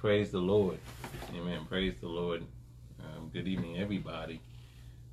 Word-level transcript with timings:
praise 0.00 0.30
the 0.30 0.38
Lord. 0.38 0.78
Amen. 1.34 1.66
Praise 1.68 1.94
the 2.00 2.06
Lord. 2.06 2.44
Um, 3.00 3.30
good 3.32 3.48
evening, 3.48 3.78
everybody. 3.78 4.40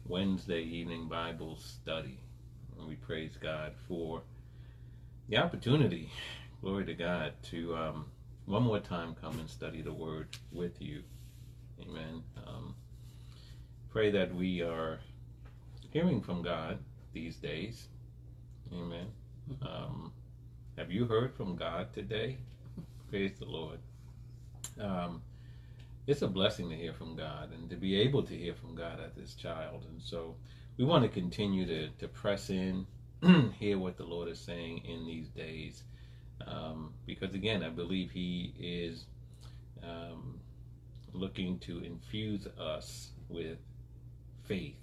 Wednesday 0.07 0.61
evening 0.61 1.07
Bible 1.07 1.57
study. 1.57 2.19
And 2.77 2.87
we 2.87 2.93
praise 2.93 3.35
God 3.41 3.73
for 3.87 4.21
the 5.27 5.37
opportunity, 5.37 6.11
glory 6.61 6.85
to 6.85 6.93
God, 6.93 7.33
to 7.49 7.75
um, 7.75 8.05
one 8.45 8.61
more 8.61 8.79
time 8.79 9.15
come 9.19 9.39
and 9.39 9.49
study 9.49 9.81
the 9.81 9.91
Word 9.91 10.27
with 10.51 10.79
you. 10.79 11.01
Amen. 11.81 12.21
Um, 12.45 12.75
pray 13.89 14.11
that 14.11 14.35
we 14.35 14.61
are 14.61 14.99
hearing 15.89 16.21
from 16.21 16.43
God 16.43 16.77
these 17.11 17.37
days. 17.37 17.87
Amen. 18.71 19.07
Um, 19.63 20.11
have 20.77 20.91
you 20.91 21.05
heard 21.05 21.35
from 21.35 21.55
God 21.55 21.91
today? 21.91 22.37
Praise 23.09 23.31
the 23.39 23.45
Lord. 23.45 23.79
Um, 24.79 25.21
it's 26.07 26.21
a 26.21 26.27
blessing 26.27 26.69
to 26.69 26.75
hear 26.75 26.93
from 26.93 27.15
God 27.15 27.51
and 27.51 27.69
to 27.69 27.75
be 27.75 27.99
able 27.99 28.23
to 28.23 28.35
hear 28.35 28.53
from 28.53 28.75
God 28.75 28.99
as 29.05 29.13
this 29.15 29.33
child. 29.33 29.85
And 29.89 30.01
so 30.01 30.35
we 30.77 30.85
want 30.85 31.03
to 31.03 31.09
continue 31.09 31.65
to, 31.65 31.89
to 31.89 32.07
press 32.07 32.49
in, 32.49 32.85
hear 33.59 33.79
what 33.79 33.97
the 33.97 34.03
Lord 34.03 34.29
is 34.29 34.39
saying 34.39 34.83
in 34.85 35.05
these 35.05 35.29
days. 35.29 35.83
Um, 36.45 36.93
because 37.05 37.33
again, 37.33 37.63
I 37.63 37.69
believe 37.69 38.11
He 38.11 38.53
is 38.59 39.05
um, 39.83 40.39
looking 41.13 41.57
to 41.59 41.79
infuse 41.79 42.45
us 42.59 43.11
with 43.29 43.57
faith. 44.43 44.75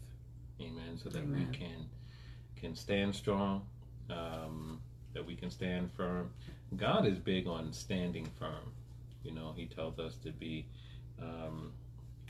Amen. 0.60 0.98
So 1.02 1.08
that 1.10 1.22
Amen. 1.22 1.48
we 1.50 1.56
can 1.56 1.88
can 2.56 2.76
stand 2.76 3.14
strong, 3.14 3.66
um, 4.08 4.80
that 5.14 5.26
we 5.26 5.34
can 5.34 5.50
stand 5.50 5.90
firm. 5.92 6.30
God 6.76 7.06
is 7.06 7.18
big 7.18 7.48
on 7.48 7.72
standing 7.72 8.28
firm. 8.38 8.72
You 9.24 9.32
know, 9.32 9.52
He 9.56 9.66
tells 9.66 9.98
us 9.98 10.16
to 10.24 10.32
be, 10.32 10.66
um, 11.20 11.72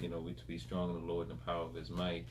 you 0.01 0.09
know, 0.09 0.21
we 0.21 0.33
to 0.33 0.47
be 0.47 0.59
strong 0.59 0.91
in 0.91 1.07
the 1.07 1.13
Lord 1.13 1.29
and 1.29 1.39
the 1.39 1.45
power 1.45 1.63
of 1.63 1.75
His 1.75 1.91
might, 1.91 2.27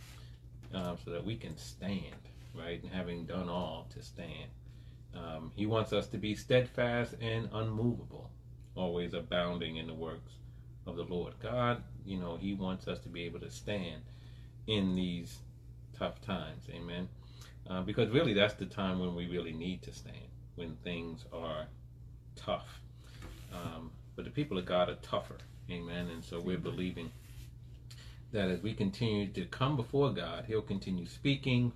uh, 0.73 0.95
so 1.03 1.11
that 1.11 1.25
we 1.25 1.35
can 1.35 1.57
stand, 1.57 2.29
right? 2.53 2.81
And 2.81 2.91
having 2.91 3.25
done 3.25 3.49
all 3.49 3.87
to 3.93 4.01
stand. 4.01 4.49
Um, 5.13 5.51
he 5.55 5.65
wants 5.65 5.91
us 5.91 6.07
to 6.07 6.17
be 6.17 6.35
steadfast 6.35 7.15
and 7.19 7.49
unmovable, 7.51 8.29
always 8.75 9.13
abounding 9.13 9.77
in 9.77 9.87
the 9.87 9.93
works 9.93 10.31
of 10.87 10.95
the 10.95 11.03
Lord. 11.03 11.33
God, 11.41 11.83
you 12.05 12.17
know, 12.17 12.37
He 12.37 12.53
wants 12.53 12.87
us 12.87 12.99
to 12.99 13.09
be 13.09 13.23
able 13.23 13.39
to 13.41 13.51
stand 13.51 14.01
in 14.67 14.95
these 14.95 15.39
tough 15.97 16.21
times. 16.21 16.63
Amen. 16.73 17.09
Uh, 17.69 17.81
because 17.81 18.09
really, 18.09 18.33
that's 18.33 18.55
the 18.55 18.65
time 18.65 18.99
when 18.99 19.15
we 19.15 19.27
really 19.27 19.51
need 19.51 19.81
to 19.83 19.93
stand, 19.93 20.15
when 20.55 20.75
things 20.83 21.25
are 21.31 21.67
tough. 22.35 22.79
Um, 23.53 23.91
but 24.21 24.25
the 24.25 24.39
people 24.39 24.59
of 24.59 24.65
God 24.67 24.87
are 24.87 24.97
tougher. 25.01 25.37
Amen. 25.71 26.09
And 26.09 26.23
so 26.23 26.39
we're 26.39 26.59
believing 26.59 27.11
that 28.31 28.51
as 28.51 28.61
we 28.61 28.71
continue 28.71 29.25
to 29.29 29.45
come 29.45 29.75
before 29.75 30.11
God, 30.11 30.43
He'll 30.45 30.61
continue 30.61 31.07
speaking 31.07 31.71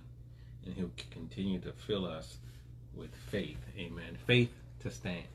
and 0.64 0.72
He'll 0.72 0.92
continue 1.10 1.58
to 1.58 1.72
fill 1.72 2.06
us 2.06 2.36
with 2.94 3.12
faith. 3.32 3.58
Amen. 3.76 4.16
Faith 4.28 4.52
to 4.82 4.92
stand. 4.92 5.26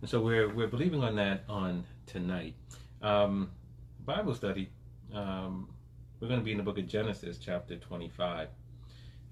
And 0.00 0.08
so 0.08 0.20
we're 0.20 0.48
we're 0.48 0.68
believing 0.68 1.02
on 1.02 1.16
that 1.16 1.42
on 1.48 1.82
tonight. 2.06 2.54
Um, 3.02 3.50
Bible 4.04 4.36
study. 4.36 4.70
Um, 5.12 5.68
we're 6.20 6.28
going 6.28 6.38
to 6.38 6.44
be 6.44 6.52
in 6.52 6.58
the 6.58 6.62
book 6.62 6.78
of 6.78 6.86
Genesis, 6.86 7.38
chapter 7.38 7.74
25, 7.74 8.48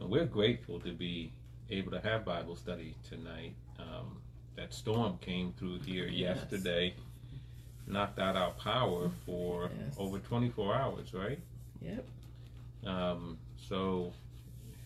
and 0.01 0.11
we're 0.11 0.27
grateful 0.27 0.81
to 0.81 0.93
be 0.93 1.33
able 1.71 1.93
to 1.93 2.01
have 2.01 2.25
Bible 2.25 2.57
study 2.57 2.97
tonight. 3.09 3.55
Um, 3.79 4.19
that 4.57 4.73
storm 4.73 5.19
came 5.21 5.53
through 5.53 5.81
here 5.81 6.07
yes. 6.07 6.39
yesterday, 6.39 6.95
knocked 7.87 8.19
out 8.19 8.37
our 8.37 8.53
power 8.53 9.11
for 9.27 9.71
yes. 9.79 9.95
over 9.99 10.19
24 10.19 10.75
hours, 10.75 11.15
right? 11.15 11.39
Yep. 11.81 12.07
Um, 12.87 13.39
so 13.57 14.13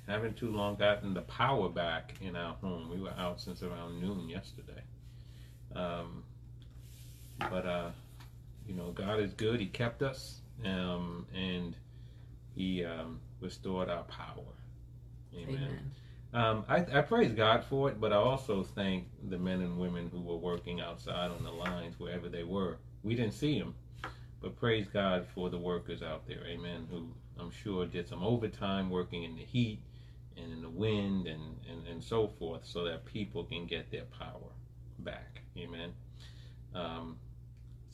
haven't 0.06 0.37
too 0.37 0.50
long 0.50 0.77
gotten 0.77 1.15
the 1.15 1.23
power 1.23 1.69
back 1.69 2.15
in 2.21 2.34
our 2.34 2.55
home. 2.55 2.91
We 2.91 3.00
were 3.00 3.15
out 3.19 3.41
since 3.41 3.62
around 3.62 4.00
noon 4.00 4.28
yesterday. 4.28 4.83
Um, 5.75 6.25
but, 7.39 7.67
uh, 7.67 7.91
you 8.67 8.75
know, 8.75 8.91
God 8.91 9.21
is 9.21 9.33
good. 9.34 9.61
He 9.61 9.67
kept 9.67 10.03
us 10.03 10.41
um, 10.65 11.27
and 11.34 11.77
He 12.55 12.84
um, 12.84 13.21
restored 13.41 13.89
our 13.89 14.05
power. 14.05 14.44
Amen. 15.34 15.55
Amen. 15.55 15.91
Um, 16.34 16.65
I, 16.69 16.99
I, 16.99 17.00
praise 17.00 17.33
God 17.33 17.65
for 17.65 17.89
it, 17.89 17.99
but 17.99 18.12
I 18.12 18.17
also 18.17 18.62
thank 18.62 19.06
the 19.31 19.39
men 19.39 19.62
and 19.62 19.78
women 19.78 20.11
who 20.12 20.21
were 20.21 20.37
working 20.37 20.78
outside 20.81 21.31
on 21.31 21.43
the 21.43 21.50
lines, 21.50 21.99
wherever 21.99 22.28
they 22.28 22.44
were. 22.44 22.77
We 23.09 23.15
didn't 23.15 23.33
see 23.33 23.59
them, 23.59 23.75
but 24.43 24.55
praise 24.57 24.87
God 24.93 25.27
for 25.35 25.49
the 25.49 25.57
workers 25.57 26.03
out 26.03 26.27
there, 26.29 26.47
amen, 26.47 26.87
who 26.91 27.09
I'm 27.41 27.51
sure 27.51 27.87
did 27.87 28.07
some 28.07 28.23
overtime 28.23 28.91
working 28.91 29.23
in 29.23 29.35
the 29.35 29.45
heat 29.45 29.81
and 30.37 30.53
in 30.53 30.61
the 30.61 30.69
wind 30.69 31.27
and, 31.27 31.57
and, 31.71 31.87
and 31.87 32.05
so 32.05 32.29
forth 32.39 32.67
so 32.67 32.85
that 32.85 33.07
people 33.07 33.45
can 33.45 33.67
get 33.67 33.91
their 33.91 34.05
power 34.19 34.53
back. 34.99 35.41
Amen. 35.57 35.95
Um, 36.75 37.17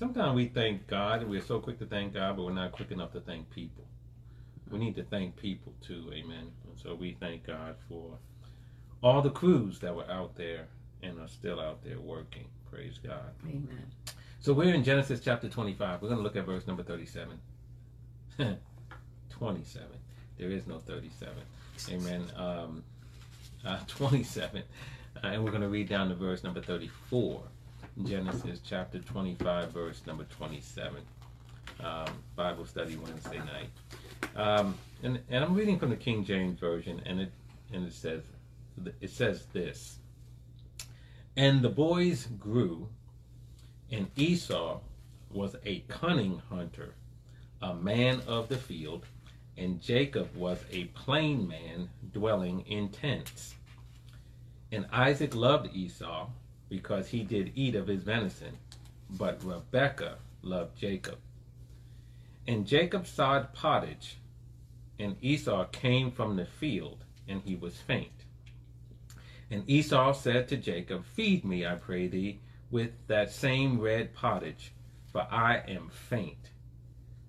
sometimes 0.00 0.34
we 0.34 0.46
thank 0.46 0.88
God 0.88 1.20
and 1.20 1.30
we're 1.30 1.40
so 1.40 1.60
quick 1.60 1.78
to 1.78 1.86
thank 1.86 2.14
God, 2.14 2.36
but 2.36 2.42
we're 2.42 2.52
not 2.52 2.72
quick 2.72 2.90
enough 2.90 3.12
to 3.12 3.20
thank 3.20 3.48
people. 3.50 3.86
We 4.68 4.78
need 4.78 4.96
to 4.96 5.04
thank 5.04 5.36
people 5.36 5.74
too. 5.80 6.10
Amen. 6.12 6.50
And 6.68 6.76
so 6.82 6.96
we 6.96 7.16
thank 7.20 7.46
God 7.46 7.76
for 7.88 8.18
all 9.00 9.22
the 9.22 9.30
crews 9.30 9.78
that 9.78 9.94
were 9.94 10.10
out 10.10 10.34
there 10.34 10.66
and 11.02 11.20
are 11.20 11.28
still 11.28 11.60
out 11.60 11.84
there 11.84 12.00
working. 12.00 12.46
Praise 12.68 12.98
God. 12.98 13.30
Amen. 13.44 13.86
So 14.44 14.52
we're 14.52 14.74
in 14.74 14.84
Genesis 14.84 15.20
chapter 15.20 15.48
25. 15.48 16.02
We're 16.02 16.08
going 16.08 16.18
to 16.18 16.22
look 16.22 16.36
at 16.36 16.44
verse 16.44 16.66
number 16.66 16.82
37. 16.82 17.38
27. 19.30 19.86
There 20.36 20.50
is 20.50 20.66
no 20.66 20.80
37. 20.80 21.32
Amen. 21.90 22.26
Um, 22.36 22.84
uh, 23.64 23.78
27. 23.86 24.62
Uh, 25.16 25.26
and 25.28 25.42
we're 25.42 25.50
going 25.50 25.62
to 25.62 25.70
read 25.70 25.88
down 25.88 26.10
to 26.10 26.14
verse 26.14 26.44
number 26.44 26.60
34. 26.60 27.40
Genesis 28.04 28.60
chapter 28.62 28.98
25, 28.98 29.72
verse 29.72 30.02
number 30.06 30.24
27. 30.24 31.00
Um, 31.82 32.04
Bible 32.36 32.66
study 32.66 32.96
Wednesday 32.96 33.38
night. 33.38 33.70
Um, 34.36 34.76
and, 35.02 35.20
and 35.30 35.42
I'm 35.42 35.54
reading 35.54 35.78
from 35.78 35.88
the 35.88 35.96
King 35.96 36.22
James 36.22 36.60
Version, 36.60 37.00
and 37.06 37.18
it, 37.18 37.32
and 37.72 37.86
it 37.86 37.94
says, 37.94 38.20
it 39.00 39.08
says 39.08 39.46
this. 39.54 40.00
And 41.34 41.62
the 41.62 41.70
boys 41.70 42.26
grew, 42.38 42.90
and 43.90 44.10
Esau 44.16 44.80
was 45.30 45.56
a 45.64 45.80
cunning 45.88 46.42
hunter, 46.48 46.94
a 47.60 47.74
man 47.74 48.22
of 48.26 48.48
the 48.48 48.56
field, 48.56 49.04
and 49.56 49.80
Jacob 49.80 50.34
was 50.34 50.58
a 50.70 50.84
plain 50.86 51.46
man 51.46 51.88
dwelling 52.12 52.60
in 52.66 52.88
tents. 52.88 53.54
And 54.72 54.86
Isaac 54.92 55.34
loved 55.34 55.74
Esau 55.74 56.28
because 56.68 57.08
he 57.08 57.22
did 57.22 57.52
eat 57.54 57.74
of 57.74 57.86
his 57.86 58.02
venison, 58.02 58.58
but 59.10 59.44
Rebekah 59.44 60.16
loved 60.42 60.76
Jacob. 60.76 61.18
And 62.46 62.66
Jacob 62.66 63.06
sod 63.06 63.52
pottage, 63.54 64.16
and 64.98 65.16
Esau 65.20 65.64
came 65.66 66.10
from 66.10 66.36
the 66.36 66.44
field, 66.44 67.04
and 67.28 67.42
he 67.44 67.54
was 67.54 67.76
faint. 67.76 68.24
And 69.50 69.68
Esau 69.68 70.12
said 70.12 70.48
to 70.48 70.56
Jacob, 70.56 71.04
Feed 71.04 71.44
me, 71.44 71.66
I 71.66 71.76
pray 71.76 72.06
thee, 72.06 72.40
with 72.70 72.90
that 73.06 73.30
same 73.30 73.80
red 73.80 74.14
pottage, 74.14 74.72
for 75.12 75.22
I 75.30 75.62
am 75.68 75.90
faint. 75.90 76.50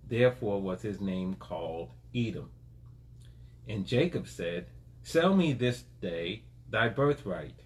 Therefore 0.08 0.62
was 0.62 0.82
his 0.82 1.02
name 1.02 1.36
called 1.36 1.92
Edom. 2.16 2.50
And 3.68 3.86
Jacob 3.86 4.28
said, 4.28 4.68
Sell 5.04 5.36
me 5.36 5.54
this 5.54 5.84
day 6.02 6.44
thy 6.70 6.90
birthright. 6.90 7.60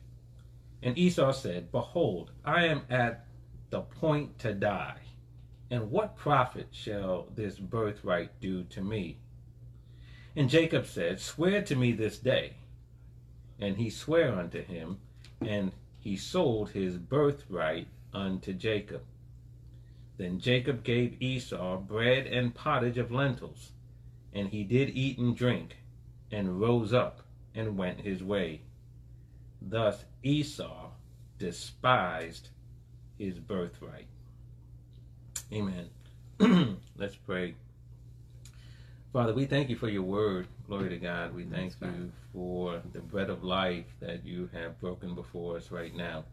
And 0.82 0.98
Esau 0.98 1.32
said, 1.32 1.72
Behold, 1.72 2.32
I 2.46 2.66
am 2.66 2.82
at 2.90 3.26
the 3.70 3.82
point 3.82 4.40
to 4.40 4.54
die, 4.54 5.02
and 5.70 5.92
what 5.92 6.16
profit 6.16 6.70
shall 6.72 7.28
this 7.36 7.60
birthright 7.60 8.40
do 8.40 8.64
to 8.66 8.82
me? 8.82 9.20
And 10.36 10.50
Jacob 10.50 10.86
said, 10.86 11.20
Swear 11.20 11.62
to 11.64 11.76
me 11.76 11.92
this 11.92 12.18
day. 12.18 12.56
And 13.60 13.78
he 13.78 13.90
sware 13.90 14.34
unto 14.34 14.64
him, 14.64 15.00
and 15.42 15.72
he 16.00 16.16
sold 16.16 16.72
his 16.72 16.98
birthright 16.98 17.88
unto 18.14 18.54
Jacob. 18.54 19.02
Then 20.18 20.40
Jacob 20.40 20.84
gave 20.84 21.22
Esau 21.22 21.78
bread 21.78 22.28
and 22.28 22.54
pottage 22.54 22.98
of 22.98 23.12
lentils 23.12 23.72
and 24.34 24.50
he 24.50 24.64
did 24.64 24.90
eat 24.90 25.18
and 25.18 25.36
drink, 25.36 25.78
and 26.32 26.60
rose 26.60 26.94
up 26.94 27.22
and 27.56 27.78
went 27.78 28.02
his 28.02 28.24
way. 28.24 28.62
Thus 29.62 30.06
Esau 30.24 30.92
despised 31.38 32.50
his 33.18 33.40
birthright. 33.40 34.08
Amen. 35.52 35.90
Let's 36.96 37.16
pray. 37.16 37.56
Father, 39.12 39.34
we 39.34 39.46
thank 39.46 39.70
you 39.70 39.76
for 39.76 39.90
your 39.90 40.04
word. 40.04 40.48
Glory 40.68 40.90
to 40.90 40.98
God. 40.98 41.34
We 41.34 41.44
thank 41.44 41.74
you 41.82 42.12
for 42.32 42.80
the 42.94 43.00
bread 43.00 43.32
of 43.32 43.44
life 43.44 43.88
that 44.02 44.24
you 44.24 44.52
have 44.54 44.80
broken 44.80 45.16
before 45.16 45.58
us 45.58 45.72
right 45.72 45.96
now. 45.96 46.26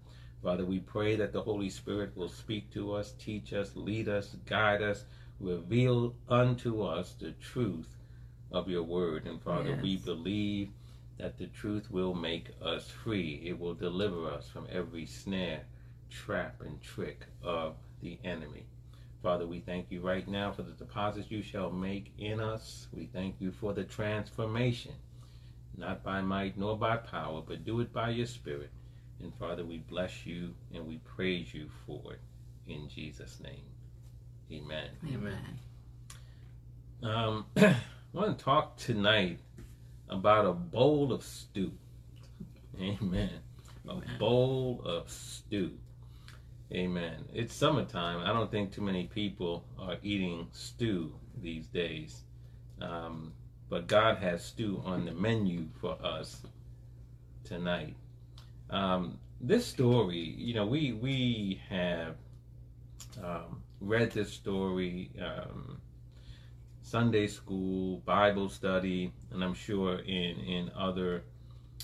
Father, 0.42 0.66
we 0.66 0.80
pray 0.80 1.16
that 1.16 1.32
the 1.32 1.40
Holy 1.40 1.70
Spirit 1.70 2.14
will 2.14 2.28
speak 2.28 2.70
to 2.74 2.92
us, 2.92 3.14
teach 3.18 3.54
us, 3.54 3.72
lead 3.74 4.10
us, 4.10 4.36
guide 4.44 4.82
us, 4.82 5.06
reveal 5.40 6.14
unto 6.28 6.82
us 6.82 7.14
the 7.18 7.32
truth 7.32 7.96
of 8.52 8.68
your 8.68 8.82
word. 8.82 9.26
And 9.26 9.40
Father, 9.40 9.70
yes. 9.70 9.82
we 9.82 9.96
believe 9.96 10.68
that 11.16 11.38
the 11.38 11.46
truth 11.46 11.90
will 11.90 12.14
make 12.14 12.50
us 12.62 12.90
free. 12.90 13.42
It 13.46 13.58
will 13.58 13.74
deliver 13.74 14.30
us 14.30 14.50
from 14.50 14.66
every 14.70 15.06
snare, 15.06 15.62
trap, 16.10 16.60
and 16.60 16.82
trick 16.82 17.22
of 17.42 17.76
the 18.02 18.18
enemy. 18.22 18.66
Father, 19.26 19.44
we 19.44 19.58
thank 19.58 19.90
you 19.90 20.00
right 20.02 20.28
now 20.28 20.52
for 20.52 20.62
the 20.62 20.70
deposits 20.70 21.32
you 21.32 21.42
shall 21.42 21.72
make 21.72 22.12
in 22.16 22.38
us. 22.38 22.86
We 22.92 23.06
thank 23.12 23.34
you 23.40 23.50
for 23.50 23.72
the 23.72 23.82
transformation, 23.82 24.92
not 25.76 26.04
by 26.04 26.20
might 26.20 26.56
nor 26.56 26.78
by 26.78 26.98
power, 26.98 27.42
but 27.44 27.64
do 27.64 27.80
it 27.80 27.92
by 27.92 28.10
your 28.10 28.26
spirit. 28.26 28.70
And 29.20 29.34
Father, 29.34 29.64
we 29.64 29.78
bless 29.78 30.26
you 30.26 30.54
and 30.72 30.86
we 30.86 30.98
praise 30.98 31.52
you 31.52 31.68
for 31.84 32.12
it 32.12 32.20
in 32.72 32.88
Jesus' 32.88 33.40
name. 33.42 33.64
Amen. 34.52 34.90
Amen. 35.12 35.58
Um, 37.02 37.46
I 37.56 37.74
want 38.12 38.38
to 38.38 38.44
talk 38.44 38.76
tonight 38.76 39.40
about 40.08 40.46
a 40.46 40.52
bowl 40.52 41.12
of 41.12 41.24
stew. 41.24 41.72
Amen. 42.80 43.30
A 43.88 44.18
bowl 44.20 44.82
of 44.84 45.10
stew. 45.10 45.72
Amen. 46.72 47.24
It's 47.32 47.54
summertime. 47.54 48.20
I 48.20 48.32
don't 48.32 48.50
think 48.50 48.72
too 48.72 48.82
many 48.82 49.04
people 49.04 49.64
are 49.78 49.96
eating 50.02 50.48
stew 50.50 51.14
these 51.40 51.68
days. 51.68 52.22
Um, 52.80 53.32
but 53.68 53.86
God 53.86 54.18
has 54.18 54.44
stew 54.44 54.82
on 54.84 55.04
the 55.04 55.12
menu 55.12 55.68
for 55.80 55.96
us 56.04 56.42
tonight. 57.44 57.94
Um, 58.70 59.18
this 59.40 59.64
story, 59.64 60.18
you 60.18 60.54
know, 60.54 60.66
we 60.66 60.92
we 60.92 61.60
have 61.68 62.16
um, 63.22 63.62
read 63.80 64.10
this 64.10 64.32
story 64.32 65.10
um, 65.22 65.80
Sunday 66.82 67.28
school, 67.28 67.98
Bible 68.04 68.48
study, 68.48 69.12
and 69.30 69.42
I'm 69.42 69.54
sure 69.54 70.00
in 70.00 70.40
in 70.40 70.70
other 70.76 71.22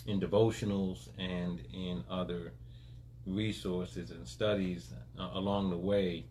in 0.07 0.21
devotionals 0.21 1.09
and 1.19 1.61
in 1.73 2.03
other 2.11 2.53
resources 3.27 4.11
and 4.11 4.27
studies 4.27 4.93
uh, 5.19 5.31
along 5.35 5.71
the 5.71 5.77
way 5.77 6.25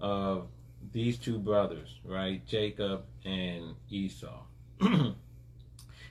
of 0.00 0.46
these 0.92 1.18
two 1.18 1.38
brothers, 1.38 1.98
right? 2.04 2.44
Jacob 2.46 3.04
and 3.24 3.74
Esau. 3.90 4.42
and 4.80 5.14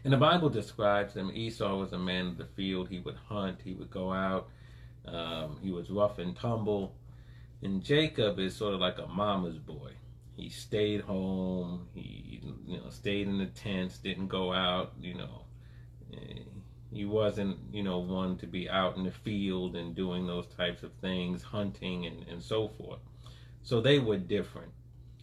the 0.04 0.18
Bible 0.18 0.50
describes 0.50 1.14
them. 1.14 1.32
Esau 1.34 1.78
was 1.78 1.94
a 1.94 2.00
man 2.00 2.28
of 2.28 2.38
the 2.38 2.46
field. 2.46 2.90
He 2.90 3.00
would 3.00 3.18
hunt. 3.28 3.60
He 3.64 3.74
would 3.74 3.90
go 3.90 4.12
out. 4.12 4.50
Um, 5.06 5.58
he 5.62 5.72
was 5.72 5.90
rough 5.90 6.20
and 6.20 6.36
tumble. 6.36 6.96
And 7.64 7.82
Jacob 7.82 8.40
is 8.40 8.56
sort 8.56 8.74
of 8.74 8.80
like 8.80 9.00
a 9.00 9.08
mama's 9.08 9.58
boy 9.58 9.94
he 10.38 10.50
stayed 10.50 11.02
home. 11.02 11.88
He 11.96 12.42
you 12.68 12.78
know 12.78 12.90
stayed 12.92 13.28
in 13.28 13.40
the 13.40 13.48
tents, 13.48 13.98
didn't 13.98 14.28
go 14.28 14.54
out. 14.54 14.94
You 15.02 15.16
know, 15.16 15.42
he 16.92 17.06
wasn't 17.06 17.58
you 17.72 17.84
know 17.84 18.00
one 18.00 18.38
to 18.38 18.48
be 18.48 18.70
out 18.70 18.98
in 18.98 19.04
the 19.04 19.12
field 19.12 19.76
and 19.76 19.96
doing 19.96 20.26
those 20.26 20.48
types 20.48 20.84
of 20.84 20.92
things, 20.94 21.44
hunting 21.44 22.06
and 22.06 22.26
and 22.28 22.42
so 22.42 22.70
forth. 22.70 23.00
So 23.64 23.82
they 23.82 24.00
were 24.00 24.18
different, 24.18 24.72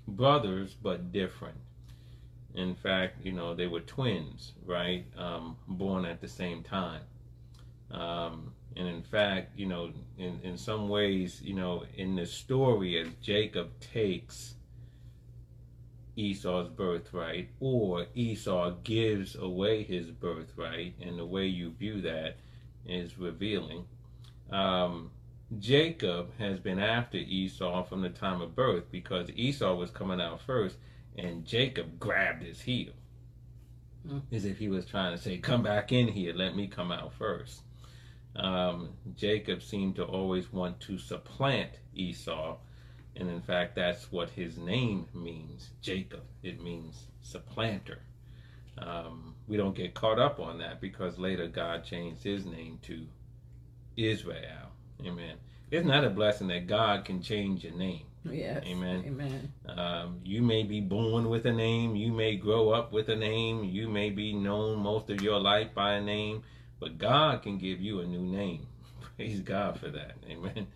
brothers 0.07 0.75
but 0.75 1.13
different. 1.13 1.59
In 2.55 2.75
fact, 2.75 3.25
you 3.25 3.33
know 3.33 3.55
they 3.55 3.67
were 3.67 3.81
twins, 3.81 4.53
right? 4.65 5.05
Um, 5.17 5.57
born 5.67 6.05
at 6.05 6.21
the 6.21 6.29
same 6.29 6.63
time. 6.63 7.03
Um, 7.91 8.53
and 8.77 8.89
in 8.89 9.03
fact, 9.03 9.57
you 9.57 9.67
know, 9.67 9.93
in, 10.19 10.41
in 10.43 10.59
some 10.59 10.89
ways, 10.89 11.41
you 11.43 11.55
know, 11.55 11.85
in 11.97 12.17
the 12.17 12.27
story, 12.27 12.99
as 12.99 13.09
Jacob 13.23 13.71
takes 13.81 14.54
Esau's 16.17 16.69
birthright, 16.69 17.51
or 17.61 18.07
Esau 18.15 18.71
gives 18.85 19.35
away 19.35 19.83
his 19.83 20.11
birthright, 20.11 20.95
and 21.01 21.19
the 21.19 21.27
way 21.27 21.47
you 21.47 21.71
view 21.71 22.01
that 22.03 22.37
is 22.87 23.19
revealing. 23.19 23.85
Um, 24.51 25.11
Jacob 25.59 26.31
has 26.39 26.59
been 26.59 26.79
after 26.79 27.17
Esau 27.17 27.85
from 27.85 28.03
the 28.03 28.11
time 28.11 28.41
of 28.41 28.55
birth 28.55 28.85
because 28.91 29.31
Esau 29.31 29.75
was 29.75 29.91
coming 29.91 30.21
out 30.21 30.41
first, 30.41 30.77
and 31.17 31.45
Jacob 31.45 31.99
grabbed 31.99 32.43
his 32.43 32.61
heel 32.63 32.93
mm. 34.09 34.23
as 34.33 34.45
if 34.45 34.59
he 34.59 34.69
was 34.69 34.87
trying 34.87 35.17
to 35.17 35.23
say, 35.23 35.39
Come 35.39 35.63
back 35.63 35.93
in 35.93 36.09
here, 36.09 36.35
let 36.35 36.57
me 36.57 36.67
come 36.67 36.93
out 36.93 37.13
first. 37.15 37.63
Um, 38.37 38.91
Jacob 39.15 39.63
seemed 39.63 39.97
to 39.97 40.05
always 40.05 40.53
want 40.53 40.81
to 40.81 40.99
supplant 40.99 41.71
Esau 41.95 42.57
and 43.17 43.31
in 43.31 43.41
fact, 43.41 43.77
that's 43.77 44.11
what 44.11 44.31
his 44.31 44.59
name 44.59 45.07
means 45.15 45.71
Jacob. 45.81 46.23
It 46.43 46.63
means 46.63 47.07
supplanter. 47.23 48.01
Um, 48.79 49.35
we 49.47 49.57
don't 49.57 49.77
get 49.77 49.95
caught 49.95 50.19
up 50.19 50.41
on 50.41 50.59
that 50.59 50.81
because 50.81 51.19
later 51.19 51.47
God 51.47 51.85
changed 51.85 52.23
his 52.23 52.45
name 52.45 52.79
to 52.83 53.07
Israel. 53.97 54.71
Amen. 55.05 55.37
Isn't 55.71 55.89
that 55.89 56.05
a 56.05 56.11
blessing 56.11 56.49
that 56.49 56.67
God 56.67 57.05
can 57.05 57.23
change 57.23 57.65
your 57.65 57.75
name? 57.75 58.07
Yes. 58.25 58.65
Amen. 58.67 59.05
Amen. 59.07 59.53
Um, 59.69 60.21
you 60.25 60.43
may 60.43 60.63
be 60.63 60.81
born 60.81 61.29
with 61.29 61.47
a 61.47 61.53
name. 61.53 61.95
You 61.95 62.13
may 62.13 62.37
grow 62.37 62.71
up 62.71 62.93
with 62.93 63.09
a 63.11 63.17
name. 63.17 63.65
You 63.65 63.89
may 63.89 64.11
be 64.11 64.33
known 64.33 64.79
most 64.79 65.11
of 65.11 65.21
your 65.21 65.39
life 65.39 65.75
by 65.75 65.95
a 65.95 66.01
name. 66.01 66.43
But 66.81 66.99
God 66.99 67.43
can 67.43 67.59
give 67.59 67.81
you 67.81 68.01
a 68.01 68.07
new 68.07 68.23
name. 68.23 68.67
Praise 69.17 69.41
God 69.41 69.79
for 69.79 69.91
that. 69.91 70.17
Amen. 70.29 70.67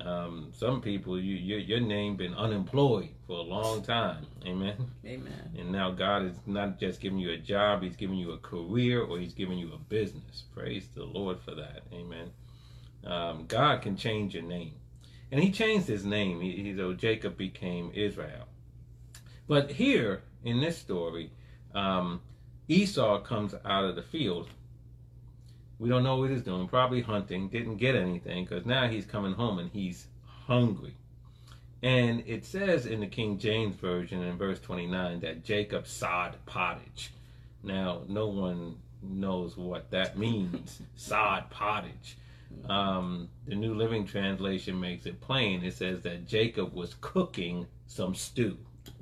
Um, 0.00 0.52
some 0.52 0.80
people, 0.80 1.20
you, 1.20 1.36
your, 1.36 1.58
your 1.58 1.80
name 1.80 2.16
been 2.16 2.34
unemployed 2.34 3.10
for 3.26 3.38
a 3.38 3.42
long 3.42 3.82
time. 3.82 4.26
Amen. 4.44 4.90
Amen. 5.04 5.50
And 5.58 5.72
now 5.72 5.90
God 5.90 6.24
is 6.24 6.36
not 6.46 6.78
just 6.78 7.00
giving 7.00 7.18
you 7.18 7.32
a 7.32 7.38
job; 7.38 7.82
He's 7.82 7.96
giving 7.96 8.16
you 8.16 8.32
a 8.32 8.38
career, 8.38 9.02
or 9.02 9.18
He's 9.18 9.34
giving 9.34 9.58
you 9.58 9.72
a 9.72 9.78
business. 9.78 10.44
Praise 10.54 10.88
the 10.94 11.04
Lord 11.04 11.40
for 11.40 11.54
that. 11.54 11.82
Amen. 11.92 12.30
Um, 13.04 13.46
God 13.46 13.82
can 13.82 13.96
change 13.96 14.34
your 14.34 14.42
name, 14.42 14.74
and 15.30 15.42
He 15.42 15.50
changed 15.50 15.86
His 15.86 16.04
name. 16.04 16.40
He, 16.40 16.52
he 16.52 16.76
so 16.76 16.92
Jacob 16.92 17.36
became 17.36 17.90
Israel. 17.94 18.46
But 19.48 19.72
here 19.72 20.22
in 20.44 20.60
this 20.60 20.78
story, 20.78 21.30
um, 21.74 22.20
Esau 22.68 23.20
comes 23.20 23.54
out 23.64 23.84
of 23.84 23.94
the 23.94 24.02
field 24.02 24.48
we 25.78 25.88
don't 25.88 26.04
know 26.04 26.16
what 26.16 26.30
he's 26.30 26.42
doing. 26.42 26.68
Probably 26.68 27.02
hunting. 27.02 27.48
Didn't 27.48 27.76
get 27.76 27.94
anything 27.94 28.44
because 28.44 28.64
now 28.64 28.88
he's 28.88 29.04
coming 29.04 29.32
home 29.32 29.58
and 29.58 29.70
he's 29.70 30.06
hungry. 30.46 30.94
And 31.82 32.22
it 32.26 32.44
says 32.44 32.86
in 32.86 33.00
the 33.00 33.06
King 33.06 33.38
James 33.38 33.76
Version 33.76 34.22
in 34.22 34.38
verse 34.38 34.58
29 34.60 35.20
that 35.20 35.44
Jacob 35.44 35.86
sod 35.86 36.36
pottage. 36.46 37.12
Now, 37.62 38.02
no 38.08 38.28
one 38.28 38.76
knows 39.02 39.56
what 39.56 39.90
that 39.90 40.18
means. 40.18 40.80
sod 40.96 41.50
pottage. 41.50 42.16
Um, 42.68 43.28
the 43.46 43.54
New 43.54 43.74
Living 43.74 44.06
Translation 44.06 44.80
makes 44.80 45.04
it 45.04 45.20
plain. 45.20 45.62
It 45.62 45.74
says 45.74 46.00
that 46.02 46.26
Jacob 46.26 46.72
was 46.72 46.94
cooking 47.00 47.66
some 47.86 48.14
stew. 48.14 48.56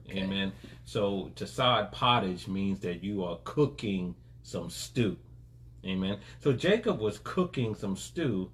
Okay. 0.08 0.22
Amen. 0.22 0.52
So 0.84 1.30
to 1.36 1.46
sod 1.46 1.92
pottage 1.92 2.48
means 2.48 2.80
that 2.80 3.04
you 3.04 3.24
are 3.24 3.38
cooking 3.44 4.14
some 4.42 4.70
stew. 4.70 5.16
Amen. 5.84 6.18
So 6.40 6.52
Jacob 6.52 6.98
was 6.98 7.18
cooking 7.18 7.74
some 7.74 7.96
stew 7.96 8.50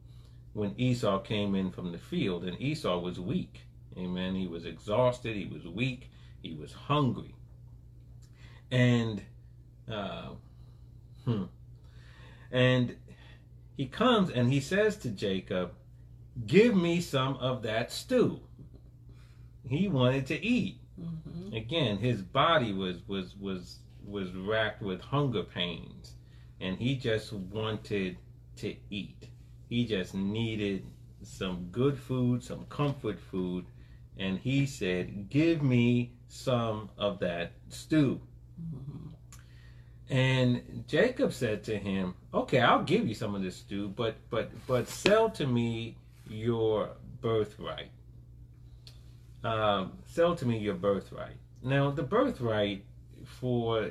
when 0.53 0.75
Esau 0.79 1.21
came 1.21 1.55
in 1.55 1.71
from 1.71 1.93
the 1.93 1.99
field, 1.99 2.45
and 2.45 2.61
Esau 2.61 2.99
was 2.99 3.21
weak. 3.21 3.61
Amen. 3.97 4.35
He 4.35 4.47
was 4.47 4.65
exhausted. 4.65 5.37
He 5.37 5.47
was 5.47 5.67
weak. 5.67 6.11
He 6.43 6.55
was 6.55 6.73
hungry. 6.73 7.35
And, 8.71 9.23
uh, 9.91 10.31
hmm. 11.25 11.45
And 12.51 12.97
he 13.77 13.87
comes 13.87 14.31
and 14.31 14.53
he 14.53 14.61
says 14.61 14.97
to 14.99 15.11
Jacob, 15.11 15.73
Give 16.47 16.75
me 16.75 17.01
some 17.01 17.37
of 17.37 17.63
that 17.63 17.93
stew. 17.93 18.41
He 19.69 19.89
wanted 19.89 20.27
to 20.27 20.45
eat. 20.45 20.81
Mm-hmm. 21.01 21.55
Again, 21.55 21.99
his 21.99 22.23
body 22.23 22.73
was 22.73 22.97
was 23.07 23.37
was 23.37 23.79
was 24.05 24.33
racked 24.33 24.83
with 24.83 25.01
hunger 25.01 25.43
pains 25.43 26.15
and 26.61 26.77
he 26.77 26.97
just 26.97 27.33
wanted 27.33 28.17
to 28.57 28.75
eat. 28.91 29.29
He 29.69 29.87
just 29.87 30.15
needed 30.15 30.85
some 31.23 31.69
good 31.71 31.99
food, 31.99 32.43
some 32.43 32.67
comfort 32.67 33.19
food, 33.19 33.67
and 34.19 34.39
he 34.39 34.67
said, 34.67 35.31
Give 35.31 35.63
me 35.63 36.13
some 36.29 36.91
of 36.99 37.21
that 37.21 37.53
stew. 37.69 38.21
And 40.11 40.85
Jacob 40.89 41.33
said 41.33 41.63
to 41.65 41.79
him, 41.79 42.15
Okay, 42.35 42.61
I'll 42.61 42.83
give 42.83 43.07
you 43.07 43.15
some 43.15 43.35
of 43.35 43.43
this 43.43 43.57
stew, 43.57 43.89
but 43.89 44.17
but 44.29 44.51
but 44.67 44.89
sell 44.89 45.31
to 45.31 45.47
me 45.47 45.97
your 46.29 46.91
birthright. 47.21 47.91
Um, 49.45 49.93
sell 50.07 50.35
to 50.37 50.47
me 50.47 50.59
your 50.59 50.75
birthright. 50.75 51.37
Now 51.63 51.91
the 51.91 52.03
birthright 52.03 52.85
for 53.25 53.91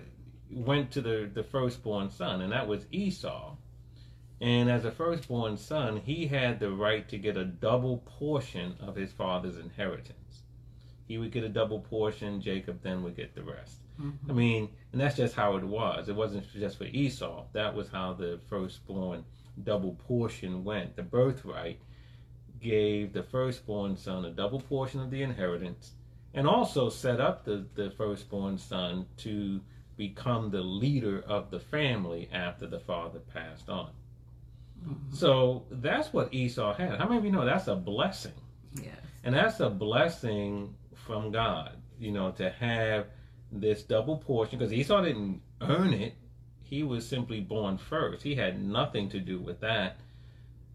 went 0.52 0.92
to 0.92 1.02
the, 1.02 1.30
the 1.34 1.44
firstborn 1.44 2.10
son, 2.10 2.42
and 2.42 2.52
that 2.52 2.68
was 2.68 2.86
Esau. 2.92 3.56
And 4.42 4.70
as 4.70 4.86
a 4.86 4.92
firstborn 4.92 5.58
son, 5.58 5.98
he 5.98 6.28
had 6.28 6.60
the 6.60 6.72
right 6.72 7.08
to 7.10 7.18
get 7.18 7.36
a 7.36 7.44
double 7.44 7.98
portion 8.06 8.76
of 8.80 8.96
his 8.96 9.12
father's 9.12 9.58
inheritance. 9.58 10.44
He 11.08 11.18
would 11.18 11.32
get 11.32 11.44
a 11.44 11.50
double 11.50 11.80
portion, 11.80 12.42
Jacob 12.42 12.82
then 12.82 13.04
would 13.04 13.16
get 13.16 13.36
the 13.36 13.44
rest. 13.44 13.80
Mm-hmm. 14.00 14.32
I 14.32 14.34
mean, 14.34 14.70
and 14.92 15.02
that's 15.02 15.18
just 15.18 15.36
how 15.36 15.58
it 15.58 15.64
was. 15.64 16.08
It 16.08 16.16
wasn't 16.16 16.46
just 16.54 16.78
for 16.78 16.86
Esau. 16.86 17.46
That 17.54 17.76
was 17.76 17.90
how 17.90 18.14
the 18.14 18.40
firstborn 18.48 19.26
double 19.64 19.96
portion 20.08 20.64
went. 20.64 20.96
The 20.96 21.04
birthright 21.04 21.82
gave 22.62 23.12
the 23.12 23.24
firstborn 23.24 23.98
son 23.98 24.26
a 24.26 24.32
double 24.32 24.62
portion 24.62 25.02
of 25.02 25.12
the 25.12 25.22
inheritance 25.22 25.94
and 26.34 26.48
also 26.48 26.90
set 26.90 27.20
up 27.20 27.44
the, 27.44 27.66
the 27.76 27.92
firstborn 27.92 28.58
son 28.58 29.06
to 29.18 29.60
become 30.00 30.50
the 30.50 30.62
leader 30.62 31.22
of 31.28 31.52
the 31.52 31.60
family 31.60 32.30
after 32.32 32.66
the 32.66 32.80
father 32.80 33.20
passed 33.20 33.70
on. 33.70 33.92
Mhm. 34.82 35.14
So 35.14 35.66
that's 35.70 36.14
what 36.14 36.34
Esau 36.34 36.74
had. 36.74 36.98
How 36.98 37.06
many 37.06 37.18
of 37.18 37.26
you 37.26 37.32
know 37.32 37.44
that's 37.44 37.68
a 37.68 37.76
blessing? 37.76 38.40
Yes. 38.74 38.96
And 39.26 39.36
that's 39.36 39.60
a 39.60 39.70
blessing 39.70 40.74
from 40.94 41.32
God, 41.32 41.76
you 42.00 42.14
know, 42.14 42.32
to 42.32 42.50
have 42.50 43.08
this 43.52 43.84
double 43.84 44.18
portion 44.18 44.58
because 44.58 44.72
Esau 44.72 45.02
didn't 45.02 45.42
earn 45.60 45.94
it. 45.94 46.14
He 46.64 46.82
was 46.82 47.06
simply 47.06 47.42
born 47.42 47.78
first. 47.78 48.24
He 48.24 48.36
had 48.36 48.64
nothing 48.64 49.10
to 49.10 49.20
do 49.20 49.38
with 49.42 49.60
that. 49.60 49.98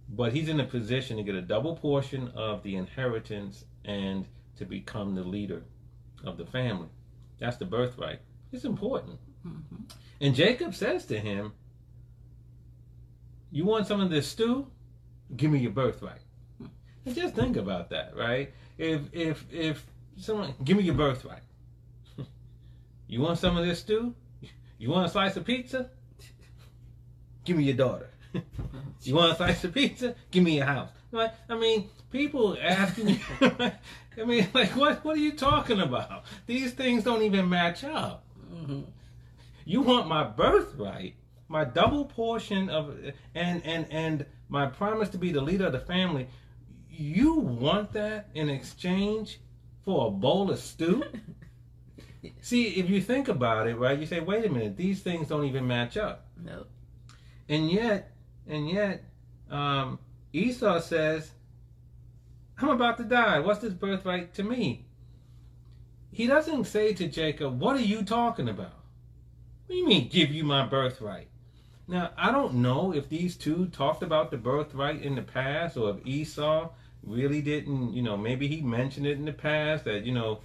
But 0.06 0.34
he's 0.34 0.50
in 0.50 0.60
a 0.60 0.64
position 0.66 1.16
to 1.16 1.22
get 1.22 1.34
a 1.34 1.40
double 1.40 1.76
portion 1.76 2.28
of 2.34 2.62
the 2.62 2.76
inheritance 2.76 3.64
and 3.86 4.26
to 4.56 4.66
become 4.66 5.14
the 5.14 5.24
leader 5.24 5.62
of 6.24 6.36
the 6.36 6.44
family. 6.44 6.88
That's 7.38 7.56
the 7.56 7.64
birthright. 7.64 8.20
It's 8.54 8.64
important. 8.64 9.18
Mhm. 9.44 9.90
And 10.20 10.34
Jacob 10.34 10.74
says 10.74 11.04
to 11.06 11.18
him, 11.18 11.52
You 13.50 13.64
want 13.64 13.86
some 13.86 14.00
of 14.00 14.10
this 14.10 14.28
stew? 14.28 14.68
Give 15.36 15.50
me 15.50 15.58
your 15.58 15.72
birthright. 15.72 16.20
And 17.04 17.14
just 17.14 17.34
think 17.34 17.56
about 17.56 17.90
that, 17.90 18.16
right? 18.16 18.52
If 18.78 19.12
if 19.12 19.44
if 19.52 19.84
someone 20.16 20.54
give 20.64 20.76
me 20.76 20.84
your 20.84 20.94
birthright. 20.94 21.42
you 23.08 23.20
want 23.20 23.38
some 23.38 23.56
of 23.56 23.66
this 23.66 23.80
stew? 23.80 24.14
You 24.78 24.90
want 24.90 25.06
a 25.06 25.08
slice 25.08 25.36
of 25.36 25.44
pizza? 25.44 25.90
Give 27.44 27.56
me 27.56 27.64
your 27.64 27.76
daughter. 27.76 28.10
you 29.02 29.14
want 29.14 29.32
a 29.32 29.36
slice 29.36 29.64
of 29.64 29.74
pizza? 29.74 30.14
Give 30.30 30.42
me 30.42 30.56
your 30.56 30.66
house. 30.66 30.90
Right? 31.12 31.30
I 31.48 31.56
mean, 31.56 31.90
people 32.10 32.56
asking 32.60 33.08
you 33.08 33.18
I 34.20 34.24
mean, 34.24 34.48
like 34.54 34.70
what 34.76 35.04
what 35.04 35.16
are 35.16 35.20
you 35.20 35.32
talking 35.32 35.80
about? 35.80 36.24
These 36.46 36.72
things 36.72 37.04
don't 37.04 37.22
even 37.22 37.48
match 37.48 37.84
up. 37.84 38.23
Mhm. 38.54 38.86
You 39.64 39.80
want 39.82 40.08
my 40.08 40.24
birthright, 40.24 41.14
my 41.48 41.64
double 41.64 42.04
portion 42.04 42.68
of 42.68 42.96
and 43.34 43.64
and 43.64 43.86
and 43.90 44.26
my 44.48 44.66
promise 44.66 45.08
to 45.10 45.18
be 45.18 45.32
the 45.32 45.40
leader 45.40 45.66
of 45.66 45.72
the 45.72 45.80
family. 45.80 46.28
You 46.88 47.34
want 47.34 47.92
that 47.92 48.28
in 48.34 48.48
exchange 48.48 49.40
for 49.84 50.08
a 50.08 50.10
bowl 50.10 50.50
of 50.50 50.58
stew? 50.58 51.02
See, 52.40 52.68
if 52.68 52.88
you 52.88 53.00
think 53.02 53.28
about 53.28 53.66
it, 53.66 53.76
right, 53.76 53.98
you 53.98 54.06
say, 54.06 54.20
wait 54.20 54.46
a 54.46 54.48
minute, 54.48 54.76
these 54.76 55.02
things 55.02 55.28
don't 55.28 55.44
even 55.44 55.66
match 55.66 55.96
up. 55.96 56.26
No. 56.42 56.66
And 57.48 57.70
yet, 57.70 58.12
and 58.46 58.68
yet, 58.68 59.04
um, 59.50 59.98
Esau 60.32 60.80
says, 60.80 61.32
I'm 62.58 62.70
about 62.70 62.96
to 62.98 63.04
die. 63.04 63.40
What's 63.40 63.60
this 63.60 63.74
birthright 63.74 64.32
to 64.34 64.42
me? 64.42 64.86
He 66.14 66.28
doesn't 66.28 66.66
say 66.66 66.94
to 66.94 67.08
Jacob, 67.08 67.58
What 67.58 67.74
are 67.74 67.80
you 67.82 68.04
talking 68.04 68.48
about? 68.48 68.84
What 69.66 69.70
do 69.70 69.74
you 69.74 69.84
mean, 69.84 70.08
give 70.08 70.30
you 70.30 70.44
my 70.44 70.64
birthright? 70.64 71.26
Now, 71.88 72.12
I 72.16 72.30
don't 72.30 72.54
know 72.54 72.94
if 72.94 73.08
these 73.08 73.36
two 73.36 73.66
talked 73.66 74.00
about 74.00 74.30
the 74.30 74.36
birthright 74.36 75.02
in 75.02 75.16
the 75.16 75.22
past 75.22 75.76
or 75.76 75.90
if 75.90 76.06
Esau 76.06 76.70
really 77.02 77.42
didn't, 77.42 77.94
you 77.94 78.02
know, 78.02 78.16
maybe 78.16 78.46
he 78.46 78.60
mentioned 78.60 79.08
it 79.08 79.18
in 79.18 79.24
the 79.24 79.32
past 79.32 79.86
that, 79.86 80.04
you 80.04 80.12
know, 80.12 80.38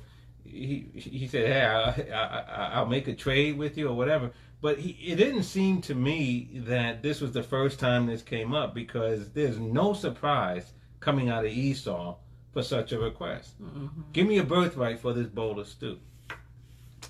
he, 0.44 0.88
he 0.96 1.28
said, 1.28 1.48
Hey, 1.48 1.62
I, 1.62 2.18
I, 2.18 2.40
I, 2.40 2.70
I'll 2.74 2.88
make 2.88 3.08
a 3.08 3.14
trade 3.14 3.56
with 3.56 3.78
you 3.78 3.90
or 3.90 3.94
whatever. 3.96 4.32
But 4.62 4.80
he, 4.80 5.12
it 5.12 5.18
didn't 5.18 5.44
seem 5.44 5.82
to 5.84 5.94
me 5.94 6.50
that 6.66 7.04
this 7.04 7.22
was 7.22 7.34
the 7.34 7.44
first 7.44 7.80
time 7.80 8.08
this 8.08 8.24
came 8.24 8.56
up 8.56 8.74
because 8.74 9.30
there's 9.34 9.60
no 9.60 9.94
surprise 9.94 10.74
coming 11.00 11.30
out 11.30 11.46
of 11.46 11.52
Esau 11.52 12.18
for 12.52 12.64
such 12.64 12.92
a 12.92 13.00
request. 13.00 13.62
Mhm. 13.62 14.12
Give 14.14 14.28
me 14.28 14.38
a 14.38 14.44
birthright 14.44 15.00
for 15.00 15.14
this 15.14 15.28
bowl 15.28 15.60
of 15.60 15.68
stew. 15.68 16.00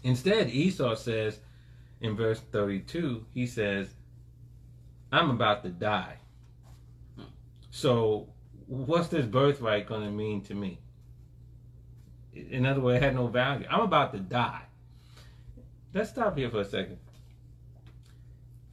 Instead, 0.03 0.50
Esau 0.50 0.96
says 0.96 1.39
in 2.01 2.15
verse 2.15 2.39
32, 2.39 3.25
he 3.34 3.46
says, 3.46 3.96
I'm 5.12 5.29
about 5.29 5.63
to 5.63 5.69
die. 5.69 6.17
So, 7.72 8.29
what's 8.67 9.10
this 9.10 9.25
birthright 9.25 9.88
going 9.88 10.03
to 10.03 10.12
mean 10.12 10.41
to 10.43 10.55
me? 10.55 10.79
In 12.34 12.65
other 12.65 12.81
words, 12.81 12.98
it 12.98 13.03
had 13.03 13.15
no 13.15 13.27
value. 13.27 13.65
I'm 13.69 13.81
about 13.81 14.13
to 14.13 14.19
die. 14.19 14.63
Let's 15.93 16.10
stop 16.10 16.38
here 16.38 16.50
for 16.50 16.62
a 16.62 16.65
second. 16.65 17.00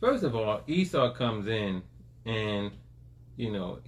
First 0.00 0.24
of 0.24 0.36
all, 0.36 0.60
Esau 0.66 1.12
comes 1.14 1.46
in 1.46 1.82
and, 2.26 2.70
you 3.36 3.50
know, 3.50 3.80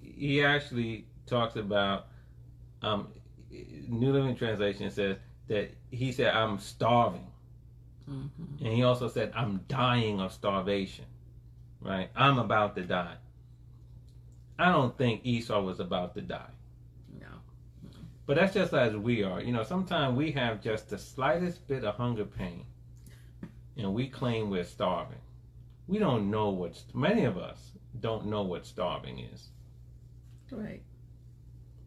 he 0.00 0.42
actually 0.42 1.06
talks 1.26 1.56
about 1.56 2.06
um, 2.82 3.08
New 3.50 4.12
Living 4.12 4.36
Translation 4.36 4.90
says 4.90 5.16
that 5.48 5.70
he 5.90 6.12
said, 6.12 6.34
I'm 6.34 6.58
starving. 6.58 7.26
Mhm. 8.08 8.28
And 8.60 8.72
he 8.72 8.82
also 8.82 9.08
said, 9.08 9.32
I'm 9.34 9.60
dying 9.68 10.20
of 10.20 10.32
starvation. 10.32 11.06
Right? 11.80 12.10
I'm 12.16 12.38
about 12.38 12.76
to 12.76 12.82
die. 12.82 13.16
I 14.58 14.70
don't 14.70 14.96
think 14.96 15.20
Esau 15.24 15.60
was 15.60 15.80
about 15.80 16.14
to 16.14 16.22
die. 16.22 16.50
No. 17.20 17.26
But 18.26 18.36
that's 18.36 18.54
just 18.54 18.72
as 18.72 18.96
we 18.96 19.22
are. 19.22 19.40
You 19.42 19.52
know, 19.52 19.64
sometimes 19.64 20.16
we 20.16 20.32
have 20.32 20.62
just 20.62 20.88
the 20.88 20.98
slightest 20.98 21.66
bit 21.66 21.84
of 21.84 21.96
hunger 21.96 22.24
pain 22.24 22.64
and 23.76 23.92
we 23.92 24.08
claim 24.08 24.50
we're 24.50 24.64
starving. 24.64 25.18
We 25.86 25.98
don't 25.98 26.30
know 26.30 26.50
what, 26.50 26.82
many 26.94 27.24
of 27.24 27.36
us 27.36 27.72
don't 28.00 28.26
know 28.26 28.42
what 28.42 28.66
starving 28.66 29.18
is. 29.18 29.48
Right. 30.50 30.82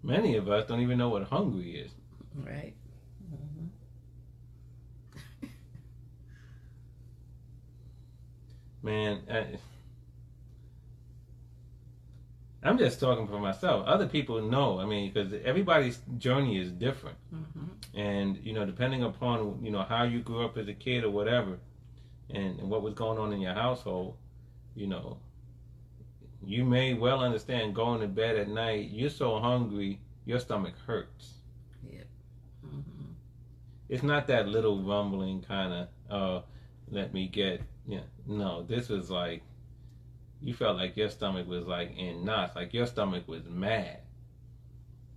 Many 0.07 0.37
of 0.37 0.47
us 0.47 0.65
don't 0.65 0.79
even 0.79 0.97
know 0.97 1.09
what 1.09 1.23
hungry 1.23 1.71
is. 1.81 1.91
Right. 2.33 2.73
Mhm. 3.29 3.67
Man, 8.81 9.21
I, 9.29 9.45
I'm 12.63 12.77
just 12.77 13.01
talking 13.01 13.27
for 13.27 13.37
myself. 13.39 13.85
Other 13.85 14.07
people 14.07 14.41
know. 14.41 14.79
I 14.79 14.85
mean, 14.85 15.11
because 15.11 15.33
everybody's 15.43 15.99
journey 16.17 16.57
is 16.57 16.71
different, 16.71 17.17
Mhm. 17.33 17.69
and 17.93 18.37
you 18.37 18.53
know, 18.53 18.65
depending 18.65 19.03
upon 19.03 19.59
you 19.61 19.71
know 19.71 19.83
how 19.83 20.03
you 20.03 20.21
grew 20.21 20.45
up 20.45 20.57
as 20.57 20.69
a 20.69 20.73
kid 20.73 21.03
or 21.03 21.09
whatever, 21.09 21.59
and, 22.29 22.59
and 22.59 22.69
what 22.69 22.81
was 22.81 22.93
going 22.93 23.17
on 23.19 23.33
in 23.33 23.41
your 23.41 23.53
household, 23.55 24.15
you 24.73 24.87
know, 24.87 25.17
you 26.47 26.63
may 26.63 26.93
well 26.93 27.19
understand 27.19 27.75
going 27.75 27.99
to 28.01 28.07
bed 28.07 28.37
at 28.37 28.47
night. 28.47 28.89
You're 28.89 29.09
so 29.09 29.37
hungry, 29.39 29.99
your 30.25 30.39
stomach 30.39 30.75
hurts. 30.85 31.41
Mhm. 32.65 33.15
It's 33.89 34.03
not 34.03 34.27
that 34.27 34.47
little 34.47 34.81
rumbling 34.81 35.41
kind 35.41 35.73
of, 35.73 35.87
uh, 36.09 36.41
let 36.89 37.13
me 37.13 37.27
get, 37.27 37.61
yeah. 37.85 38.03
No, 38.25 38.63
this 38.63 38.89
was 38.89 39.09
like, 39.09 39.43
you 40.41 40.53
felt 40.53 40.77
like 40.77 40.95
your 40.95 41.09
stomach 41.09 41.47
was 41.47 41.65
like 41.65 41.95
in 41.97 42.23
knots, 42.23 42.55
like 42.55 42.73
your 42.73 42.85
stomach 42.85 43.27
was 43.27 43.43
mad 43.49 43.99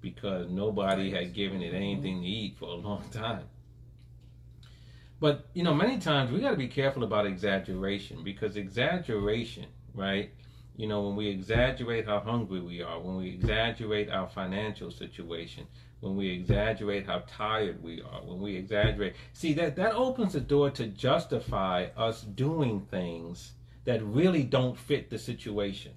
because 0.00 0.48
nobody 0.48 1.10
had 1.10 1.34
given 1.34 1.62
it 1.62 1.74
anything 1.74 2.22
to 2.22 2.26
eat 2.26 2.56
for 2.56 2.66
a 2.70 2.74
long 2.74 3.08
time. 3.10 3.44
But, 5.20 5.48
you 5.52 5.62
know, 5.62 5.74
many 5.74 5.98
times 5.98 6.32
we 6.32 6.40
got 6.40 6.52
to 6.52 6.56
be 6.56 6.68
careful 6.68 7.04
about 7.04 7.26
exaggeration 7.26 8.24
because 8.24 8.56
exaggeration, 8.56 9.66
right? 9.94 10.32
You 10.80 10.86
know, 10.86 11.02
when 11.02 11.14
we 11.14 11.28
exaggerate 11.28 12.06
how 12.06 12.20
hungry 12.20 12.62
we 12.62 12.80
are, 12.80 12.98
when 12.98 13.18
we 13.18 13.28
exaggerate 13.28 14.08
our 14.08 14.26
financial 14.26 14.90
situation, 14.90 15.66
when 16.00 16.16
we 16.16 16.30
exaggerate 16.30 17.04
how 17.04 17.22
tired 17.26 17.82
we 17.82 18.00
are, 18.00 18.22
when 18.24 18.40
we 18.40 18.56
exaggerate, 18.56 19.12
see 19.34 19.52
that 19.52 19.76
that 19.76 19.92
opens 19.92 20.32
the 20.32 20.40
door 20.40 20.70
to 20.70 20.86
justify 20.86 21.88
us 21.98 22.22
doing 22.22 22.80
things 22.90 23.52
that 23.84 24.02
really 24.02 24.42
don't 24.42 24.78
fit 24.78 25.10
the 25.10 25.18
situation, 25.18 25.92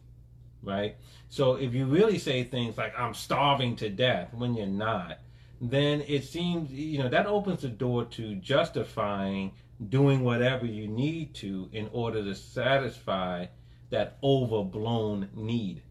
right? 0.61 0.97
So 1.29 1.55
if 1.55 1.73
you 1.73 1.85
really 1.85 2.19
say 2.19 2.43
things 2.43 2.77
like 2.77 2.93
"I'm 2.99 3.13
starving 3.13 3.77
to 3.77 3.89
death" 3.89 4.33
when 4.33 4.53
you're 4.53 4.67
not, 4.67 5.19
then 5.61 6.01
it 6.09 6.25
seems 6.25 6.73
you 6.73 6.99
know 6.99 7.07
that 7.07 7.25
opens 7.25 7.61
the 7.61 7.69
door 7.69 8.03
to 8.19 8.35
justifying 8.35 9.53
doing 9.87 10.25
whatever 10.25 10.65
you 10.65 10.89
need 10.89 11.33
to 11.35 11.69
in 11.71 11.89
order 11.93 12.21
to 12.21 12.35
satisfy 12.35 13.45
that 13.93 14.17
overblown 14.21 15.29
need, 15.33 15.81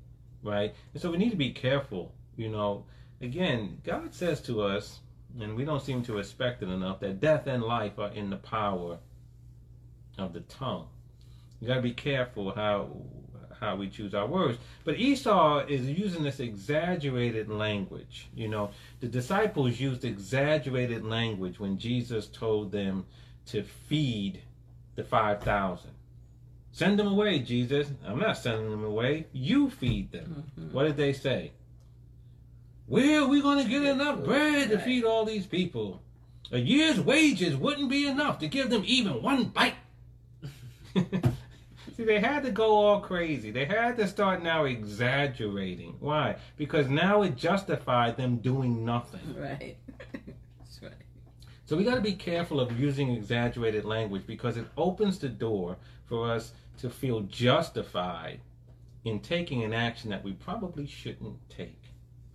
right? 0.42 0.75
And 0.92 1.00
so 1.00 1.11
we 1.11 1.16
need 1.16 1.30
to 1.30 1.37
be 1.37 1.52
careful, 1.52 2.12
you 2.37 2.50
know 2.50 2.85
again, 3.23 3.80
God 3.85 4.12
says 4.12 4.40
to 4.42 4.62
us, 4.62 5.00
and 5.40 5.56
we 5.56 5.64
don't 5.64 5.82
seem 5.82 6.02
to 6.04 6.12
respect 6.12 6.62
it 6.62 6.68
enough, 6.68 7.00
that 7.00 7.21
death 7.21 7.47
and 7.47 7.62
life 7.62 7.99
are 7.99 8.12
in 8.12 8.28
the 8.28 8.37
power 8.37 8.99
of 10.18 10.32
the 10.35 10.40
tongue. 10.40 10.88
You 11.61 11.68
got 11.68 11.76
to 11.76 11.82
be 11.82 11.94
careful 11.94 12.52
how 12.52 12.90
how 13.61 13.76
we 13.76 13.88
choose 13.88 14.12
our 14.12 14.26
words. 14.26 14.59
But 14.82 14.97
Esau 14.97 15.64
is 15.66 15.88
using 15.88 16.25
this 16.25 16.40
exaggerated 16.40 17.49
language. 17.49 18.26
You 18.35 18.49
know, 18.49 18.71
the 18.99 19.06
disciples 19.06 19.78
used 19.78 20.04
exaggerated 20.04 21.04
language 21.04 21.61
when 21.61 21.78
Jesus 21.78 22.26
told 22.26 22.73
them 22.73 23.06
to 23.47 23.62
feed 23.62 24.40
the 24.97 25.04
5,000. 25.04 25.90
Send 26.73 26.99
them 26.99 27.07
away, 27.07 27.38
Jesus. 27.41 27.91
I'm 28.07 28.19
not 28.19 28.38
sending 28.38 28.71
them 28.71 28.83
away. 28.85 29.26
You 29.33 29.69
feed 29.71 30.11
them. 30.11 30.45
Mhm. 30.59 30.73
What 30.73 30.85
did 30.85 30.97
they 30.97 31.12
say? 31.12 31.52
Where 32.87 33.21
are 33.23 33.29
we 33.29 33.41
going 33.43 33.62
to 33.62 33.71
get 33.71 33.83
enough 33.83 34.25
bread 34.25 34.71
to 34.71 34.79
feed 34.79 35.05
all 35.05 35.25
these 35.25 35.47
people? 35.47 36.02
A 36.50 36.59
year's 36.59 36.99
wages 37.00 37.57
wouldn't 37.57 37.91
be 37.91 38.07
enough 38.07 38.38
to 38.41 38.49
give 38.49 38.71
them 38.71 38.83
even 38.87 39.23
one 39.23 39.45
bite. 39.45 39.75
See, 41.97 42.05
they 42.05 42.21
had 42.21 42.43
to 42.45 42.50
go 42.50 42.75
all 42.75 43.00
crazy. 43.00 43.50
They 43.50 43.67
had 43.67 43.97
to 43.99 44.07
start 44.07 44.43
now 44.43 44.64
exaggerating. 44.64 45.97
Why? 46.00 46.37
Because 46.57 46.88
now 46.88 47.23
it 47.23 47.37
justified 47.37 48.17
them 48.17 48.37
doing 48.38 48.85
nothing. 48.85 49.35
Right. 49.38 49.76
That's 50.59 50.83
right. 50.83 50.93
So 51.67 51.76
we 51.76 51.85
got 51.85 51.97
to 51.97 52.00
be 52.00 52.14
careful 52.14 52.61
of 52.61 52.79
using 52.79 53.11
exaggerated 53.11 53.85
language 53.85 54.26
because 54.26 54.57
it 54.57 54.67
opens 54.76 55.19
the 55.19 55.29
door 55.29 55.76
for 56.07 56.31
us 56.31 56.52
to 56.79 56.91
feel 56.91 57.21
justified 57.23 58.41
in 59.05 59.21
taking 59.21 59.62
an 59.64 59.73
action 59.73 60.11
that 60.11 60.23
we 60.25 60.33
probably 60.33 60.87
shouldn't 60.87 61.37
take. 61.49 61.83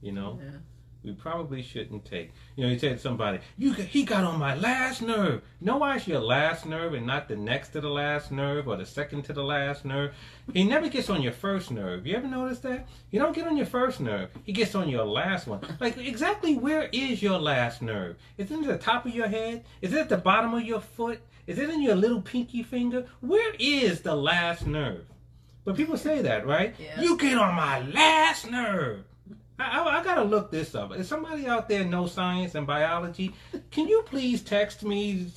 You 0.02 0.12
know, 0.12 0.40
Yeah. 0.42 0.60
We 1.08 1.14
probably 1.14 1.64
shouldn't 1.64 2.04
take. 2.06 2.34
You 2.58 2.66
know, 2.66 2.72
you 2.72 2.78
said 2.78 2.98
to 2.98 3.00
somebody, 3.00 3.40
"You 3.58 3.74
got- 3.74 3.86
he 3.88 4.04
got 4.04 4.26
on 4.26 4.38
my 4.38 4.56
last 4.56 5.02
nerve." 5.02 5.42
No, 5.62 5.78
why 5.78 5.96
it's 5.96 6.08
your 6.08 6.20
last 6.20 6.66
nerve 6.66 6.94
and 6.94 7.08
not 7.08 7.28
the 7.30 7.36
next 7.38 7.70
to 7.70 7.82
the 7.82 7.90
last 7.90 8.30
nerve 8.32 8.68
or 8.68 8.76
the 8.76 8.86
second 8.86 9.24
to 9.24 9.34
the 9.34 9.44
last 9.44 9.86
nerve? 9.86 10.14
He 10.54 10.66
never 10.66 10.90
gets 10.90 11.10
on 11.10 11.22
your 11.22 11.32
first 11.32 11.72
nerve. 11.72 12.06
You 12.06 12.18
ever 12.18 12.28
notice 12.28 12.60
that? 12.60 12.88
You 13.10 13.20
don't 13.20 13.34
get 13.34 13.48
on 13.48 13.56
your 13.56 13.66
first 13.66 14.00
nerve. 14.02 14.30
He 14.44 14.52
gets 14.52 14.76
on 14.76 14.90
your 14.90 15.06
last 15.06 15.48
one. 15.48 15.62
Like 15.80 15.98
exactly 15.98 16.56
where 16.56 16.90
is 16.92 17.24
your 17.24 17.40
last 17.40 17.82
nerve? 17.82 18.18
Is 18.38 18.52
it 18.52 18.60
at 18.60 18.66
the 18.68 18.78
top 18.78 19.06
of 19.06 19.16
your 19.16 19.28
head? 19.30 19.64
Is 19.82 19.94
it 19.94 20.00
at 20.00 20.10
the 20.10 20.18
bottom 20.18 20.54
of 20.54 20.64
your 20.64 20.82
foot? 20.82 21.22
Is 21.48 21.58
it 21.58 21.70
in 21.70 21.82
your 21.82 21.96
little 21.96 22.22
pinky 22.22 22.62
finger? 22.64 23.06
Where 23.22 23.54
is 23.58 24.02
the 24.02 24.16
last 24.16 24.68
nerve? 24.68 25.06
But 25.64 25.76
people 25.78 25.98
say 25.98 26.22
that, 26.22 26.46
right? 26.46 26.76
Yeah. 26.80 27.02
You 27.02 27.18
get 27.18 27.38
on 27.38 27.56
my 27.56 27.82
last 27.88 28.50
nerve. 28.52 29.04
I, 29.60 29.80
I, 29.80 30.00
I 30.00 30.04
gotta 30.04 30.24
look 30.24 30.52
this 30.52 30.76
up. 30.76 30.94
If 30.96 31.08
somebody 31.08 31.48
out 31.48 31.68
there 31.68 31.84
know 31.84 32.08
science 32.08 32.56
and 32.56 32.68
biology, 32.68 33.34
can 33.72 33.88
you 33.88 34.04
please 34.06 34.42
text 34.42 34.84
me, 34.84 35.28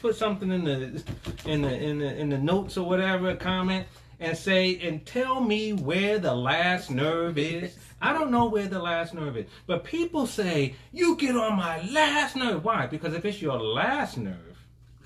put 0.00 0.16
something 0.16 0.50
in 0.50 0.64
the 0.64 1.02
in 1.44 1.62
the 1.62 1.74
in 1.74 1.98
the 1.98 2.16
in 2.16 2.28
the 2.30 2.38
notes 2.38 2.76
or 2.76 2.88
whatever, 2.88 3.34
comment, 3.36 3.86
and 4.20 4.36
say 4.36 4.78
and 4.80 5.04
tell 5.04 5.40
me 5.40 5.72
where 5.72 6.18
the 6.18 6.34
last 6.34 6.90
nerve 6.90 7.38
is. 7.38 7.76
I 8.00 8.12
don't 8.12 8.30
know 8.30 8.46
where 8.46 8.68
the 8.68 8.78
last 8.78 9.12
nerve 9.12 9.36
is, 9.36 9.46
but 9.66 9.84
people 9.84 10.26
say 10.26 10.76
you 10.92 11.16
get 11.16 11.36
on 11.36 11.56
my 11.56 11.82
last 11.90 12.36
nerve. 12.36 12.64
Why? 12.64 12.86
Because 12.86 13.12
if 13.12 13.24
it's 13.24 13.42
your 13.42 13.58
last 13.58 14.16
nerve, 14.16 14.58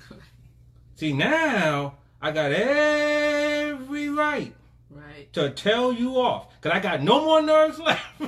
see 0.95 1.11
now 1.11 1.95
I 2.21 2.31
got 2.31 2.51
every 2.51 4.09
Right. 4.09 4.53
To 5.33 5.49
tell 5.49 5.91
you 5.91 6.17
off 6.19 6.47
because 6.61 6.75
I 6.77 6.79
got 6.79 7.01
no 7.01 7.25
more 7.25 7.41
nerves 7.41 7.79
left. 7.79 8.05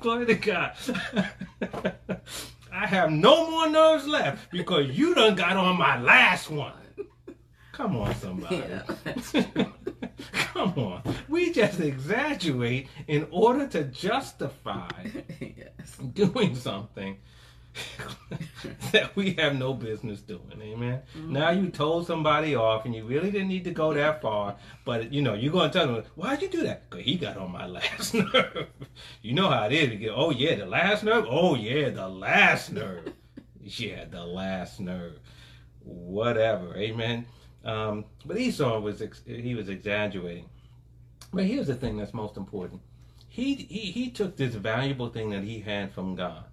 Glory 0.00 0.26
to 0.26 0.34
God. 0.34 0.72
I 2.72 2.86
have 2.86 3.10
no 3.12 3.50
more 3.50 3.68
nerves 3.68 4.06
left 4.06 4.50
because 4.50 4.90
you 4.90 5.14
done 5.14 5.36
got 5.36 5.56
on 5.56 5.78
my 5.78 6.00
last 6.00 6.50
one. 6.50 6.72
Come 7.72 7.96
on, 7.96 8.14
somebody. 8.16 8.56
Yeah. 8.56 8.82
Come 10.32 10.74
on. 10.76 11.02
We 11.28 11.52
just 11.52 11.80
exaggerate 11.80 12.88
in 13.06 13.26
order 13.30 13.66
to 13.68 13.84
justify 13.84 14.90
yes. 15.40 15.96
doing 16.12 16.54
something 16.54 17.16
that 18.92 19.14
we 19.16 19.34
have 19.34 19.56
no 19.56 19.72
business 19.72 20.20
doing. 20.20 20.60
Amen. 20.60 21.02
Now 21.26 21.50
you 21.50 21.68
told 21.68 22.06
somebody 22.06 22.54
off 22.54 22.84
and 22.84 22.94
you 22.94 23.04
really 23.04 23.30
didn't 23.30 23.48
need 23.48 23.64
to 23.64 23.70
go 23.70 23.92
that 23.94 24.20
far, 24.20 24.56
but 24.84 25.12
you 25.12 25.22
know, 25.22 25.34
you're 25.34 25.52
going 25.52 25.70
to 25.70 25.78
tell 25.78 25.86
them, 25.86 26.04
why'd 26.14 26.42
you 26.42 26.48
do 26.48 26.62
that? 26.64 26.88
Because 26.88 27.04
he 27.04 27.16
got 27.16 27.36
on 27.36 27.52
my 27.52 27.66
last 27.78 28.14
nerve. 28.14 28.66
You 29.22 29.34
know 29.34 29.48
how 29.48 29.64
it 29.66 29.72
is. 29.72 29.90
You 29.90 29.98
get, 29.98 30.12
oh, 30.14 30.30
yeah, 30.30 30.56
the 30.56 30.66
last 30.66 31.04
nerve? 31.04 31.26
Oh, 31.28 31.54
yeah, 31.54 31.90
the 31.90 32.08
last 32.08 32.72
nerve. 32.72 33.12
yeah, 33.62 34.04
the 34.04 34.24
last 34.24 34.80
nerve. 34.80 35.18
Whatever. 35.80 36.76
Amen. 36.76 37.26
Um, 37.64 38.04
but 38.24 38.38
Esau 38.38 38.80
was, 38.80 39.00
ex- 39.00 39.22
he 39.24 39.54
was 39.54 39.68
exaggerating. 39.68 40.48
But 41.32 41.44
here's 41.44 41.68
the 41.68 41.74
thing 41.74 41.96
that's 41.96 42.12
most 42.12 42.36
important. 42.36 42.82
He, 43.28 43.54
he, 43.54 43.90
he 43.90 44.10
took 44.10 44.36
this 44.36 44.54
valuable 44.54 45.08
thing 45.08 45.30
that 45.30 45.42
he 45.42 45.60
had 45.60 45.94
from 45.94 46.14
God 46.14 46.44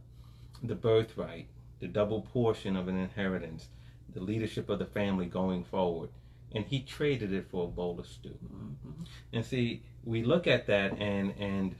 the 0.63 0.76
birthright, 0.76 1.48
the 1.80 1.88
double 1.88 2.22
portion 2.22 2.76
of 2.76 2.88
an 2.88 2.98
inheritance, 2.98 3.67
the 4.13 4.19
leadership 4.22 4.69
of 4.69 4.80
the 4.80 4.86
family 4.86 5.26
going 5.26 5.63
forward, 5.63 6.10
and 6.54 6.65
he 6.65 6.82
traded 6.82 7.32
it 7.32 7.48
for 7.50 7.65
a 7.65 7.67
bowl 7.67 8.00
of 8.00 8.08
stew. 8.08 8.38
Mhm. 8.43 9.08
And 9.34 9.45
see, 9.45 9.84
we 10.04 10.24
look 10.24 10.48
at 10.48 10.67
that 10.67 10.98
and 11.00 11.32
and 11.38 11.76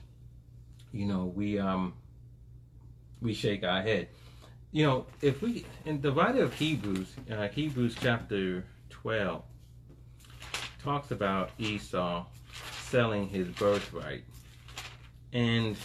you 0.92 1.06
know 1.06 1.26
we 1.26 1.60
um 1.60 1.94
we 3.22 3.34
shake 3.34 3.64
our 3.64 3.82
head. 3.82 4.10
You 4.72 4.86
know, 4.86 5.06
if 5.22 5.42
we 5.42 5.66
and 5.86 6.02
the 6.02 6.12
writer 6.12 6.44
of 6.44 6.54
Hebrews, 6.54 7.16
uh, 7.32 7.48
Hebrews 7.48 7.96
chapter 8.00 8.64
twelve, 8.90 9.44
talks 10.84 11.12
about 11.12 11.52
Esau 11.58 12.26
selling 12.84 13.28
his 13.30 13.48
birthright, 13.50 14.24
and 15.34 15.76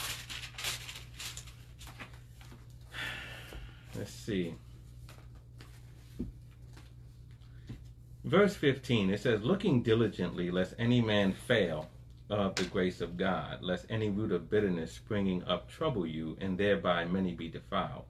let's 3.96 4.12
see. 4.12 4.54
Verse 8.24 8.54
15, 8.56 9.10
it 9.10 9.20
says, 9.20 9.42
Looking 9.42 9.82
diligently, 9.82 10.50
lest 10.50 10.74
any 10.78 11.02
man 11.02 11.32
fail 11.32 11.90
of 12.30 12.54
the 12.54 12.64
grace 12.64 13.02
of 13.02 13.18
God, 13.18 13.62
lest 13.62 13.84
any 13.90 14.08
root 14.08 14.32
of 14.32 14.48
bitterness 14.48 14.92
springing 14.92 15.44
up 15.44 15.68
trouble 15.68 16.06
you, 16.06 16.36
and 16.40 16.56
thereby 16.56 17.04
many 17.04 17.34
be 17.34 17.48
defiled, 17.48 18.06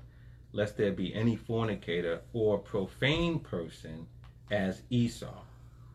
lest 0.52 0.76
there 0.76 0.92
be 0.92 1.12
any 1.14 1.34
fornicator 1.34 2.20
or 2.32 2.58
profane 2.58 3.40
person 3.40 4.06
as 4.50 4.82
Esau, 4.88 5.42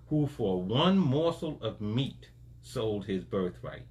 who 0.10 0.28
for 0.28 0.62
one 0.62 0.98
morsel 0.98 1.58
of 1.62 1.80
meat 1.80 2.30
sold 2.62 3.06
his 3.06 3.24
birthright. 3.24 3.86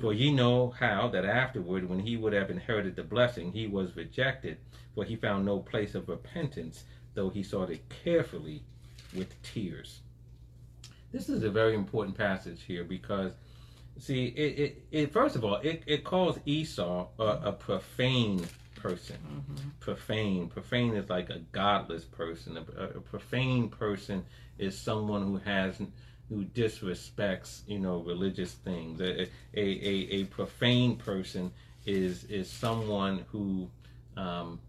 For 0.00 0.12
ye 0.12 0.32
know 0.32 0.70
how 0.70 1.08
that 1.08 1.24
afterward, 1.24 1.88
when 1.88 1.98
he 1.98 2.16
would 2.16 2.32
have 2.32 2.50
inherited 2.50 2.94
the 2.94 3.02
blessing, 3.02 3.50
he 3.52 3.66
was 3.66 3.96
rejected, 3.96 4.58
for 4.94 5.04
he 5.04 5.16
found 5.16 5.44
no 5.44 5.58
place 5.58 5.94
of 5.94 6.08
repentance, 6.08 6.84
though 7.14 7.28
he 7.28 7.42
sought 7.42 7.70
it 7.70 7.82
carefully 8.04 8.62
with 9.14 9.40
tears. 9.42 10.00
This 11.12 11.28
is 11.28 11.42
a 11.42 11.50
very 11.50 11.74
important 11.74 12.16
passage 12.16 12.62
here 12.62 12.84
because, 12.84 13.32
see, 13.98 14.26
it, 14.26 14.58
it, 14.58 14.82
it 14.92 15.12
first 15.12 15.34
of 15.34 15.44
all, 15.44 15.56
it, 15.56 15.82
it 15.86 16.04
calls 16.04 16.38
Esau 16.46 17.08
a, 17.18 17.24
a 17.24 17.52
profane 17.52 18.46
person. 18.76 19.16
Mhm. 19.28 19.70
Profane. 19.80 20.48
Profane 20.48 20.94
is 20.94 21.08
like 21.10 21.30
a 21.30 21.40
godless 21.52 22.04
person. 22.04 22.56
A, 22.56 22.82
a 22.82 23.00
profane 23.00 23.68
person 23.68 24.24
is 24.58 24.78
someone 24.78 25.22
who 25.22 25.36
has 25.38 25.80
who 26.30 26.44
disrespects, 26.46 27.62
you 27.66 27.78
know, 27.80 27.98
religious 27.98 28.52
things. 28.54 29.00
A, 29.02 29.22
a, 29.22 29.28
a, 29.54 30.08
a 30.20 30.24
profane 30.26 30.96
person 30.96 31.52
is 31.84 32.24
is 32.24 32.48
someone 32.50 33.24
who 33.32 33.68
um, 34.16 34.60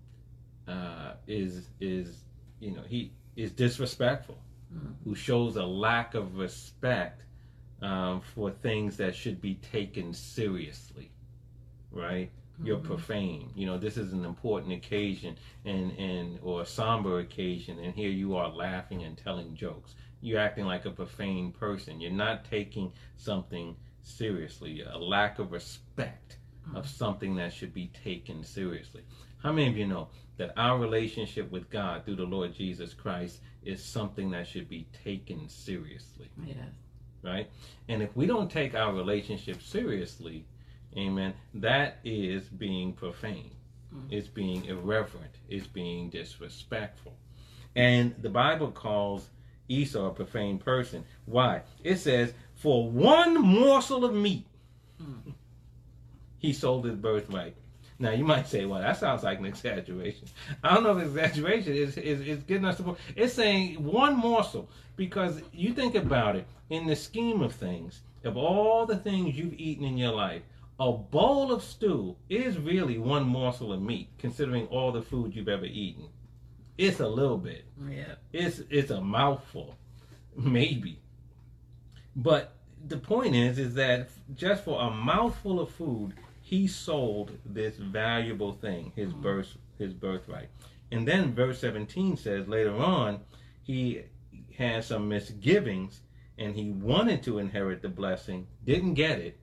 uh, 0.68 1.14
is 1.28 1.70
is 1.80 2.24
you 2.60 2.72
know 2.72 2.82
he 2.88 3.12
is 3.38 3.52
disrespectful, 3.54 4.38
Mhm. 4.74 4.96
who 5.06 5.16
shows 5.16 5.56
a 5.58 5.66
lack 5.66 6.16
of 6.16 6.38
respect 6.38 7.24
um, 7.82 8.22
for 8.22 8.52
things 8.52 8.98
that 8.98 9.16
should 9.16 9.42
be 9.42 9.56
taken 9.56 10.14
seriously, 10.14 11.12
right? 11.92 12.32
You're 12.64 12.78
Mhm. 12.78 12.84
profane. 12.84 13.52
You 13.56 13.66
know, 13.66 13.78
this 13.78 13.98
is 13.98 14.14
an 14.14 14.24
important 14.26 14.74
occasion 14.74 15.36
and, 15.66 15.92
and 15.98 16.40
or 16.44 16.62
a 16.62 16.66
somber 16.66 17.20
occasion, 17.20 17.80
and 17.80 17.94
here 17.96 18.12
you 18.12 18.36
are 18.36 18.50
laughing 18.50 19.04
and 19.04 19.18
telling 19.18 19.56
jokes. 19.56 19.96
You're 20.22 20.40
acting 20.40 20.66
like 20.66 20.86
a 20.86 20.92
profane 20.92 21.52
person. 21.52 22.00
You're 22.00 22.12
not 22.12 22.46
taking 22.46 22.92
something 23.18 23.76
seriously. 24.04 24.82
A 24.82 24.98
lack 24.98 25.40
of 25.40 25.52
respect 25.52 26.38
of 26.76 26.88
something 26.88 27.36
that 27.36 27.52
should 27.54 27.74
be 27.74 27.88
taken 28.04 28.44
seriously. 28.44 29.02
How 29.42 29.52
many 29.52 29.68
of 29.68 29.76
you 29.78 29.88
know 29.88 30.10
that 30.38 30.54
our 30.58 30.78
relationship 30.78 31.52
with 31.52 31.70
God 31.70 32.06
through 32.06 32.16
the 32.18 32.24
Lord 32.24 32.54
Jesus 32.54 32.94
Christ 32.94 33.40
is 33.64 33.84
something 33.84 34.30
that 34.32 34.48
should 34.48 34.70
be 34.70 34.88
taken 35.04 35.50
seriously? 35.50 36.30
Yes. 36.46 36.58
right? 37.24 37.50
And 37.88 38.02
if 38.02 38.16
we 38.16 38.26
don't 38.26 38.50
take 38.50 38.74
our 38.74 38.94
relationship 38.94 39.62
seriously, 39.62 40.46
amen, 40.98 41.34
that 41.54 42.00
is 42.04 42.44
being 42.50 42.94
profane. 42.94 43.52
Mhm. 43.94 44.12
It's 44.12 44.28
being 44.28 44.66
irreverent. 44.66 45.36
It's 45.48 45.68
being 45.68 46.10
disrespectful. 46.10 47.16
And 47.76 48.16
the 48.24 48.30
Bible 48.30 48.72
calls 48.72 49.30
Esau 49.68 50.08
a 50.08 50.12
profane 50.12 50.58
person. 50.58 51.04
Why? 51.26 51.62
It 51.84 51.98
says, 51.98 52.34
for 52.56 52.90
one 52.90 53.42
morsel 53.42 54.06
of 54.06 54.14
meat, 54.14 54.46
he 56.40 56.54
sold 56.54 56.86
his 56.86 56.96
birthright. 56.96 57.56
Now 58.00 58.12
you 58.12 58.24
might 58.24 58.48
say, 58.48 58.66
well, 58.66 58.82
that 58.82 58.98
sounds 58.98 59.24
like 59.24 59.38
an 59.38 59.46
exaggeration. 59.46 60.28
I 60.64 60.74
don't 60.74 60.84
know 60.84 60.98
if 60.98 61.06
exaggeration 61.06 61.74
is 61.76 61.98
is, 61.98 62.22
is 62.22 62.44
getting 62.44 62.66
us 62.66 62.78
to. 62.78 62.98
It's 63.16 63.34
saying 63.34 63.84
one 63.84 64.18
morsel 64.18 64.70
because 64.96 65.42
you 65.54 65.74
think 65.74 65.94
about 65.94 66.36
it 66.36 66.48
in 66.70 66.88
the 66.88 66.96
scheme 66.96 67.42
of 67.42 67.54
things. 67.54 68.02
Of 68.24 68.38
all 68.38 68.86
the 68.86 68.98
things 68.98 69.38
you've 69.38 69.60
eaten 69.60 69.86
in 69.86 69.98
your 69.98 70.14
life, 70.14 70.42
a 70.80 70.92
bowl 70.92 71.52
of 71.52 71.64
stew 71.64 72.16
is 72.28 72.58
really 72.58 72.98
one 72.98 73.24
morsel 73.24 73.72
of 73.72 73.82
meat, 73.82 74.10
considering 74.18 74.66
all 74.68 74.92
the 74.92 75.02
food 75.02 75.36
you've 75.36 75.48
ever 75.48 75.66
eaten. 75.66 76.06
It's 76.82 77.00
a 77.00 77.08
little 77.08 77.38
bit. 77.38 77.66
Yeah. 77.88 78.16
It's 78.34 78.62
it's 78.72 78.90
a 78.90 79.00
mouthful, 79.00 79.76
maybe. 80.36 81.00
But 82.16 82.56
the 82.88 82.98
point 82.98 83.36
is, 83.36 83.60
is 83.60 83.76
that 83.76 84.10
just 84.36 84.64
for 84.64 84.82
a 84.82 84.90
mouthful 84.90 85.60
of 85.60 85.70
food, 85.70 86.16
he 86.42 86.68
sold 86.68 87.38
this 87.46 87.78
valuable 87.78 88.54
thing, 88.54 88.94
his 88.96 89.14
birth, 89.14 89.56
his 89.78 89.94
birthright. 89.94 90.50
And 90.92 91.08
then 91.08 91.36
verse 91.36 91.60
17 91.60 92.18
says 92.18 92.48
later 92.48 92.76
on, 92.76 93.20
he 93.62 94.02
had 94.58 94.84
some 94.84 95.08
misgivings, 95.08 96.02
and 96.40 96.56
he 96.56 96.72
wanted 96.72 97.22
to 97.24 97.38
inherit 97.38 97.84
the 97.84 97.90
blessing, 97.90 98.48
didn't 98.66 98.96
get 98.96 99.20
it. 99.20 99.40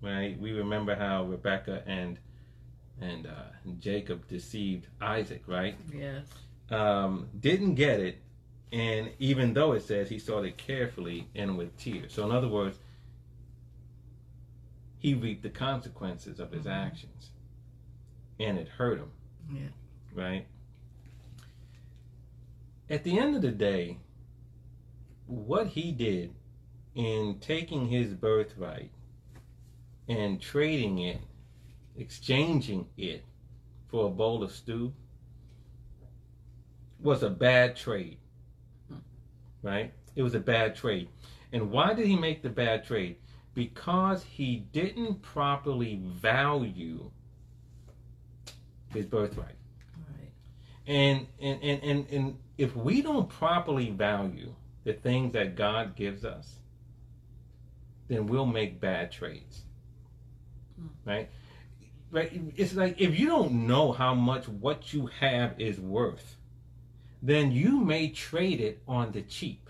Right? 0.00 0.38
We 0.38 0.52
remember 0.52 0.94
how 0.94 1.24
Rebecca 1.24 1.82
and 1.84 2.20
and 3.00 3.26
uh, 3.26 3.50
Jacob 3.80 4.26
deceived 4.28 4.86
Isaac, 5.00 5.42
right? 5.46 5.76
Yes. 5.92 6.26
Um, 6.70 7.28
didn't 7.38 7.74
get 7.74 8.00
it, 8.00 8.18
and 8.72 9.10
even 9.18 9.52
though 9.54 9.72
it 9.72 9.82
says 9.82 10.08
he 10.08 10.18
sought 10.18 10.44
it 10.44 10.56
carefully 10.56 11.28
and 11.34 11.56
with 11.56 11.76
tears. 11.76 12.12
So, 12.12 12.24
in 12.24 12.32
other 12.32 12.48
words, 12.48 12.78
he 14.98 15.14
reaped 15.14 15.42
the 15.42 15.50
consequences 15.50 16.40
of 16.40 16.50
his 16.50 16.64
Mhm. 16.64 16.70
actions, 16.72 17.30
and 18.40 18.58
it 18.58 18.68
hurt 18.68 18.98
him, 18.98 19.12
Yeah. 19.52 19.68
right? 20.12 20.46
At 22.88 23.04
the 23.04 23.18
end 23.18 23.36
of 23.36 23.42
the 23.42 23.52
day, 23.52 23.98
what 25.26 25.68
he 25.68 25.92
did 25.92 26.34
in 26.94 27.38
taking 27.40 27.88
his 27.88 28.14
birthright 28.14 28.90
and 30.08 30.40
trading 30.40 30.98
it, 30.98 31.20
exchanging 31.96 32.88
it 32.96 33.24
for 33.88 34.06
a 34.06 34.10
bowl 34.10 34.42
of 34.42 34.52
stew, 34.52 34.92
was 37.00 37.22
a 37.22 37.30
bad 37.30 37.76
trade. 37.76 38.18
Right? 39.62 39.92
It 40.14 40.22
was 40.22 40.34
a 40.34 40.40
bad 40.40 40.76
trade. 40.76 41.08
And 41.52 41.70
why 41.70 41.94
did 41.94 42.06
he 42.06 42.16
make 42.16 42.42
the 42.42 42.48
bad 42.48 42.84
trade? 42.86 43.16
Because 43.54 44.24
he 44.24 44.56
didn't 44.72 45.22
properly 45.22 46.00
value 46.02 47.10
his 48.92 49.06
birthright. 49.06 49.56
Right. 49.96 50.32
And 50.86 51.26
and, 51.40 51.62
and, 51.62 51.82
and 51.82 52.06
and 52.10 52.38
if 52.58 52.76
we 52.76 53.02
don't 53.02 53.28
properly 53.28 53.90
value 53.90 54.54
the 54.84 54.92
things 54.92 55.32
that 55.32 55.56
God 55.56 55.96
gives 55.96 56.24
us, 56.24 56.56
then 58.08 58.26
we'll 58.26 58.46
make 58.46 58.80
bad 58.80 59.10
trades. 59.10 59.62
Hmm. 60.78 61.10
Right? 61.10 61.30
Right? 62.10 62.40
It's 62.56 62.74
like 62.74 63.00
if 63.00 63.18
you 63.18 63.26
don't 63.28 63.66
know 63.66 63.92
how 63.92 64.14
much 64.14 64.48
what 64.48 64.92
you 64.92 65.10
have 65.20 65.60
is 65.60 65.80
worth, 65.80 66.36
then 67.26 67.50
you 67.50 67.80
may 67.80 68.08
trade 68.08 68.60
it 68.60 68.80
on 68.86 69.10
the 69.12 69.22
cheap. 69.22 69.68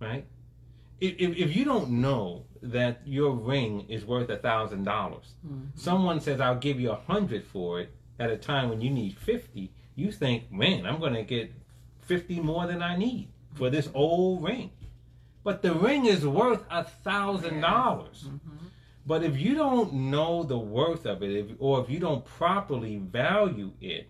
Right? 0.00 0.24
If, 1.00 1.14
if, 1.18 1.36
if 1.36 1.56
you 1.56 1.64
don't 1.64 1.90
know 1.90 2.44
that 2.62 3.00
your 3.04 3.32
ring 3.32 3.84
is 3.88 4.04
worth 4.04 4.30
a 4.30 4.36
thousand 4.36 4.84
dollars, 4.84 5.34
Mhm. 5.46 5.68
someone 5.74 6.20
says 6.20 6.40
I'll 6.40 6.58
give 6.68 6.78
you 6.80 6.90
a 6.92 7.02
hundred 7.12 7.44
for 7.44 7.80
it 7.80 7.90
at 8.18 8.30
a 8.30 8.36
time 8.36 8.68
when 8.70 8.80
you 8.80 8.90
need 8.90 9.16
fifty, 9.18 9.72
you 9.94 10.12
think, 10.12 10.50
man, 10.52 10.86
I'm 10.86 11.00
gonna 11.00 11.22
get 11.24 11.52
fifty 12.00 12.38
more 12.40 12.66
than 12.66 12.80
I 12.82 12.96
need 12.96 13.28
for 13.54 13.68
this 13.68 13.88
old 13.94 14.42
ring. 14.44 14.70
But 15.42 15.62
the 15.62 15.74
ring 15.74 16.06
is 16.06 16.26
worth 16.26 16.64
a 16.70 16.84
thousand 16.84 17.60
dollars. 17.60 18.24
Mhm. 18.28 18.40
But 19.06 19.22
if 19.22 19.38
you 19.38 19.54
don't 19.54 19.92
know 20.10 20.42
the 20.42 20.58
worth 20.58 21.06
of 21.06 21.22
it, 21.22 21.30
if, 21.30 21.46
or 21.58 21.80
if 21.82 21.90
you 21.90 21.98
don't 22.00 22.24
properly 22.24 22.96
value 22.98 23.72
it, 23.80 24.08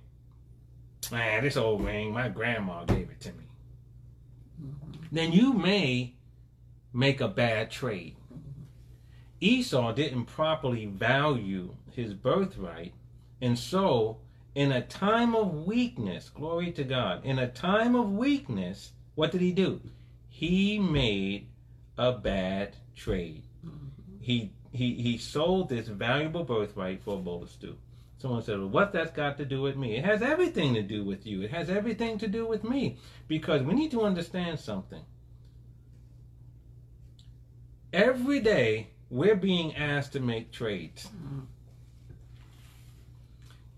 man, 1.11 1.45
this 1.45 1.57
old 1.57 1.85
ring, 1.85 2.13
my 2.13 2.29
grandma 2.29 2.85
gave 2.85 3.11
it 3.11 3.21
to 3.21 3.33
me. 3.33 3.45
Then 5.13 5.33
you 5.33 5.53
may 5.53 6.15
make 6.93 7.21
a 7.21 7.29
bad 7.29 7.71
trade. 7.71 8.17
Esau 9.41 9.93
didn't 9.93 10.25
properly 10.27 10.87
value 10.87 11.75
his 11.93 12.15
birthright, 12.15 12.95
and 13.41 13.59
so 13.59 14.19
in 14.55 14.73
a 14.73 14.81
time 14.81 15.35
of 15.35 15.67
weakness, 15.67 16.31
glory 16.31 16.73
to 16.73 16.85
God, 16.85 17.25
in 17.25 17.39
a 17.39 17.49
time 17.49 17.95
of 17.95 18.13
weakness, 18.13 18.93
what 19.15 19.31
did 19.31 19.43
he 19.43 19.53
do? 19.53 19.81
He 20.29 20.79
made 20.79 21.49
a 21.99 22.13
bad 22.13 22.77
trade. 22.95 23.43
He 24.21 24.53
he 24.73 24.95
he 24.95 25.19
sold 25.19 25.69
this 25.69 25.89
valuable 25.89 26.45
birthright 26.45 27.03
for 27.03 27.17
a 27.17 27.21
bowl 27.21 27.43
of 27.43 27.51
stew. 27.51 27.77
Someone 28.27 28.43
said, 28.43 28.59
well, 28.59 28.69
"What 28.69 28.93
that's 28.93 29.13
got 29.13 29.37
to 29.37 29.45
do 29.45 29.63
with 29.63 29.77
me?" 29.77 29.95
It 29.97 30.05
has 30.05 30.21
everything 30.21 30.75
to 30.75 30.83
do 30.83 31.05
with 31.05 31.29
you. 31.29 31.43
It 31.43 31.53
has 31.53 31.71
everything 31.71 32.19
to 32.19 32.27
do 32.27 32.45
with 32.45 32.65
me 32.65 32.99
because 33.29 33.63
we 33.63 33.73
need 33.73 33.93
to 33.93 34.03
understand 34.03 34.59
something. 34.59 35.05
Every 37.93 38.41
day 38.41 38.89
we're 39.11 39.37
being 39.37 39.77
asked 39.77 40.15
to 40.15 40.21
make 40.21 40.51
trades. 40.51 41.09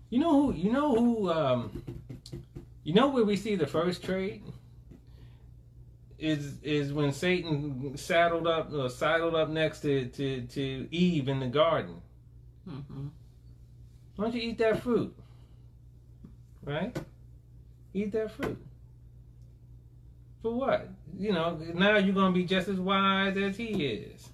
You 0.09 0.17
know 0.17 0.51
who? 0.51 0.53
You 0.55 0.71
know 0.73 0.95
who? 0.95 1.29
Um, 1.29 1.83
you 2.83 2.95
know 2.95 3.09
where 3.09 3.23
we 3.23 3.35
see 3.35 3.55
the 3.55 3.67
first 3.67 4.03
trade 4.03 4.41
is 6.17 6.55
is 6.63 6.91
when 6.91 7.13
Satan 7.13 7.95
saddled 7.97 8.47
up 8.47 8.73
or 8.73 8.89
sidled 8.89 9.35
up 9.35 9.49
next 9.49 9.81
to, 9.81 10.07
to, 10.07 10.41
to 10.41 10.87
Eve 10.89 11.29
in 11.29 11.39
the 11.39 11.47
garden. 11.47 12.01
Mhm. 12.67 13.11
Why 14.19 14.25
don't 14.25 14.35
you 14.35 14.49
eat 14.49 14.57
that 14.57 14.83
fruit? 14.83 15.15
Right? 16.65 16.93
Eat 17.93 18.11
that 18.11 18.29
fruit. 18.31 18.57
For 20.41 20.51
what? 20.53 20.89
You 21.17 21.31
know, 21.31 21.57
now 21.73 21.95
you're 21.95 22.13
gonna 22.13 22.33
be 22.33 22.43
just 22.43 22.67
as 22.67 22.81
wise 22.81 23.37
as 23.37 23.55
he 23.55 23.85
is. 23.85 24.29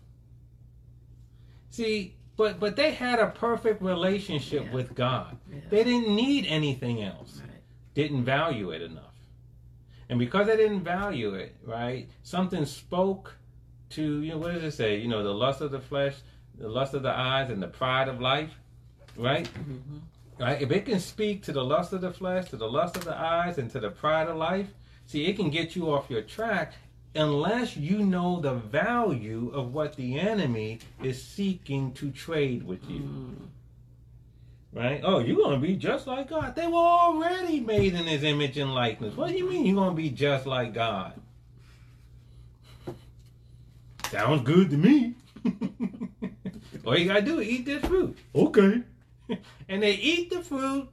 See, 1.69 2.15
but 2.35 2.59
but 2.59 2.75
they 2.75 2.93
had 2.93 3.19
a 3.19 3.27
perfect 3.27 3.83
relationship 3.83 4.63
Yeah. 4.65 4.73
with 4.73 4.95
God. 4.95 5.37
Yeah. 5.53 5.59
They 5.69 5.83
didn't 5.83 6.15
need 6.15 6.47
anything 6.47 7.03
else. 7.03 7.39
Right. 7.41 7.61
Didn't 7.93 8.23
value 8.23 8.71
it 8.71 8.81
enough. 8.81 9.13
And 10.09 10.17
because 10.17 10.47
they 10.47 10.57
didn't 10.57 10.83
value 10.83 11.35
it, 11.35 11.55
right, 11.63 12.09
something 12.23 12.65
spoke 12.65 13.37
to, 13.91 14.21
you 14.23 14.31
know, 14.31 14.39
what 14.39 14.51
does 14.55 14.63
it 14.63 14.71
say? 14.71 14.97
You 14.97 15.09
know, 15.09 15.21
the 15.21 15.33
lust 15.33 15.61
of 15.61 15.69
the 15.69 15.79
flesh, 15.79 16.15
the 16.57 16.69
lust 16.69 16.95
of 16.95 17.03
the 17.03 17.11
eyes, 17.11 17.51
and 17.51 17.61
the 17.61 17.67
pride 17.67 18.07
of 18.07 18.19
life, 18.19 18.59
right? 19.17 19.45
Mhm. 19.53 20.01
Right? 20.39 20.61
If 20.61 20.71
it 20.71 20.85
can 20.85 20.99
speak 20.99 21.43
to 21.43 21.51
the 21.53 21.63
lust 21.63 21.93
of 21.93 22.01
the 22.01 22.11
flesh, 22.11 22.49
to 22.49 22.57
the 22.57 22.67
lust 22.69 22.97
of 22.97 23.05
the 23.05 23.17
eyes, 23.17 23.57
and 23.57 23.69
to 23.71 23.79
the 23.79 23.89
pride 23.89 24.27
of 24.27 24.35
life, 24.37 24.73
see, 25.05 25.25
it 25.25 25.35
can 25.37 25.49
get 25.49 25.75
you 25.75 25.91
off 25.93 26.09
your 26.09 26.21
track 26.21 26.73
unless 27.15 27.77
you 27.77 27.99
know 27.99 28.41
the 28.41 28.53
value 28.53 29.49
of 29.53 29.73
what 29.73 29.95
the 29.95 30.19
enemy 30.19 30.79
is 31.01 31.21
seeking 31.23 31.93
to 31.93 32.11
trade 32.11 32.63
with 32.63 32.89
you. 32.89 32.99
Mhm. 32.99 33.35
Right? 34.73 34.99
Oh, 35.05 35.19
you're 35.19 35.37
going 35.37 35.57
to 35.61 35.65
be 35.65 35.77
just 35.77 36.05
like 36.05 36.27
God. 36.27 36.53
They 36.53 36.67
were 36.67 36.73
already 36.75 37.61
made 37.61 37.93
in 37.93 38.03
his 38.05 38.23
image 38.23 38.57
and 38.57 38.73
likeness. 38.75 39.15
What 39.15 39.29
do 39.29 39.37
you 39.37 39.49
mean 39.49 39.65
you're 39.65 39.75
going 39.75 39.91
to 39.91 40.01
be 40.01 40.09
just 40.09 40.45
like 40.45 40.73
God? 40.73 41.13
Sounds 44.11 44.41
good 44.43 44.69
to 44.71 44.77
me. 44.77 45.13
All 46.85 46.97
you 46.97 47.05
got 47.05 47.15
to 47.15 47.21
do 47.21 47.39
is 47.39 47.47
eat 47.47 47.65
this 47.65 47.83
fruit. 47.85 48.17
Okay. 48.35 48.81
and 49.69 49.83
they 49.83 49.93
eat 49.93 50.29
the 50.29 50.41
fruit 50.41 50.89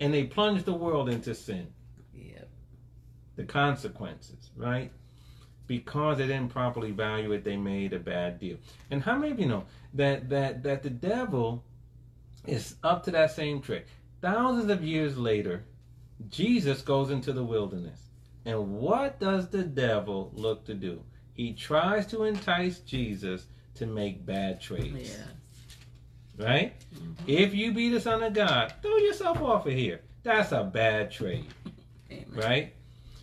and 0.00 0.12
they 0.12 0.24
plunge 0.24 0.64
the 0.64 0.72
world 0.72 1.08
into 1.08 1.34
sin. 1.34 1.68
Yep. 2.14 2.48
The 3.36 3.44
consequences, 3.44 4.50
right? 4.56 4.90
Because 5.66 6.18
they 6.18 6.26
didn't 6.26 6.48
properly 6.48 6.90
value 6.90 7.32
it, 7.32 7.44
they 7.44 7.56
made 7.56 7.92
a 7.92 7.98
bad 7.98 8.40
deal. 8.40 8.56
And 8.90 9.02
how 9.02 9.16
many 9.16 9.32
of 9.32 9.38
you 9.38 9.46
know 9.46 9.64
that 9.94 10.28
that 10.30 10.62
that 10.64 10.82
the 10.82 10.90
devil 10.90 11.64
is 12.46 12.74
up 12.82 13.04
to 13.04 13.10
that 13.12 13.30
same 13.30 13.60
trick? 13.60 13.86
Thousands 14.20 14.70
of 14.70 14.82
years 14.82 15.16
later, 15.16 15.64
Jesus 16.28 16.82
goes 16.82 17.10
into 17.10 17.32
the 17.32 17.44
wilderness. 17.44 18.00
And 18.44 18.72
what 18.72 19.20
does 19.20 19.48
the 19.48 19.62
devil 19.62 20.32
look 20.34 20.64
to 20.66 20.74
do? 20.74 21.02
He 21.34 21.52
tries 21.52 22.06
to 22.06 22.24
entice 22.24 22.80
Jesus 22.80 23.46
to 23.74 23.86
make 23.86 24.26
bad 24.26 24.60
trades. 24.60 25.16
Yeah. 25.16 25.24
Right? 26.40 26.74
Mhm. 26.94 27.14
If 27.26 27.54
you 27.54 27.72
be 27.72 27.90
the 27.90 28.00
son 28.00 28.22
of 28.22 28.32
God, 28.32 28.72
throw 28.82 28.96
yourself 28.96 29.40
off 29.42 29.66
of 29.66 29.72
here. 29.72 30.00
That's 30.22 30.52
a 30.52 30.64
bad 30.64 31.10
trade 31.10 31.46
Amen. 32.10 32.26
right? 32.32 32.74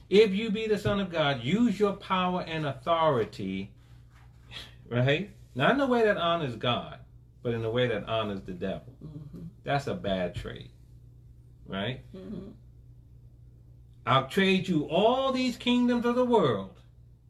If 0.10 0.32
you 0.34 0.50
be 0.52 0.68
the 0.68 0.78
Son 0.78 1.00
of 1.00 1.12
God, 1.12 1.44
use 1.44 1.80
your 1.80 1.94
power 1.94 2.42
and 2.42 2.66
authority, 2.66 3.72
right? 4.90 5.30
Not 5.54 5.76
in 5.76 5.82
a 5.82 5.88
way 5.88 6.04
that 6.06 6.18
honors 6.18 6.56
God, 6.56 7.00
but 7.44 7.54
in 7.54 7.66
a 7.66 7.70
way 7.70 7.88
that 7.88 8.08
honors 8.08 8.42
the 8.42 8.54
devil. 8.54 8.94
Mm-hmm. 9.04 9.48
That's 9.64 9.88
a 9.88 9.94
bad 9.94 10.34
trade, 10.36 10.70
right? 11.68 12.02
Mm-hmm. 12.16 12.52
I'll 14.06 14.28
trade 14.28 14.70
you 14.70 14.86
all 14.86 15.34
these 15.34 15.58
kingdoms 15.58 16.06
of 16.06 16.16
the 16.16 16.24
world 16.24 16.80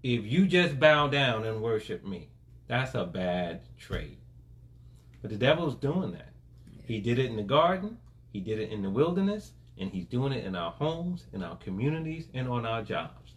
if 0.03 0.23
you 0.25 0.45
just 0.45 0.79
bow 0.79 1.07
down 1.07 1.45
and 1.45 1.61
worship 1.63 2.05
me. 2.05 2.29
That's 2.67 2.93
a 2.93 3.05
bad 3.05 3.61
trade. 3.77 4.17
But 5.27 5.37
the 5.37 5.45
devil's 5.45 5.75
doing 5.75 6.13
that. 6.13 6.29
He 6.85 7.01
did 7.01 7.19
it 7.19 7.25
in 7.25 7.35
the 7.35 7.43
garden, 7.43 7.97
he 8.31 8.39
did 8.39 8.59
it 8.59 8.71
in 8.71 8.81
the 8.81 8.89
wilderness, 8.89 9.51
and 9.77 9.91
he's 9.91 10.05
doing 10.05 10.31
it 10.31 10.45
in 10.45 10.55
our 10.55 10.71
homes, 10.71 11.25
in 11.33 11.43
our 11.43 11.57
communities, 11.57 12.29
and 12.33 12.47
on 12.47 12.65
our 12.65 12.81
jobs. 12.81 13.33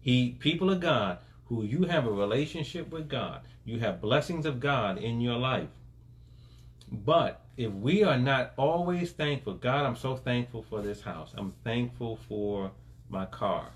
He 0.00 0.32
people 0.40 0.70
of 0.70 0.80
God 0.80 1.18
who 1.44 1.62
you 1.62 1.84
have 1.84 2.04
a 2.04 2.10
relationship 2.10 2.90
with 2.90 3.08
God, 3.08 3.42
you 3.64 3.78
have 3.78 4.00
blessings 4.00 4.44
of 4.44 4.58
God 4.58 4.98
in 4.98 5.20
your 5.20 5.36
life. 5.36 5.68
But 6.90 7.42
if 7.56 7.70
we 7.70 8.02
are 8.02 8.18
not 8.18 8.52
always 8.56 9.12
thankful, 9.12 9.54
God, 9.54 9.86
I'm 9.86 9.94
so 9.94 10.16
thankful 10.16 10.64
for 10.68 10.82
this 10.82 11.00
house. 11.00 11.30
I'm 11.36 11.52
thankful 11.62 12.18
for 12.28 12.72
my 13.08 13.26
car. 13.26 13.70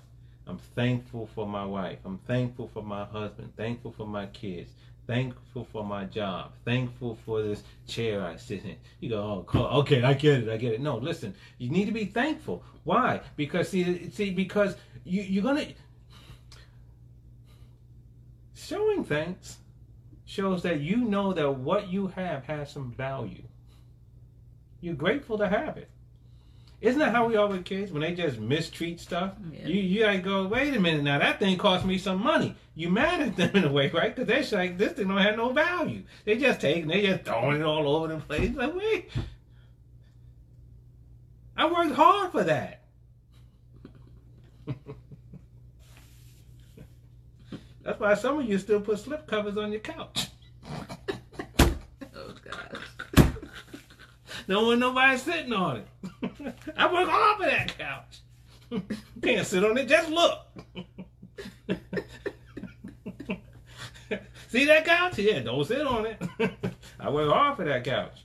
I'm 0.45 0.57
thankful 0.57 1.29
for 1.33 1.47
my 1.47 1.63
wife. 1.65 1.99
I'm 2.03 2.17
thankful 2.17 2.67
for 2.73 2.83
my 2.83 3.05
husband. 3.05 3.53
Thankful 3.55 3.93
for 3.93 4.05
my 4.05 4.25
kids. 4.25 4.73
Thankful 5.07 5.67
for 5.71 5.83
my 5.83 6.05
job. 6.05 6.53
Thankful 6.63 7.17
for 7.25 7.43
this 7.43 7.63
chair 7.87 8.23
I 8.23 8.37
sit 8.37 8.65
in. 8.65 8.77
You 8.99 9.09
go, 9.09 9.45
oh, 9.53 9.79
okay, 9.79 10.03
I 10.03 10.13
get 10.13 10.43
it. 10.43 10.49
I 10.49 10.57
get 10.57 10.73
it. 10.73 10.81
No, 10.81 10.97
listen, 10.97 11.35
you 11.59 11.69
need 11.69 11.85
to 11.85 11.91
be 11.91 12.05
thankful. 12.05 12.63
Why? 12.83 13.21
Because 13.35 13.69
see, 13.69 14.09
see, 14.09 14.31
because 14.31 14.75
you, 15.03 15.21
you're 15.21 15.43
gonna 15.43 15.67
showing 18.55 19.03
thanks 19.03 19.57
shows 20.25 20.63
that 20.63 20.79
you 20.79 20.97
know 20.97 21.33
that 21.33 21.51
what 21.51 21.89
you 21.89 22.07
have 22.07 22.43
has 22.45 22.71
some 22.71 22.91
value. 22.93 23.43
You're 24.81 24.95
grateful 24.95 25.37
to 25.37 25.47
have 25.47 25.77
it. 25.77 25.89
Isn't 26.85 26.99
that 26.99 27.11
how 27.13 27.27
we 27.27 27.35
are 27.35 27.47
with 27.47 27.65
kids 27.65 27.91
when 27.91 28.03
they 28.03 28.13
just 28.13 28.37
mistreat 28.37 28.99
stuff? 28.99 29.33
Yeah. 29.51 29.65
You 29.65 29.81
you 29.81 30.05
like 30.05 30.23
go, 30.23 30.45
wait 30.45 30.75
a 30.75 30.79
minute 30.79 31.01
now, 31.01 31.17
that 31.17 31.39
thing 31.39 31.57
cost 31.57 31.83
me 31.83 31.97
some 31.97 32.21
money. 32.21 32.55
You 32.75 32.89
mad 32.89 33.21
at 33.21 33.35
them 33.35 33.49
in 33.55 33.63
a 33.63 33.71
way, 33.71 33.89
right? 33.89 34.15
Because 34.15 34.51
they're 34.51 34.59
like, 34.59 34.77
this 34.77 34.93
thing 34.93 35.07
don't 35.07 35.17
have 35.17 35.35
no 35.35 35.51
value. 35.51 36.03
They 36.25 36.37
just 36.37 36.61
taking, 36.61 36.87
they 36.87 37.01
just 37.01 37.23
throwing 37.23 37.61
it 37.61 37.63
all 37.63 37.87
over 37.87 38.09
the 38.09 38.17
place. 38.17 38.55
Like, 38.55 38.75
wait, 38.75 39.09
I 41.57 41.65
worked 41.71 41.95
hard 41.95 42.31
for 42.31 42.43
that. 42.43 42.83
That's 47.81 47.99
why 47.99 48.13
some 48.13 48.39
of 48.39 48.45
you 48.45 48.59
still 48.59 48.81
put 48.81 48.99
slip 48.99 49.25
covers 49.25 49.57
on 49.57 49.71
your 49.71 49.81
couch. 49.81 50.27
Oh 52.17 52.33
gosh. 52.43 53.25
Don't 54.47 54.65
want 54.67 54.79
nobody 54.79 55.17
sitting 55.17 55.53
on 55.53 55.77
it. 55.77 55.87
I 56.77 56.91
work 56.91 57.09
hard 57.09 57.41
of 57.41 57.47
that 57.47 57.77
couch. 57.77 58.21
Can't 59.21 59.47
sit 59.47 59.63
on 59.63 59.77
it, 59.77 59.87
just 59.87 60.09
look. 60.09 60.39
See 64.49 64.65
that 64.65 64.85
couch? 64.85 65.17
Yeah, 65.17 65.39
don't 65.39 65.65
sit 65.65 65.85
on 65.85 66.05
it. 66.05 66.21
I 66.99 67.09
work 67.09 67.29
hard 67.29 67.57
for 67.57 67.65
that 67.65 67.83
couch. 67.83 68.23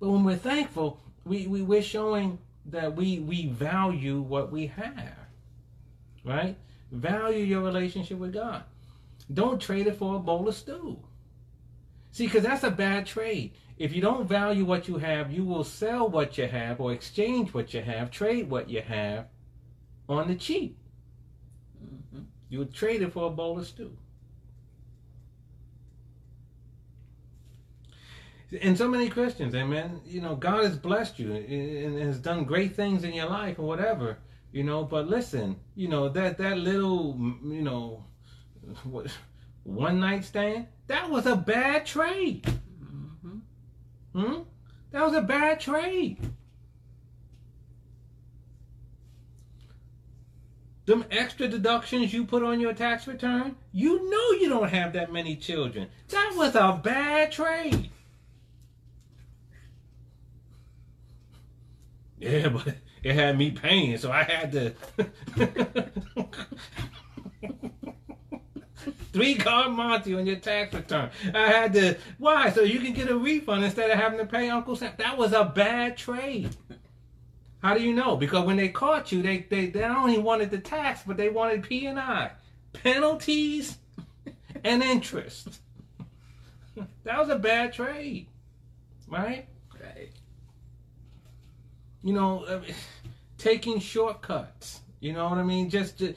But 0.00 0.08
when 0.08 0.24
we're 0.24 0.36
thankful, 0.36 0.98
we, 1.24 1.46
we, 1.46 1.62
we're 1.62 1.82
showing 1.82 2.38
that 2.66 2.96
we, 2.96 3.20
we 3.20 3.46
value 3.46 4.20
what 4.20 4.50
we 4.50 4.66
have. 4.66 5.14
Right? 6.24 6.56
Value 6.90 7.44
your 7.44 7.60
relationship 7.60 8.18
with 8.18 8.32
God. 8.32 8.64
Don't 9.32 9.60
trade 9.60 9.86
it 9.86 9.96
for 9.96 10.16
a 10.16 10.18
bowl 10.18 10.48
of 10.48 10.54
stew. 10.56 10.98
See, 12.12 12.26
because 12.26 12.42
that's 12.42 12.62
a 12.62 12.70
bad 12.70 13.06
trade. 13.06 13.52
If 13.78 13.94
you 13.94 14.02
don't 14.02 14.28
value 14.28 14.64
what 14.64 14.86
you 14.86 14.98
have, 14.98 15.32
you 15.32 15.44
will 15.44 15.64
sell 15.64 16.08
what 16.08 16.38
you 16.38 16.46
have 16.46 16.80
or 16.80 16.92
exchange 16.92 17.52
what 17.54 17.72
you 17.72 17.80
have, 17.80 18.10
trade 18.10 18.48
what 18.48 18.68
you 18.68 18.82
have 18.82 19.26
on 20.08 20.28
the 20.28 20.34
cheap. 20.34 20.78
Mm-hmm. 21.82 22.24
You 22.50 22.58
would 22.60 22.74
trade 22.74 23.00
it 23.00 23.12
for 23.12 23.26
a 23.26 23.30
bowl 23.30 23.58
of 23.58 23.66
stew. 23.66 23.96
And 28.60 28.76
so 28.76 28.86
many 28.86 29.08
Christians, 29.08 29.54
amen. 29.54 30.02
You 30.04 30.20
know, 30.20 30.36
God 30.36 30.64
has 30.64 30.76
blessed 30.76 31.18
you 31.18 31.32
and 31.32 31.98
has 31.98 32.18
done 32.18 32.44
great 32.44 32.76
things 32.76 33.04
in 33.04 33.14
your 33.14 33.30
life 33.30 33.58
or 33.58 33.62
whatever. 33.62 34.18
You 34.52 34.64
know, 34.64 34.84
but 34.84 35.08
listen, 35.08 35.56
you 35.74 35.88
know 35.88 36.10
that 36.10 36.36
that 36.36 36.58
little, 36.58 37.16
you 37.42 37.62
know, 37.62 38.04
what 38.84 39.06
one 39.64 39.98
night 39.98 40.24
stand 40.24 40.66
that 40.92 41.08
was 41.08 41.24
a 41.24 41.34
bad 41.34 41.86
trade. 41.86 42.42
Mm-hmm. 42.42 43.38
Hmm? 44.20 44.42
That 44.90 45.02
was 45.02 45.14
a 45.14 45.22
bad 45.22 45.58
trade. 45.58 46.18
Them 50.84 51.06
extra 51.10 51.48
deductions 51.48 52.12
you 52.12 52.26
put 52.26 52.42
on 52.42 52.60
your 52.60 52.74
tax 52.74 53.06
return, 53.06 53.56
you 53.72 54.10
know 54.10 54.38
you 54.38 54.50
don't 54.50 54.68
have 54.68 54.92
that 54.92 55.10
many 55.10 55.34
children. 55.34 55.88
That 56.08 56.34
was 56.36 56.54
a 56.54 56.78
bad 56.84 57.32
trade. 57.32 57.88
Yeah, 62.18 62.50
but 62.50 62.74
it 63.02 63.14
had 63.14 63.38
me 63.38 63.50
paying, 63.50 63.96
so 63.96 64.12
I 64.12 64.24
had 64.24 64.52
to. 64.52 64.74
Three 69.12 69.34
card 69.34 69.72
Monte 69.72 70.14
on 70.14 70.26
your 70.26 70.36
tax 70.36 70.74
return. 70.74 71.10
I 71.34 71.46
had 71.48 71.72
to. 71.74 71.98
Why? 72.18 72.50
So 72.50 72.62
you 72.62 72.80
can 72.80 72.94
get 72.94 73.10
a 73.10 73.16
refund 73.16 73.64
instead 73.64 73.90
of 73.90 73.98
having 73.98 74.18
to 74.18 74.26
pay 74.26 74.48
Uncle 74.48 74.74
Sam. 74.74 74.92
That 74.96 75.18
was 75.18 75.32
a 75.32 75.44
bad 75.44 75.96
trade. 75.96 76.56
How 77.62 77.74
do 77.74 77.82
you 77.82 77.94
know? 77.94 78.16
Because 78.16 78.46
when 78.46 78.56
they 78.56 78.68
caught 78.68 79.12
you, 79.12 79.22
they 79.22 79.46
they, 79.48 79.66
they 79.66 79.80
not 79.80 79.98
only 79.98 80.18
wanted 80.18 80.50
the 80.50 80.58
tax, 80.58 81.02
but 81.06 81.16
they 81.16 81.28
wanted 81.28 81.62
P 81.62 81.86
and 81.86 81.98
I, 81.98 82.32
penalties, 82.72 83.78
and 84.64 84.82
interest. 84.82 85.60
that 87.04 87.18
was 87.18 87.28
a 87.28 87.38
bad 87.38 87.72
trade, 87.72 88.26
right? 89.06 89.46
Right. 89.80 90.10
You 92.02 92.14
know, 92.14 92.44
uh, 92.44 92.60
taking 93.38 93.78
shortcuts. 93.78 94.81
You 95.02 95.12
know 95.12 95.28
what 95.28 95.38
I 95.38 95.42
mean? 95.42 95.68
Just 95.68 95.98
to, 95.98 96.14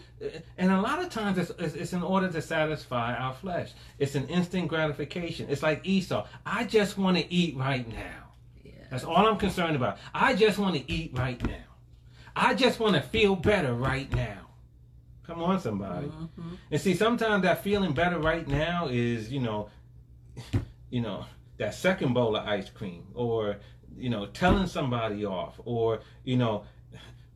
and 0.59 0.71
a 0.71 0.79
lot 0.79 1.01
of 1.03 1.09
times 1.09 1.39
it's, 1.39 1.49
it's, 1.57 1.73
it's 1.73 1.93
in 1.93 2.03
order 2.03 2.31
to 2.31 2.39
satisfy 2.39 3.15
our 3.15 3.33
flesh. 3.33 3.71
It's 3.97 4.13
an 4.13 4.27
instant 4.27 4.67
gratification. 4.67 5.47
It's 5.49 5.63
like 5.63 5.81
Esau. 5.83 6.27
I 6.45 6.65
just 6.65 6.95
want 6.95 7.17
to 7.17 7.33
eat 7.33 7.57
right 7.57 7.91
now. 7.91 8.33
Yeah. 8.63 8.73
That's 8.91 9.03
all 9.03 9.25
I'm 9.25 9.39
concerned 9.39 9.75
about. 9.75 9.97
I 10.13 10.35
just 10.35 10.59
want 10.59 10.75
to 10.75 10.91
eat 10.91 11.17
right 11.17 11.43
now. 11.47 11.63
I 12.35 12.53
just 12.53 12.79
want 12.79 12.93
to 12.93 13.01
feel 13.01 13.35
better 13.35 13.73
right 13.73 14.13
now. 14.13 14.49
Come 15.25 15.41
on, 15.41 15.59
somebody. 15.59 16.05
Mm-hmm. 16.05 16.53
And 16.69 16.79
see, 16.79 16.93
sometimes 16.93 17.41
that 17.41 17.63
feeling 17.63 17.93
better 17.93 18.19
right 18.19 18.47
now 18.47 18.87
is, 18.91 19.31
you 19.31 19.39
know, 19.39 19.69
you 20.91 21.01
know, 21.01 21.25
that 21.57 21.73
second 21.73 22.13
bowl 22.13 22.35
of 22.35 22.47
ice 22.47 22.69
cream, 22.69 23.07
or 23.15 23.57
you 23.97 24.11
know, 24.11 24.27
telling 24.27 24.67
somebody 24.67 25.25
off, 25.25 25.59
or 25.65 26.01
you 26.23 26.37
know, 26.37 26.65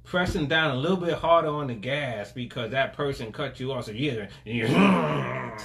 pressing 0.09 0.47
down 0.47 0.71
a 0.71 0.75
little 0.75 0.97
bit 0.97 1.13
harder 1.13 1.49
on 1.49 1.67
the 1.67 1.75
gas 1.75 2.31
because 2.31 2.71
that 2.71 2.93
person 2.93 3.31
cut 3.31 3.59
you 3.59 3.71
off. 3.71 3.85
So 3.85 3.91
yeah, 3.91 4.25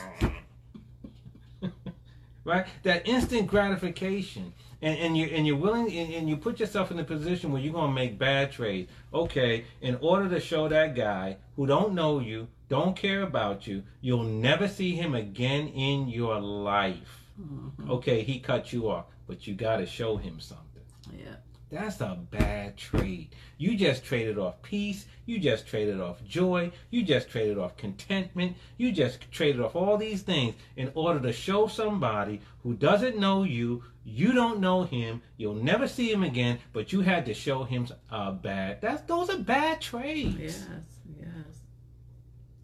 right? 2.45 2.67
That 2.83 3.09
instant 3.09 3.47
gratification. 3.47 4.53
And, 4.83 4.99
and 4.99 5.17
you 5.17 5.27
and 5.29 5.47
you're 5.47 5.57
willing 5.57 5.91
and, 5.91 6.13
and 6.13 6.29
you 6.29 6.37
put 6.37 6.61
yourself 6.61 6.91
in 6.91 6.99
a 6.99 7.05
position 7.05 7.53
where 7.53 7.63
you're 7.63 7.73
gonna 7.73 7.93
make 7.93 8.19
bad 8.19 8.53
trades. 8.53 8.91
Okay, 9.15 9.65
in 9.81 9.97
order 10.03 10.29
to 10.29 10.39
show 10.41 10.69
that 10.69 10.95
guy 10.95 11.39
who 11.57 11.67
don't 11.67 11.95
know 11.95 12.19
you, 12.19 12.49
don't 12.69 12.95
care 12.95 13.23
about 13.23 13.67
you, 13.67 13.83
you'll 14.03 14.25
never 14.25 14.69
see 14.69 14.95
him 14.95 15.15
again 15.15 15.69
in 15.69 16.09
your 16.09 16.39
life. 16.39 17.23
Mm-hmm. 17.41 17.91
Okay, 17.93 18.23
he 18.23 18.41
cut 18.41 18.75
you 18.75 18.91
off, 18.91 19.07
but 19.27 19.47
you 19.47 19.55
gotta 19.55 19.87
show 19.87 20.19
him 20.19 20.39
something. 20.39 20.83
Yeah. 21.17 21.37
That's 21.75 22.01
a 22.01 22.17
bad 22.31 22.77
trade. 22.77 23.35
You 23.59 23.77
just 23.77 24.05
traded 24.05 24.39
off 24.39 24.63
peace. 24.63 25.07
You 25.27 25.41
just 25.41 25.67
traded 25.67 26.01
off 26.01 26.25
joy. 26.25 26.71
You 26.91 27.03
just 27.03 27.29
traded 27.29 27.59
off 27.59 27.77
contentment. 27.77 28.57
You 28.77 28.93
just 28.93 29.29
traded 29.33 29.61
off 29.61 29.75
all 29.75 29.97
these 29.97 30.23
things 30.23 30.55
in 30.77 30.93
order 30.95 31.19
to 31.19 31.33
show 31.33 31.67
somebody 31.67 32.41
who 32.63 32.75
doesn't 32.75 33.19
know 33.19 33.43
you, 33.43 33.83
you 34.05 34.33
don't 34.33 34.61
know 34.61 34.85
him, 34.85 35.21
you'll 35.37 35.55
never 35.57 35.89
see 35.89 36.13
him 36.13 36.23
again, 36.23 36.61
but 36.73 36.93
you 36.93 37.01
had 37.01 37.27
to 37.27 37.35
show 37.35 37.65
him 37.65 37.89
a 38.09 38.31
bad. 38.31 38.81
That's 38.81 39.03
those 39.03 39.29
are 39.31 39.39
bad 39.39 39.81
trades. 39.81 40.39
Yes. 40.39 40.69
Yes. 41.19 41.59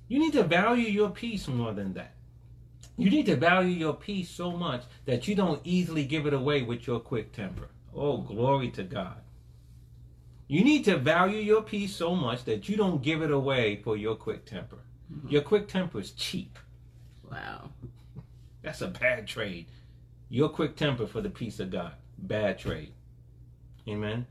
You 0.06 0.20
need 0.20 0.34
to 0.34 0.44
value 0.44 0.86
your 0.86 1.10
peace 1.10 1.48
more 1.48 1.72
than 1.72 1.94
that. 1.94 2.14
You 2.96 3.10
need 3.10 3.26
to 3.26 3.34
value 3.34 3.74
your 3.74 3.94
peace 3.94 4.30
so 4.30 4.52
much 4.52 4.84
that 5.06 5.26
you 5.26 5.34
don't 5.34 5.60
easily 5.64 6.04
give 6.04 6.26
it 6.26 6.32
away 6.32 6.62
with 6.62 6.86
your 6.86 7.00
quick 7.00 7.32
temper. 7.32 7.70
Oh, 7.94 8.18
glory 8.18 8.70
to 8.70 8.82
God. 8.82 9.16
You 10.48 10.64
need 10.64 10.84
to 10.86 10.96
value 10.96 11.38
your 11.38 11.62
peace 11.62 11.94
so 11.94 12.14
much 12.14 12.44
that 12.44 12.68
you 12.68 12.76
don't 12.76 13.02
give 13.02 13.22
it 13.22 13.30
away 13.30 13.76
for 13.76 13.96
your 13.96 14.16
quick 14.16 14.46
temper. 14.46 14.78
Mm-hmm. 15.12 15.28
Your 15.28 15.42
quick 15.42 15.68
temper 15.68 16.00
is 16.00 16.10
cheap. 16.12 16.58
Wow. 17.30 17.70
That's 18.62 18.80
a 18.80 18.88
bad 18.88 19.26
trade. 19.26 19.66
Your 20.28 20.48
quick 20.48 20.76
temper 20.76 21.06
for 21.06 21.20
the 21.20 21.30
peace 21.30 21.60
of 21.60 21.70
God. 21.70 21.92
Bad 22.18 22.58
trade. 22.58 22.92
Amen. 23.88 24.26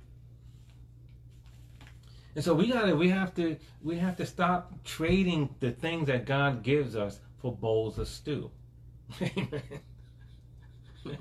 And 2.35 2.43
so 2.43 2.53
we 2.53 2.67
gotta 2.67 2.95
we 2.95 3.09
have 3.09 3.33
to 3.35 3.57
we 3.81 3.97
have 3.97 4.15
to 4.17 4.25
stop 4.25 4.71
trading 4.83 5.49
the 5.59 5.71
things 5.71 6.07
that 6.07 6.25
God 6.25 6.63
gives 6.63 6.95
us 6.95 7.19
for 7.41 7.53
bowls 7.55 7.97
of 7.97 8.07
stew. 8.07 8.51
Amen. 9.21 9.61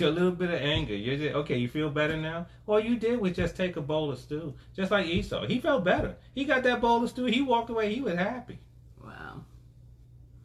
A 0.00 0.04
little 0.10 0.32
bit 0.32 0.50
of 0.50 0.60
anger. 0.60 0.94
You're 0.94 1.16
just, 1.16 1.34
okay, 1.36 1.56
you 1.58 1.68
feel 1.68 1.90
better 1.90 2.16
now? 2.16 2.46
All 2.66 2.80
you 2.80 2.96
did 2.96 3.20
was 3.20 3.36
just 3.36 3.56
take 3.56 3.76
a 3.76 3.80
bowl 3.80 4.10
of 4.10 4.18
stew. 4.18 4.54
Just 4.74 4.90
like 4.90 5.06
Esau. 5.06 5.46
He 5.46 5.58
felt 5.60 5.84
better. 5.84 6.16
He 6.34 6.44
got 6.44 6.62
that 6.64 6.80
bowl 6.80 7.02
of 7.02 7.10
stew. 7.10 7.24
He 7.26 7.40
walked 7.42 7.70
away. 7.70 7.94
He 7.94 8.00
was 8.00 8.14
happy 8.14 8.58
Wow. 9.02 9.42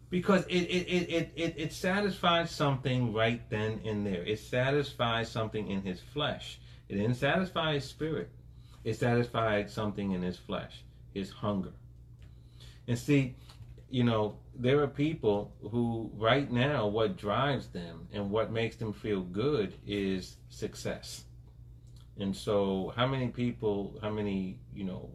because 0.10 0.46
it 0.48 0.64
it, 0.64 0.88
it, 0.88 1.10
it, 1.10 1.34
it 1.36 1.54
it 1.58 1.74
satisfies 1.74 2.52
something 2.52 3.14
right 3.14 3.42
then 3.50 3.82
and 3.86 4.06
there. 4.06 4.24
It 4.24 4.40
satisfies 4.40 5.30
something 5.30 5.68
in 5.70 5.82
his 5.82 6.00
flesh. 6.00 6.60
It 6.88 6.96
didn't 6.96 7.16
satisfy 7.16 7.74
his 7.74 7.86
spirit. 7.86 8.30
It 8.84 8.96
satisfied 8.96 9.70
something 9.70 10.12
in 10.12 10.22
his 10.22 10.38
flesh, 10.38 10.84
his 11.14 11.30
hunger. 11.32 11.72
And 12.88 12.98
see, 12.98 13.36
you 13.92 14.04
know, 14.04 14.38
there 14.56 14.82
are 14.82 14.88
people 14.88 15.54
who 15.70 16.10
right 16.16 16.50
now 16.50 16.88
what 16.88 17.18
drives 17.18 17.68
them 17.68 18.08
and 18.14 18.32
what 18.32 18.52
makes 18.52 18.78
them 18.78 18.94
feel 18.94 19.22
good 19.22 19.76
is 19.86 20.38
success. 20.50 21.26
And 22.18 22.36
so 22.36 22.94
how 22.96 23.06
many 23.06 23.28
people, 23.28 23.98
how 24.02 24.10
many, 24.10 24.60
you 24.74 24.86
know, 24.86 25.10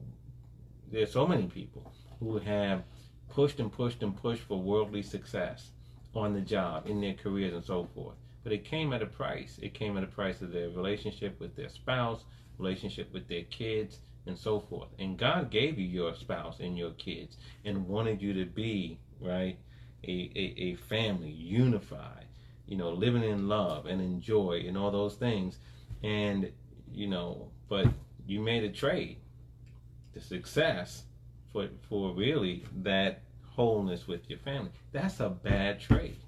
there's 0.93 1.13
so 1.13 1.27
many 1.27 1.47
people 1.47 1.93
who 2.21 2.39
have 2.39 2.83
pushed 3.31 3.61
and 3.61 3.73
pushed 3.73 4.03
and 4.03 4.17
pushed 4.17 4.43
for 4.43 4.61
worldly 4.61 5.03
success 5.03 5.71
on 6.15 6.33
the 6.33 6.41
job, 6.41 6.87
in 6.87 7.01
their 7.01 7.15
careers, 7.15 7.55
and 7.55 7.65
so 7.65 7.89
forth. 7.95 8.17
But 8.43 8.53
it 8.53 8.65
came 8.65 8.93
at 8.93 9.03
a 9.03 9.07
price. 9.07 9.59
It 9.61 9.75
came 9.75 9.97
at 9.97 10.05
a 10.05 10.07
price 10.07 10.41
of 10.41 10.53
their 10.53 10.71
relationship 10.71 11.39
with 11.41 11.57
their 11.57 11.69
spouse, 11.69 12.25
relationship 12.59 13.13
with 13.13 13.29
their 13.29 13.43
kids, 13.45 13.99
and 14.27 14.39
so 14.39 14.61
forth. 14.61 14.89
And 14.99 15.19
God 15.19 15.51
gave 15.51 15.79
you 15.79 15.87
your 15.87 16.15
spouse 16.15 16.61
and 16.61 16.77
your 16.77 16.93
kids 16.93 17.37
and 17.65 17.87
wanted 17.87 18.21
you 18.21 18.33
to 18.35 18.45
be, 18.45 18.99
right, 19.21 19.59
a, 20.05 20.31
a, 20.37 20.55
a 20.63 20.75
family, 20.75 21.31
unified, 21.31 22.27
you 22.67 22.77
know, 22.77 22.91
living 22.91 23.25
in 23.25 23.49
love 23.49 23.87
and 23.87 24.01
in 24.01 24.21
joy 24.21 24.65
and 24.67 24.77
all 24.77 24.91
those 24.91 25.15
things. 25.15 25.59
And, 26.03 26.53
you 26.93 27.07
know, 27.07 27.51
but 27.69 27.87
you 28.27 28.41
made 28.41 28.65
a 28.65 28.71
trade, 28.71 29.19
the 30.13 30.21
success, 30.21 31.05
for, 31.53 31.69
for 31.89 32.13
really 32.13 32.65
that 32.83 33.23
wholeness 33.55 34.07
with 34.07 34.29
your 34.29 34.39
family. 34.41 34.71
That's 34.93 35.21
a 35.21 35.31
bad 35.31 35.81
trade. 35.81 36.19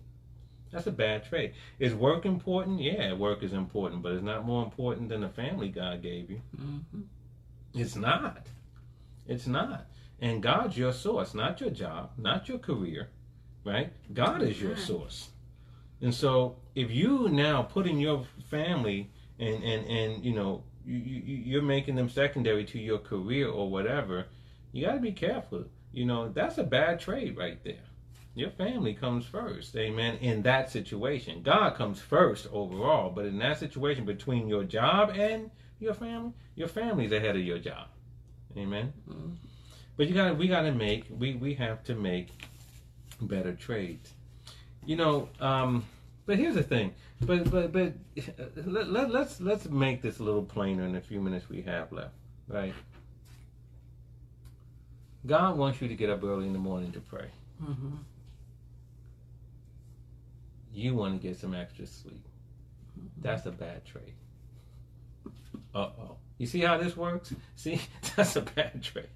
That's 0.72 0.86
a 0.86 0.92
bad 0.92 1.24
trade. 1.28 1.54
Is 1.78 1.94
work 1.94 2.26
important? 2.26 2.80
Yeah, 2.80 3.12
work 3.14 3.42
is 3.42 3.52
important, 3.52 4.02
but 4.02 4.12
it's 4.12 4.22
not 4.22 4.44
more 4.44 4.62
important 4.62 5.08
than 5.08 5.22
the 5.22 5.28
family 5.28 5.68
God 5.68 6.02
gave 6.02 6.30
you. 6.30 6.40
Mm-hmm. 6.58 7.00
It's 7.74 7.96
not. 7.96 8.46
It's 9.26 9.46
not. 9.46 9.86
And 10.20 10.42
God's 10.42 10.76
your 10.76 10.92
source, 10.92 11.34
not 11.34 11.60
your 11.60 11.70
job, 11.70 12.10
not 12.16 12.48
your 12.48 12.58
career, 12.58 13.08
right? 13.64 13.92
God 14.12 14.42
is 14.42 14.60
your 14.60 14.72
mm-hmm. 14.72 14.80
source. 14.80 15.28
And 16.00 16.14
so 16.14 16.56
if 16.74 16.90
you 16.90 17.28
now 17.28 17.62
put 17.62 17.86
in 17.86 17.98
your 17.98 18.24
family 18.50 19.10
and, 19.38 19.62
and, 19.62 19.86
and 19.86 20.24
you 20.24 20.32
know, 20.32 20.62
you, 20.84 20.96
you, 20.96 21.36
you're 21.36 21.62
making 21.62 21.94
them 21.94 22.08
secondary 22.08 22.64
to 22.64 22.78
your 22.78 22.98
career 22.98 23.48
or 23.48 23.70
whatever, 23.70 24.26
you 24.72 24.86
got 24.86 24.94
to 24.94 25.00
be 25.00 25.12
careful. 25.12 25.64
You 25.92 26.06
know, 26.06 26.28
that's 26.28 26.58
a 26.58 26.64
bad 26.64 27.00
trade 27.00 27.36
right 27.36 27.62
there. 27.64 27.82
Your 28.34 28.50
family 28.50 28.94
comes 28.94 29.24
first, 29.26 29.74
amen, 29.76 30.18
in 30.18 30.42
that 30.42 30.70
situation. 30.70 31.42
God 31.42 31.74
comes 31.74 32.00
first 32.00 32.46
overall, 32.52 33.10
but 33.10 33.26
in 33.26 33.38
that 33.38 33.58
situation 33.58 34.04
between 34.04 34.46
your 34.46 34.62
job 34.62 35.10
and 35.10 35.50
your 35.80 35.94
family, 35.94 36.32
your 36.54 36.68
family's 36.68 37.12
ahead 37.12 37.36
of 37.36 37.42
your 37.42 37.58
job. 37.58 37.88
Amen. 38.56 38.92
Mhm. 39.08 39.36
But 39.96 40.08
you 40.08 40.14
got 40.14 40.28
to 40.28 40.34
we 40.34 40.48
got 40.48 40.62
to 40.62 40.72
make 40.72 41.06
we 41.10 41.34
we 41.34 41.54
have 41.54 41.82
to 41.84 41.94
make 41.94 42.28
better 43.20 43.52
trades. 43.54 44.12
You 44.86 44.96
know, 44.96 45.28
um 45.40 45.84
but 46.26 46.38
here's 46.38 46.54
the 46.54 46.62
thing. 46.62 46.94
But 47.20 47.50
but 47.50 47.72
but 47.72 47.94
let, 48.56 48.90
let, 48.90 49.10
let's 49.10 49.40
let's 49.40 49.66
make 49.68 50.02
this 50.02 50.18
a 50.18 50.22
little 50.22 50.44
plainer 50.44 50.84
in 50.84 50.92
the 50.92 51.00
few 51.00 51.20
minutes 51.20 51.48
we 51.48 51.62
have 51.62 51.90
left, 51.92 52.14
right? 52.48 52.74
God 55.26 55.56
wants 55.58 55.80
you 55.80 55.88
to 55.88 55.94
get 55.94 56.10
up 56.10 56.22
early 56.22 56.46
in 56.46 56.52
the 56.52 56.58
morning 56.58 56.92
to 56.92 57.00
pray. 57.00 57.30
Mm-hmm. 57.62 57.96
You 60.72 60.94
want 60.94 61.20
to 61.20 61.26
get 61.26 61.36
some 61.38 61.54
extra 61.54 61.86
sleep. 61.86 62.24
That's 63.20 63.46
a 63.46 63.50
bad 63.50 63.84
trade. 63.84 64.14
Uh 65.78 65.90
oh. 66.00 66.16
You 66.38 66.46
see 66.46 66.60
how 66.60 66.76
this 66.76 66.96
works? 66.96 67.32
See, 67.54 67.80
that's 68.16 68.34
a 68.34 68.40
bad 68.40 68.82
trade. 68.82 69.06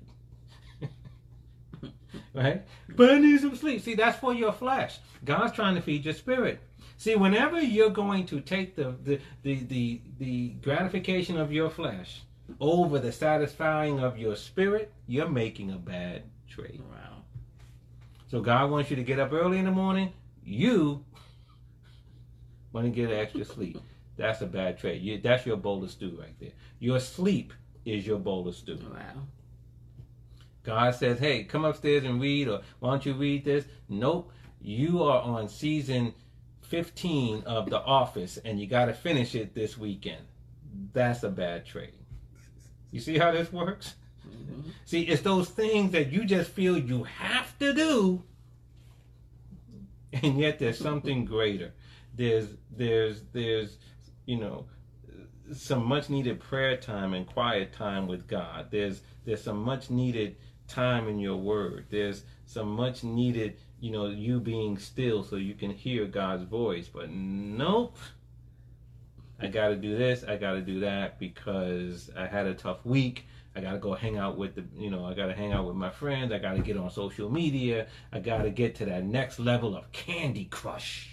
right? 2.35 2.63
But 2.95 3.11
I 3.11 3.19
need 3.19 3.41
some 3.41 3.57
sleep. 3.57 3.83
See, 3.83 3.97
that's 3.97 4.19
for 4.19 4.33
your 4.33 4.53
flesh. 4.53 5.01
God's 5.25 5.53
trying 5.55 5.75
to 5.75 5.81
feed 5.81 6.05
your 6.05 6.15
spirit. 6.15 6.61
See, 6.99 7.17
whenever 7.17 7.61
you're 7.61 7.91
going 7.91 8.27
to 8.27 8.41
take 8.41 8.77
the 8.77 8.95
the, 9.03 9.21
the, 9.43 9.65
the, 9.65 10.01
the 10.21 10.49
gratification 10.63 11.37
of 11.37 11.53
your 11.53 11.69
flesh 11.69 12.23
over 12.61 13.01
the 13.01 13.11
satisfying 13.11 13.99
of 13.99 14.17
your 14.17 14.37
spirit, 14.37 14.93
you're 15.09 15.29
making 15.29 15.73
a 15.73 15.79
bad 15.79 16.23
trade. 16.49 16.81
Wow. 16.89 17.23
So 18.29 18.41
God 18.41 18.71
wants 18.71 18.89
you 18.89 18.95
to 18.97 19.03
get 19.03 19.19
up 19.19 19.33
early 19.33 19.59
in 19.59 19.65
the 19.65 19.73
morning. 19.73 20.13
You 20.45 21.05
want 22.73 22.87
to 22.87 22.91
get 22.91 23.11
extra 23.11 23.45
sleep. 23.45 23.81
That's 24.17 24.41
a 24.43 24.47
bad 24.47 24.79
trade. 24.79 25.03
You, 25.03 25.19
that's 25.19 25.47
your 25.47 25.57
bowl 25.57 25.83
of 25.83 25.91
stew 25.91 26.17
right 26.21 26.39
there. 26.39 26.53
Your 26.79 27.01
sleep 27.01 27.53
is 27.85 28.07
your 28.07 28.19
bowl 28.19 28.47
of 28.47 28.55
stew. 28.55 28.79
Wow. 28.93 29.23
God 30.65 30.95
says, 30.95 31.19
"Hey, 31.19 31.45
come 31.45 31.65
upstairs 31.65 32.05
and 32.05 32.21
read," 32.21 32.49
or 32.49 32.61
"Why 32.79 32.91
don't 32.91 33.07
you 33.07 33.15
read 33.15 33.45
this?" 33.45 33.65
Nope. 33.89 34.31
You 34.61 35.03
are 35.03 35.21
on 35.21 35.49
season 35.49 36.15
15 36.63 37.43
of 37.45 37.69
The 37.69 37.83
Office, 37.83 38.39
and 38.39 38.61
you 38.61 38.67
got 38.67 38.87
to 38.87 38.95
finish 38.95 39.35
it 39.35 39.55
this 39.55 39.77
weekend. 39.77 40.25
That's 40.93 41.23
a 41.23 41.29
bad 41.29 41.67
trade. 41.67 41.93
You 42.93 43.01
see 43.01 43.19
how 43.19 43.33
this 43.33 43.53
works? 43.53 43.97
Mm-hmm. 44.29 44.71
See, 44.85 45.03
it's 45.03 45.23
those 45.23 45.49
things 45.49 45.93
that 45.93 46.13
you 46.13 46.25
just 46.25 46.51
feel 46.51 46.79
you 46.79 47.05
have 47.05 47.59
to 47.59 47.73
do, 47.73 48.23
and 50.13 50.39
yet 50.39 50.59
there's 50.59 50.79
something 50.79 51.25
greater. 51.25 51.73
There's 52.15 52.49
there's 52.71 53.23
there's 53.33 53.79
you 54.27 54.39
know 54.39 54.67
some 55.53 55.85
much 55.85 56.09
needed 56.09 56.41
prayer 56.41 56.77
time 56.77 57.15
and 57.15 57.27
quiet 57.27 57.73
time 57.73 58.07
with 58.07 58.27
God. 58.27 58.69
There's 58.71 59.03
there's 59.25 59.43
some 59.43 59.59
much 59.59 59.91
needed 59.91 60.37
time 60.69 61.09
in 61.09 61.19
your 61.19 61.37
word. 61.37 61.87
There's 61.91 62.25
some 62.47 62.69
much 62.69 63.05
needed 63.05 63.57
you 63.81 63.91
know 63.91 64.07
you 64.07 64.41
being 64.41 64.79
still 64.79 65.25
so 65.25 65.37
you 65.37 65.55
can 65.55 65.71
hear 65.71 66.07
God's 66.07 66.45
voice. 66.45 66.89
But 66.89 67.11
nope. 67.11 67.97
I 69.41 69.49
got 69.49 69.69
to 69.69 69.77
do 69.77 69.99
this, 69.99 70.23
I 70.23 70.37
got 70.37 70.53
to 70.53 70.61
do 70.61 70.81
that 70.81 71.19
because 71.19 72.11
I 72.17 72.27
had 72.27 72.47
a 72.47 72.55
tough 72.55 72.87
week. 72.87 73.27
I 73.57 73.61
got 73.61 73.73
to 73.73 73.79
go 73.79 73.93
hang 73.93 74.17
out 74.17 74.39
with 74.39 74.55
the, 74.55 74.65
you 74.77 74.89
know, 74.89 75.05
I 75.05 75.15
got 75.15 75.27
to 75.27 75.35
hang 75.35 75.53
out 75.53 75.67
with 75.67 75.75
my 75.75 75.91
friends. 75.91 76.33
I 76.33 76.39
got 76.39 76.53
to 76.53 76.63
get 76.63 76.77
on 76.77 76.89
social 76.91 77.29
media. 77.29 77.89
I 78.13 78.21
got 78.21 78.43
to 78.43 78.51
get 78.51 78.77
to 78.77 78.85
that 78.87 79.05
next 79.05 79.41
level 79.41 79.77
of 79.77 79.91
Candy 79.91 80.45
Crush. 80.45 81.12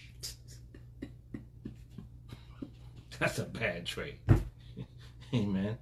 That's 3.19 3.37
a 3.39 3.43
bad 3.43 3.85
trade. 3.85 4.19
Amen. 5.33 5.77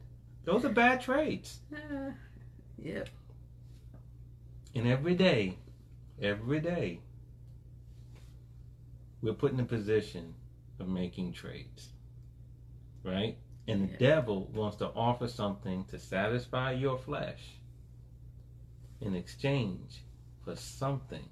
Those 0.46 0.66
are 0.66 0.70
bad 0.70 1.02
trades. 1.02 1.60
Uh, 1.74 2.12
yep. 2.78 3.10
And 4.74 4.88
every 4.88 5.16
day, 5.16 5.58
every 6.22 6.60
day, 6.60 7.00
we're 9.22 9.34
put 9.34 9.52
in 9.52 9.60
a 9.60 9.66
position 9.66 10.34
of 10.80 10.88
making 10.88 11.34
trades. 11.34 11.90
Right? 13.04 13.38
And 13.68 13.84
the 13.84 13.92
Yeah. 13.94 14.16
devil 14.16 14.48
wants 14.54 14.78
to 14.78 14.88
offer 14.88 15.28
something 15.28 15.86
to 15.86 16.00
satisfy 16.00 16.72
your 16.72 16.98
flesh 16.98 17.60
in 19.02 19.16
exchange 19.16 20.04
for 20.44 20.56
something 20.56 21.28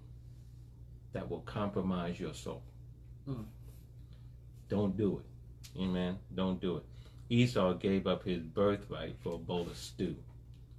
that 1.14 1.30
will 1.30 1.42
compromise 1.42 2.20
your 2.20 2.34
soul. 2.34 2.62
Mm. 3.28 3.46
Don't 4.68 4.98
do 4.98 5.20
it. 5.20 5.26
Amen. 5.78 6.18
Don't 6.34 6.60
do 6.62 6.78
it. 6.78 6.84
Esau 7.30 7.74
gave 7.74 8.08
up 8.08 8.24
his 8.24 8.44
birthright 8.44 9.16
for 9.22 9.36
a 9.36 9.38
bowl 9.38 9.62
of 9.62 9.76
stew. 9.78 10.16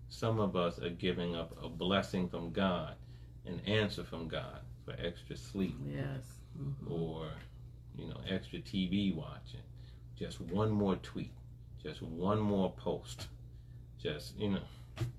Some 0.09 0.38
of 0.38 0.55
us 0.57 0.78
are 0.80 0.90
giving 0.90 1.34
up 1.34 1.57
a 1.62 1.68
blessing 1.68 2.28
from 2.28 2.53
God, 2.53 2.94
an 3.44 3.61
answer 3.66 4.05
from 4.05 4.28
God 4.28 4.61
for 4.84 4.94
extra 4.99 5.36
sleep 5.36 5.76
Yes. 5.84 6.38
Mhm. 6.59 6.90
or, 6.90 7.30
you 7.99 8.07
know, 8.07 8.20
extra 8.28 8.61
TV 8.61 9.12
watching. 9.12 9.61
Just 10.16 10.40
one 10.40 10.70
more 10.70 10.97
tweet, 10.97 11.32
just 11.82 12.01
one 12.01 12.38
more 12.40 12.72
post, 12.72 13.26
just, 13.99 14.38
you 14.38 14.51
know, 14.51 14.62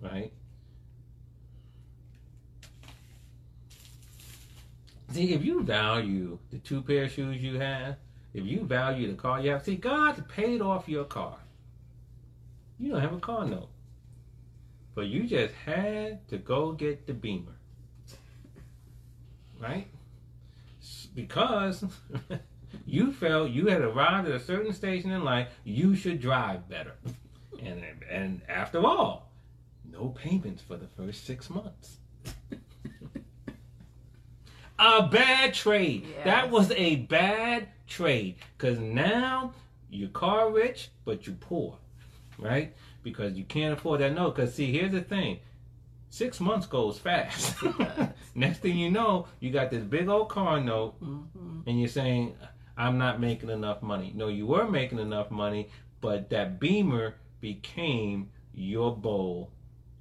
right? 0.02 0.32
See, 5.12 5.34
if 5.34 5.44
you 5.44 5.64
value 5.64 6.38
the 6.50 6.60
two 6.60 6.82
pair 6.82 7.06
of 7.06 7.12
shoes 7.12 7.42
you 7.42 7.60
have, 7.60 7.98
if 8.38 8.46
you 8.46 8.64
value 8.64 9.08
the 9.08 9.16
car 9.16 9.42
you 9.42 9.50
have, 9.50 9.64
to 9.64 9.72
see, 9.72 9.76
God 9.76 10.30
paid 10.30 10.62
off 10.62 10.88
your 10.88 11.06
car. 11.06 11.38
You 12.78 12.92
don't 12.92 13.02
have 13.02 13.14
a 13.14 13.20
car 13.20 13.46
note. 13.46 13.70
But 14.94 15.08
you 15.08 15.24
just 15.24 15.54
had 15.66 16.28
to 16.30 16.38
go 16.38 16.72
get 16.72 17.08
the 17.08 17.14
Beamer. 17.14 17.56
Right? 19.60 19.88
Because 21.16 21.84
you 22.86 23.12
felt 23.12 23.50
you 23.50 23.68
had 23.68 23.82
arrived 23.82 24.28
at 24.28 24.36
a 24.36 24.40
certain 24.40 24.72
station 24.72 25.12
in 25.12 25.24
life, 25.24 25.48
you 25.64 25.96
should 25.96 26.22
drive 26.22 26.70
better. 26.70 26.94
And, 27.60 27.84
and 28.08 28.42
after 28.48 28.86
all, 28.86 29.32
no 29.92 30.10
payments 30.10 30.62
for 30.62 30.78
the 30.78 30.88
first 30.88 31.26
six 31.26 31.50
months. 31.50 31.98
a 34.78 35.08
bad 35.08 35.56
trade. 35.56 36.06
Yes. 36.08 36.26
That 36.26 36.52
was 36.52 36.70
a 36.72 36.98
bad 36.98 37.70
trade. 37.88 38.36
Because 38.58 38.80
now 38.80 39.54
you're 39.90 40.10
car 40.10 40.52
rich, 40.52 40.90
but 41.06 41.26
you're 41.26 41.36
poor. 41.38 41.78
Right? 42.38 42.76
Because 43.04 43.34
you 43.38 43.44
can't 43.46 43.74
afford 43.78 44.02
that 44.02 44.14
note. 44.14 44.36
Because, 44.36 44.54
see, 44.54 44.72
here's 44.72 44.92
the 44.92 45.02
thing 45.02 45.40
six 46.10 46.40
months 46.40 46.66
goes 46.68 46.98
fast. 46.98 47.56
Next 48.36 48.60
thing 48.60 48.78
you 48.78 48.90
know, 48.92 49.28
you 49.40 49.52
got 49.52 49.72
this 49.72 49.84
big 49.84 50.08
old 50.08 50.30
car 50.30 50.60
note, 50.60 50.96
hmm 51.00 51.22
and 51.66 51.80
you're 51.80 51.90
saying, 51.90 52.34
I'm 52.78 52.98
not 52.98 53.20
making 53.20 53.50
enough 53.50 53.82
money. 53.82 54.14
No, 54.16 54.28
you 54.30 54.46
were 54.46 54.70
making 54.70 55.00
enough 55.00 55.30
money, 55.32 55.70
but 56.00 56.30
that 56.30 56.60
beamer 56.62 57.16
became 57.42 58.30
your 58.54 58.96
bowl 58.96 59.52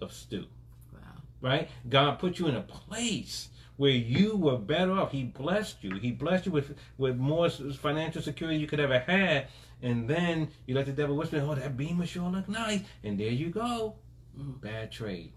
of 0.01 0.12
stew 0.12 0.47
Wow. 0.93 1.01
right? 1.41 1.68
God 1.89 2.18
put 2.18 2.39
you 2.39 2.47
in 2.47 2.55
a 2.55 2.61
place 2.62 3.49
where 3.77 3.91
you 3.91 4.37
were 4.37 4.57
better 4.59 4.93
off. 4.93 5.12
He 5.12 5.24
blessed 5.24 5.83
you. 5.83 5.97
He 5.97 6.12
blessed 6.12 6.47
you 6.47 6.53
with 6.53 6.74
with 6.99 7.16
more 7.16 7.49
financial 7.51 8.22
security 8.22 8.59
you 8.59 8.66
could 8.66 8.81
ever 8.81 8.99
had. 8.99 9.49
And 9.83 10.09
then 10.09 10.49
you 10.66 10.74
let 10.74 10.87
the 10.87 10.93
devil 10.93 11.16
whisper, 11.16 11.39
"Oh, 11.39 11.55
that 11.55 11.77
beamer 11.77 12.07
sure 12.07 12.31
look 12.31 12.49
nice," 12.49 12.81
and 13.05 13.20
there 13.20 13.31
you 13.31 13.51
go. 13.51 13.97
Mhm. 14.39 14.61
Bad 14.61 14.91
trade. 14.91 15.33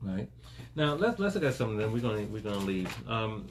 Right 0.00 0.30
now, 0.76 0.94
let's 0.94 1.18
let's 1.18 1.34
look 1.34 1.44
at 1.44 1.54
something. 1.54 1.76
Then 1.76 1.92
we're 1.92 2.00
gonna 2.00 2.24
we're 2.24 2.40
gonna 2.40 2.58
leave. 2.58 3.08
Um, 3.08 3.46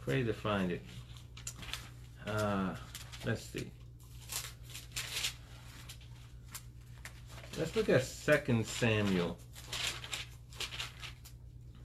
pray 0.00 0.22
to 0.24 0.32
find 0.32 0.72
it. 0.72 0.82
Uh, 2.26 2.74
let's 3.24 3.42
see. 3.42 3.70
Let's 7.58 7.76
look 7.76 7.88
at 7.88 8.02
Second 8.02 8.66
Samuel. 8.66 9.38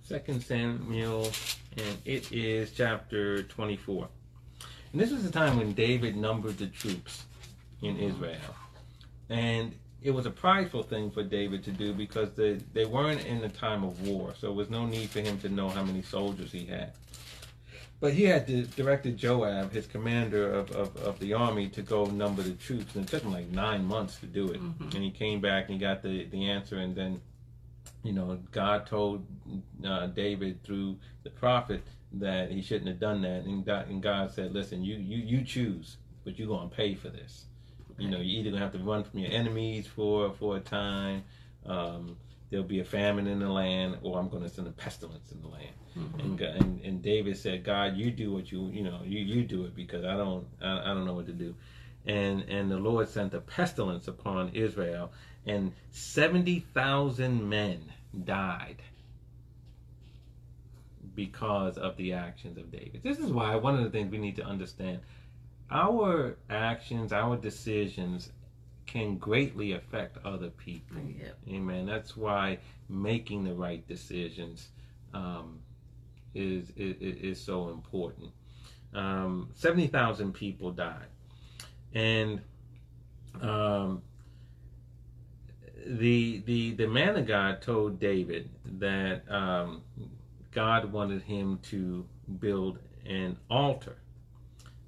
Second 0.10 0.42
Samuel, 0.42 1.32
and 1.78 1.98
it 2.04 2.32
is 2.32 2.72
chapter 2.72 3.44
24. 3.44 4.08
And 4.92 5.00
this 5.00 5.12
was 5.12 5.24
the 5.24 5.30
time 5.32 5.56
when 5.58 5.74
David 5.74 6.18
numbered 6.18 6.58
the 6.58 6.66
troops 6.66 7.26
in 7.84 7.96
Israel. 8.00 8.56
And 9.30 9.76
it 10.02 10.10
was 10.10 10.26
a 10.26 10.32
prideful 10.32 10.82
thing 10.82 11.12
for 11.12 11.22
David 11.22 11.64
to 11.66 11.72
do 11.72 11.94
because 11.94 12.32
they, 12.32 12.54
they 12.74 12.86
weren't 12.86 13.24
in 13.24 13.44
a 13.44 13.50
time 13.50 13.84
of 13.84 14.02
war. 14.08 14.34
So 14.36 14.48
there 14.48 14.56
was 14.56 14.72
no 14.72 14.88
need 14.88 15.12
for 15.12 15.20
him 15.20 15.40
to 15.42 15.50
know 15.50 15.70
how 15.70 15.84
many 15.84 16.02
soldiers 16.02 16.52
he 16.52 16.66
had. 16.66 16.94
But 18.00 18.14
he 18.14 18.24
had 18.24 18.48
to, 18.48 18.64
directed 18.64 19.16
Joab, 19.16 19.72
his 19.72 19.86
commander 19.86 20.52
of, 20.52 20.72
of, 20.72 20.98
of 20.98 21.20
the 21.20 21.36
army, 21.36 21.70
to 21.70 21.84
go 21.84 22.06
number 22.06 22.42
the 22.42 22.54
troops. 22.54 22.96
And 22.96 23.06
it 23.06 23.12
took 23.12 23.22
him 23.22 23.32
like 23.32 23.50
nine 23.50 23.86
months 23.86 24.18
to 24.22 24.26
do 24.26 24.48
it. 24.48 24.60
Mhm. 24.60 24.96
And 24.96 25.04
he 25.04 25.12
came 25.12 25.40
back 25.40 25.66
and 25.66 25.74
he 25.74 25.80
got 25.80 26.02
the, 26.02 26.26
the 26.32 26.50
answer. 26.50 26.78
And 26.80 26.96
then, 26.96 27.22
you 28.04 28.14
know, 28.14 28.40
God 28.52 28.86
told 28.88 29.26
uh, 29.86 30.08
David 30.08 30.64
through 30.64 30.98
the 31.24 31.30
prophet 31.30 31.84
that 32.14 32.52
he 32.52 32.62
shouldn't 32.62 32.88
have 32.88 33.00
done 33.00 33.22
that. 33.22 33.44
And 33.44 33.66
God, 33.66 33.90
and 33.90 34.02
God 34.02 34.32
said, 34.32 34.54
listen, 34.54 34.84
you, 34.84 34.96
you, 34.96 35.18
you 35.18 35.44
choose, 35.44 35.98
but 36.24 36.40
you're 36.40 36.48
going 36.48 36.70
to 36.70 36.76
pay 36.76 36.96
for 36.96 37.10
this. 37.10 37.46
You 37.98 38.10
know, 38.10 38.18
you're 38.18 38.40
either 38.40 38.52
going 38.52 38.62
to 38.62 38.66
have 38.66 38.72
to 38.74 38.80
run 38.80 39.04
from 39.04 39.20
your 39.20 39.32
enemies 39.32 39.86
for, 39.86 40.32
for 40.34 40.58
a 40.58 40.60
time. 40.62 41.24
Um, 41.66 42.16
there'll 42.50 42.66
be 42.66 42.80
a 42.80 42.86
famine 42.86 43.28
in 43.28 43.40
the 43.40 43.50
land, 43.50 43.98
or 44.02 44.20
I'm 44.20 44.30
going 44.30 44.44
to 44.44 44.50
send 44.50 44.68
a 44.68 44.72
pestilence 44.72 45.32
in 45.32 45.42
the 45.42 45.48
land. 45.48 45.76
Mhm. 45.98 46.20
And, 46.24 46.42
and 46.42 46.82
and 46.82 47.02
David 47.02 47.38
said, 47.38 47.64
God, 47.64 47.98
you 47.98 48.12
do 48.12 48.32
what 48.32 48.52
you 48.52 48.68
you 48.70 48.84
know 48.84 49.02
you 49.04 49.20
you 49.20 49.44
do 49.44 49.66
it 49.66 49.76
because 49.76 50.06
I 50.06 50.16
don't 50.16 50.46
I, 50.62 50.92
I 50.92 50.94
don't 50.94 51.06
know 51.06 51.14
what 51.14 51.26
to 51.28 51.34
do. 51.34 51.56
And 52.06 52.42
and 52.44 52.70
the 52.70 52.78
Lord 52.78 53.10
sent 53.10 53.34
a 53.34 53.42
pestilence 53.42 54.08
upon 54.08 54.50
Israel, 54.50 55.12
and 55.50 55.74
seventy 55.92 56.60
thousand 56.74 57.50
men 57.50 57.80
died 58.26 58.82
because 61.16 61.78
of 61.78 61.98
the 61.98 62.14
actions 62.14 62.58
of 62.58 62.72
David. 62.72 63.02
This 63.04 63.20
is 63.20 63.32
why 63.32 63.56
one 63.56 63.76
of 63.76 63.84
the 63.84 63.90
things 63.90 64.12
we 64.12 64.20
need 64.20 64.36
to 64.38 64.46
understand: 64.46 65.00
our 65.72 66.38
actions, 66.50 67.12
our 67.12 67.36
decisions, 67.36 68.32
can 68.86 69.18
greatly 69.18 69.74
affect 69.74 70.18
other 70.26 70.50
people. 70.50 70.98
Yep. 70.98 71.38
Amen. 71.50 71.86
That's 71.86 72.16
why 72.16 72.60
making 72.88 73.44
the 73.44 73.54
right 73.54 73.88
decisions 73.88 74.70
um, 75.14 75.60
is, 76.34 76.72
is 76.76 76.96
is 77.30 77.42
so 77.42 77.70
important. 77.70 78.30
Um, 78.94 79.50
Seventy 79.56 79.88
thousand 79.88 80.34
people 80.34 80.72
died, 80.72 81.10
and 81.94 82.42
um, 83.42 84.02
the 85.90 86.44
the 86.46 86.74
the 86.74 86.88
man 86.88 87.16
of 87.16 87.26
God 87.26 87.62
told 87.62 88.00
David 88.00 88.50
that 88.80 89.30
um, 89.30 89.82
God 90.52 90.92
wanted 90.92 91.24
him 91.24 91.60
to 91.64 92.06
build 92.40 92.78
an 93.06 93.38
altar 93.50 93.98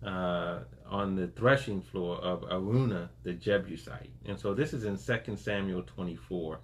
uh, 0.05 0.59
on 0.87 1.15
the 1.15 1.27
threshing 1.27 1.81
floor 1.81 2.17
of 2.17 2.43
Araunah 2.43 3.09
the 3.23 3.33
Jebusite, 3.33 4.11
and 4.25 4.39
so 4.39 4.53
this 4.53 4.73
is 4.73 4.85
in 4.85 4.95
Second 4.95 5.37
Samuel 5.37 5.81
twenty 5.81 6.15
four, 6.15 6.59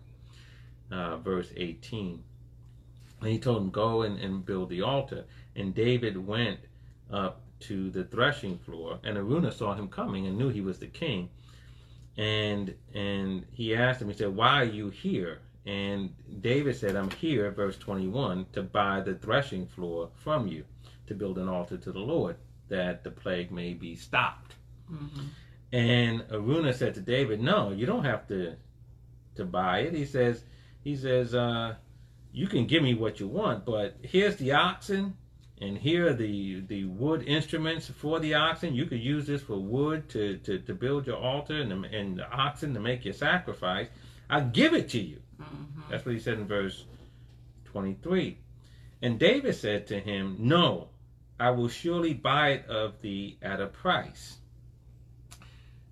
uh, 0.92 1.18
verse 1.18 1.52
eighteen. 1.58 2.24
And 3.20 3.32
he 3.32 3.40
told 3.40 3.64
him, 3.64 3.70
Go 3.72 4.04
and, 4.04 4.20
and 4.20 4.46
build 4.46 4.70
the 4.70 4.84
altar. 4.84 5.26
And 5.56 5.74
David 5.74 6.24
went 6.24 6.60
up 7.12 7.42
to 7.62 7.90
the 7.90 8.04
threshing 8.04 8.60
floor, 8.60 9.00
and 9.04 9.18
Araunah 9.18 9.52
saw 9.52 9.74
him 9.74 9.88
coming 9.88 10.28
and 10.28 10.38
knew 10.38 10.50
he 10.50 10.62
was 10.62 10.78
the 10.78 10.86
king. 10.86 11.30
And 12.18 12.74
and 12.94 13.46
he 13.52 13.76
asked 13.76 14.02
him, 14.02 14.10
he 14.10 14.16
said, 14.16 14.36
Why 14.36 14.62
are 14.62 14.66
you 14.66 14.90
here? 14.90 15.42
And 15.66 16.14
David 16.42 16.76
said, 16.78 16.96
I'm 16.96 17.12
here, 17.12 17.52
verse 17.52 17.78
21, 17.78 18.48
to 18.54 18.64
buy 18.64 19.02
the 19.02 19.16
threshing 19.16 19.68
floor 19.68 20.10
from 20.16 20.48
you, 20.48 20.64
to 21.08 21.14
build 21.14 21.38
an 21.38 21.50
altar 21.50 21.78
to 21.78 21.92
the 21.92 22.00
Lord, 22.00 22.38
that 22.70 23.04
the 23.04 23.12
plague 23.12 23.52
may 23.52 23.74
be 23.74 23.96
stopped. 23.96 24.56
Mhm. 24.90 25.28
And 25.74 26.22
Araunah 26.32 26.74
said 26.74 26.94
to 26.96 27.02
David, 27.02 27.42
"No, 27.42 27.72
you 27.72 27.86
don't 27.86 28.06
have 28.06 28.28
to 28.28 28.56
to 29.36 29.46
buy 29.46 29.80
it." 29.80 29.94
He 29.94 30.06
says, 30.06 30.44
"He 30.82 30.96
says, 30.96 31.36
uh, 31.36 31.76
you 32.32 32.48
can 32.48 32.66
give 32.68 32.84
me 32.84 32.94
what 32.94 33.20
you 33.20 33.28
want, 33.28 33.66
but 33.66 33.98
here's 34.02 34.38
the 34.38 34.54
oxen, 34.54 35.18
and 35.62 35.78
here 35.78 36.08
are 36.10 36.14
the 36.14 36.62
the 36.62 36.86
wood 36.86 37.24
instruments 37.24 37.88
for 37.90 38.20
the 38.20 38.34
oxen. 38.36 38.76
You 38.76 38.86
could 38.86 39.00
use 39.00 39.26
this 39.28 39.42
for 39.42 39.58
wood 39.58 40.10
to 40.10 40.38
to, 40.38 40.60
to 40.60 40.74
build 40.74 41.08
your 41.08 41.18
altar, 41.18 41.60
and 41.62 41.72
the, 41.72 41.98
and 41.98 42.18
the 42.18 42.30
oxen 42.32 42.74
to 42.74 42.80
make 42.80 43.06
your 43.06 43.14
sacrifice. 43.14 43.88
I'll 44.30 44.50
give 44.50 44.74
it 44.74 44.90
to 44.90 45.00
you." 45.00 45.22
Mhm. 45.42 45.90
That's 45.90 46.06
what 46.06 46.14
he 46.16 46.20
said 46.20 46.38
in 46.40 46.48
verse 46.48 46.86
23. 47.66 48.38
And 49.02 49.20
David 49.20 49.54
said 49.56 49.86
to 49.88 50.00
him, 50.00 50.36
No, 50.40 50.90
I 51.40 51.52
will 51.52 51.68
surely 51.68 52.14
buy 52.14 52.50
it 52.50 52.66
of 52.68 53.00
thee 53.02 53.38
at 53.42 53.62
a 53.62 53.68
price. 53.68 54.38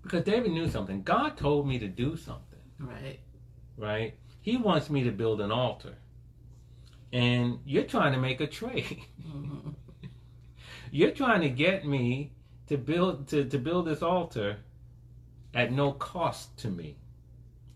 Because 0.02 0.24
David 0.24 0.50
knew 0.52 0.68
something. 0.68 1.02
God 1.02 1.36
told 1.36 1.66
me 1.66 1.78
to 1.78 1.88
do 1.88 2.16
something, 2.16 2.58
Right. 2.78 3.20
right? 3.76 4.14
He 4.40 4.56
wants 4.56 4.90
me 4.90 5.04
to 5.04 5.10
build 5.12 5.40
an 5.40 5.50
altar. 5.52 5.94
And 7.12 7.60
you're 7.64 7.84
trying 7.84 8.12
to 8.12 8.18
make 8.18 8.40
a 8.40 8.46
trade. 8.46 9.00
You're 10.90 11.10
trying 11.10 11.40
to 11.42 11.48
get 11.48 11.86
me 11.86 12.32
to 12.68 12.76
build 12.78 13.28
to, 13.28 13.44
to 13.44 13.58
build 13.58 13.86
this 13.86 14.02
altar 14.02 14.58
at 15.54 15.72
no 15.72 15.92
cost 15.92 16.56
to 16.58 16.68
me. 16.68 16.96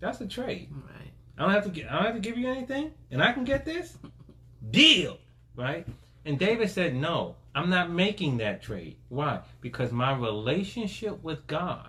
That's 0.00 0.20
a 0.20 0.26
trade. 0.26 0.68
Right. 0.72 1.10
I 1.36 1.42
don't 1.42 1.52
have 1.52 1.64
to 1.64 1.70
get, 1.70 1.90
I 1.90 1.96
don't 1.96 2.04
have 2.06 2.14
to 2.14 2.20
give 2.20 2.38
you 2.38 2.48
anything, 2.48 2.92
and 3.10 3.22
I 3.22 3.32
can 3.32 3.44
get 3.44 3.64
this 3.64 3.96
deal, 4.70 5.18
right? 5.56 5.86
And 6.24 6.38
David 6.38 6.70
said, 6.70 6.94
"No, 6.94 7.36
I'm 7.54 7.70
not 7.70 7.90
making 7.90 8.38
that 8.38 8.62
trade. 8.62 8.96
Why? 9.08 9.40
Because 9.60 9.90
my 9.92 10.14
relationship 10.16 11.22
with 11.22 11.46
God 11.46 11.88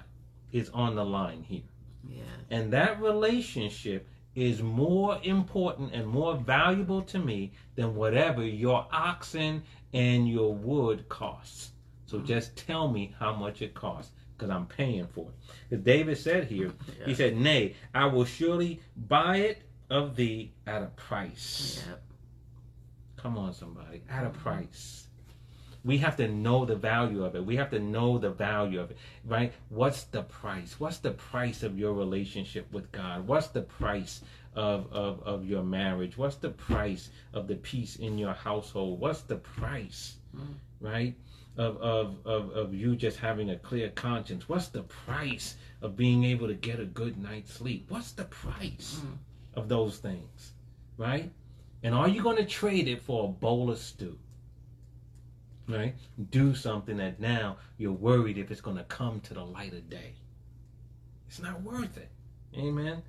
is 0.51 0.69
on 0.69 0.95
the 0.95 1.05
line 1.05 1.43
here, 1.43 1.61
Yeah. 2.09 2.23
and 2.49 2.73
that 2.73 3.01
relationship 3.01 4.07
is 4.35 4.61
more 4.61 5.19
important 5.23 5.93
and 5.93 6.07
more 6.07 6.35
valuable 6.35 7.01
to 7.01 7.19
me 7.19 7.51
than 7.75 7.95
whatever 7.95 8.45
your 8.45 8.87
oxen 8.91 9.63
and 9.93 10.29
your 10.29 10.53
wood 10.53 11.07
costs. 11.09 11.71
So 12.05 12.19
mm. 12.19 12.25
just 12.25 12.55
tell 12.55 12.87
me 12.87 13.13
how 13.19 13.33
much 13.33 13.61
it 13.61 13.73
costs, 13.73 14.11
because 14.37 14.49
I'm 14.49 14.65
paying 14.65 15.07
for 15.07 15.27
it. 15.27 15.53
Because 15.69 15.83
David 15.83 16.17
said 16.17 16.45
here, 16.45 16.71
he 17.05 17.13
said, 17.13 17.35
Nay, 17.37 17.75
I 17.93 18.05
will 18.05 18.25
surely 18.25 18.81
buy 18.95 19.37
it 19.37 19.63
of 19.89 20.15
thee 20.15 20.53
at 20.65 20.81
a 20.81 20.87
price. 20.87 21.83
Yep. 21.87 22.03
Come 23.17 23.37
on, 23.37 23.53
somebody, 23.53 24.01
at 24.09 24.23
a 24.25 24.29
mm-hmm. 24.29 24.39
price. 24.39 25.07
We 25.83 25.97
have 25.97 26.15
to 26.17 26.27
know 26.27 26.63
the 26.65 26.75
value 26.75 27.23
of 27.23 27.35
it. 27.35 27.43
We 27.43 27.55
have 27.55 27.71
to 27.71 27.79
know 27.79 28.17
the 28.19 28.29
value 28.29 28.79
of 28.79 28.91
it, 28.91 28.97
right? 29.25 29.51
What's 29.69 30.03
the 30.03 30.21
price? 30.23 30.79
What's 30.79 30.99
the 30.99 31.11
price 31.11 31.63
of 31.63 31.79
your 31.79 31.93
relationship 31.93 32.71
with 32.71 32.91
God? 32.91 33.25
What's 33.25 33.47
the 33.47 33.63
price 33.63 34.21
of, 34.53 34.91
of, 34.93 35.23
of 35.23 35.45
your 35.45 35.63
marriage? 35.63 36.17
What's 36.17 36.35
the 36.35 36.51
price 36.51 37.09
of 37.33 37.47
the 37.47 37.55
peace 37.55 37.95
in 37.95 38.17
your 38.19 38.33
household? 38.33 38.99
What's 38.99 39.21
the 39.21 39.37
price, 39.37 40.17
Mm. 40.37 40.53
right? 40.79 41.15
Of, 41.57 41.75
of, 41.81 42.15
of, 42.25 42.51
of 42.51 42.73
you 42.73 42.95
just 42.95 43.17
having 43.17 43.49
a 43.49 43.57
clear 43.57 43.89
conscience? 43.89 44.47
What's 44.47 44.69
the 44.69 44.83
price 44.83 45.55
of 45.81 45.97
being 45.97 46.23
able 46.23 46.47
to 46.47 46.53
get 46.53 46.79
a 46.79 46.85
good 46.85 47.17
night's 47.17 47.53
sleep? 47.53 47.87
What's 47.89 48.11
the 48.13 48.23
price 48.25 49.01
Mm. 49.03 49.17
of 49.55 49.67
those 49.67 49.97
things, 49.97 50.53
right? 50.97 51.29
And 51.83 51.93
are 51.95 52.07
you 52.07 52.21
going 52.21 52.37
to 52.37 52.45
trade 52.45 52.87
it 52.87 53.01
for 53.01 53.25
a 53.25 53.27
bowl 53.27 53.71
of 53.71 53.79
stew? 53.79 54.17
Right? 55.67 55.95
Do 56.31 56.53
something 56.53 56.97
that 56.97 57.19
now 57.19 57.57
you're 57.77 57.91
worried 57.91 58.37
if 58.37 58.51
it's 58.51 58.61
going 58.61 58.77
to 58.77 58.83
come 58.83 59.21
to 59.21 59.33
the 59.33 59.43
light 59.43 59.73
of 59.73 59.89
day. 59.89 60.13
It's 61.27 61.41
not 61.41 61.61
worth 61.61 61.97
it. 61.97 62.09
Amen. 62.57 63.03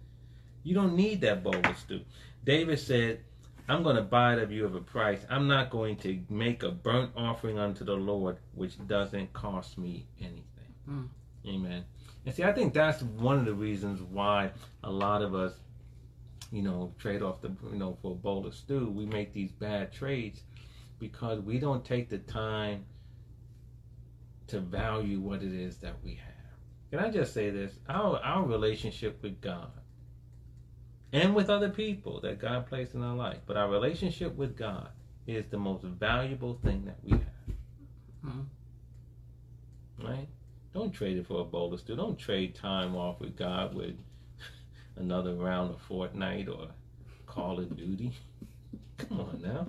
You 0.62 0.74
don't 0.74 0.94
need 0.94 1.20
that 1.22 1.42
bowl 1.42 1.56
of 1.56 1.78
stew. 1.78 2.02
David 2.44 2.78
said, 2.78 3.20
I'm 3.68 3.82
going 3.82 3.96
to 3.96 4.02
buy 4.02 4.34
it 4.34 4.38
of 4.38 4.52
you 4.52 4.64
of 4.64 4.74
a 4.74 4.80
price. 4.80 5.24
I'm 5.30 5.48
not 5.48 5.70
going 5.70 5.96
to 5.98 6.20
make 6.28 6.62
a 6.62 6.70
burnt 6.70 7.10
offering 7.16 7.58
unto 7.58 7.84
the 7.84 7.94
Lord, 7.94 8.36
which 8.54 8.74
doesn't 8.86 9.32
cost 9.32 9.78
me 9.78 10.06
anything. 10.20 10.44
Mm. 10.88 11.08
Amen. 11.46 11.84
And 12.24 12.34
see, 12.34 12.44
I 12.44 12.52
think 12.52 12.74
that's 12.74 13.02
one 13.02 13.38
of 13.38 13.44
the 13.44 13.54
reasons 13.54 14.00
why 14.02 14.52
a 14.84 14.90
lot 14.90 15.22
of 15.22 15.34
us, 15.34 15.54
you 16.52 16.62
know, 16.62 16.92
trade 16.98 17.22
off 17.22 17.40
the, 17.40 17.50
you 17.70 17.78
know, 17.78 17.96
for 18.02 18.12
a 18.12 18.14
bowl 18.14 18.46
of 18.46 18.54
stew. 18.54 18.88
We 18.88 19.06
make 19.06 19.32
these 19.32 19.50
bad 19.50 19.92
trades 19.92 20.42
because 21.02 21.40
we 21.40 21.58
don't 21.58 21.84
take 21.84 22.08
the 22.08 22.18
time 22.18 22.84
to 24.46 24.60
value 24.60 25.18
what 25.18 25.42
it 25.42 25.52
is 25.52 25.78
that 25.78 25.96
we 26.04 26.14
have. 26.14 26.28
Can 26.92 27.00
I 27.00 27.10
just 27.10 27.34
say 27.34 27.50
this? 27.50 27.72
Our 27.88 28.18
our 28.18 28.46
relationship 28.46 29.20
with 29.20 29.40
God 29.40 29.72
and 31.12 31.34
with 31.34 31.50
other 31.50 31.70
people 31.70 32.20
that 32.20 32.38
God 32.40 32.68
placed 32.68 32.94
in 32.94 33.02
our 33.02 33.16
life, 33.16 33.38
but 33.46 33.56
our 33.56 33.68
relationship 33.68 34.36
with 34.36 34.56
God 34.56 34.90
is 35.26 35.44
the 35.46 35.58
most 35.58 35.82
valuable 35.82 36.60
thing 36.64 36.84
that 36.84 36.98
we 37.02 37.10
have. 37.10 37.56
Mm. 38.24 38.44
Right? 40.04 40.28
Don't 40.72 40.92
trade 40.92 41.16
it 41.16 41.26
for 41.26 41.40
a 41.40 41.44
bowl 41.44 41.74
of 41.74 41.80
stew. 41.80 41.96
Don't 41.96 42.16
trade 42.16 42.54
time 42.54 42.94
off 42.94 43.18
with 43.18 43.36
God 43.36 43.74
with 43.74 43.96
another 44.96 45.34
round 45.34 45.74
of 45.74 45.80
Fortnite 45.88 46.48
or 46.48 46.68
Call 47.26 47.58
of 47.58 47.76
Duty. 47.76 48.12
Come 49.08 49.20
on 49.20 49.40
now. 49.42 49.66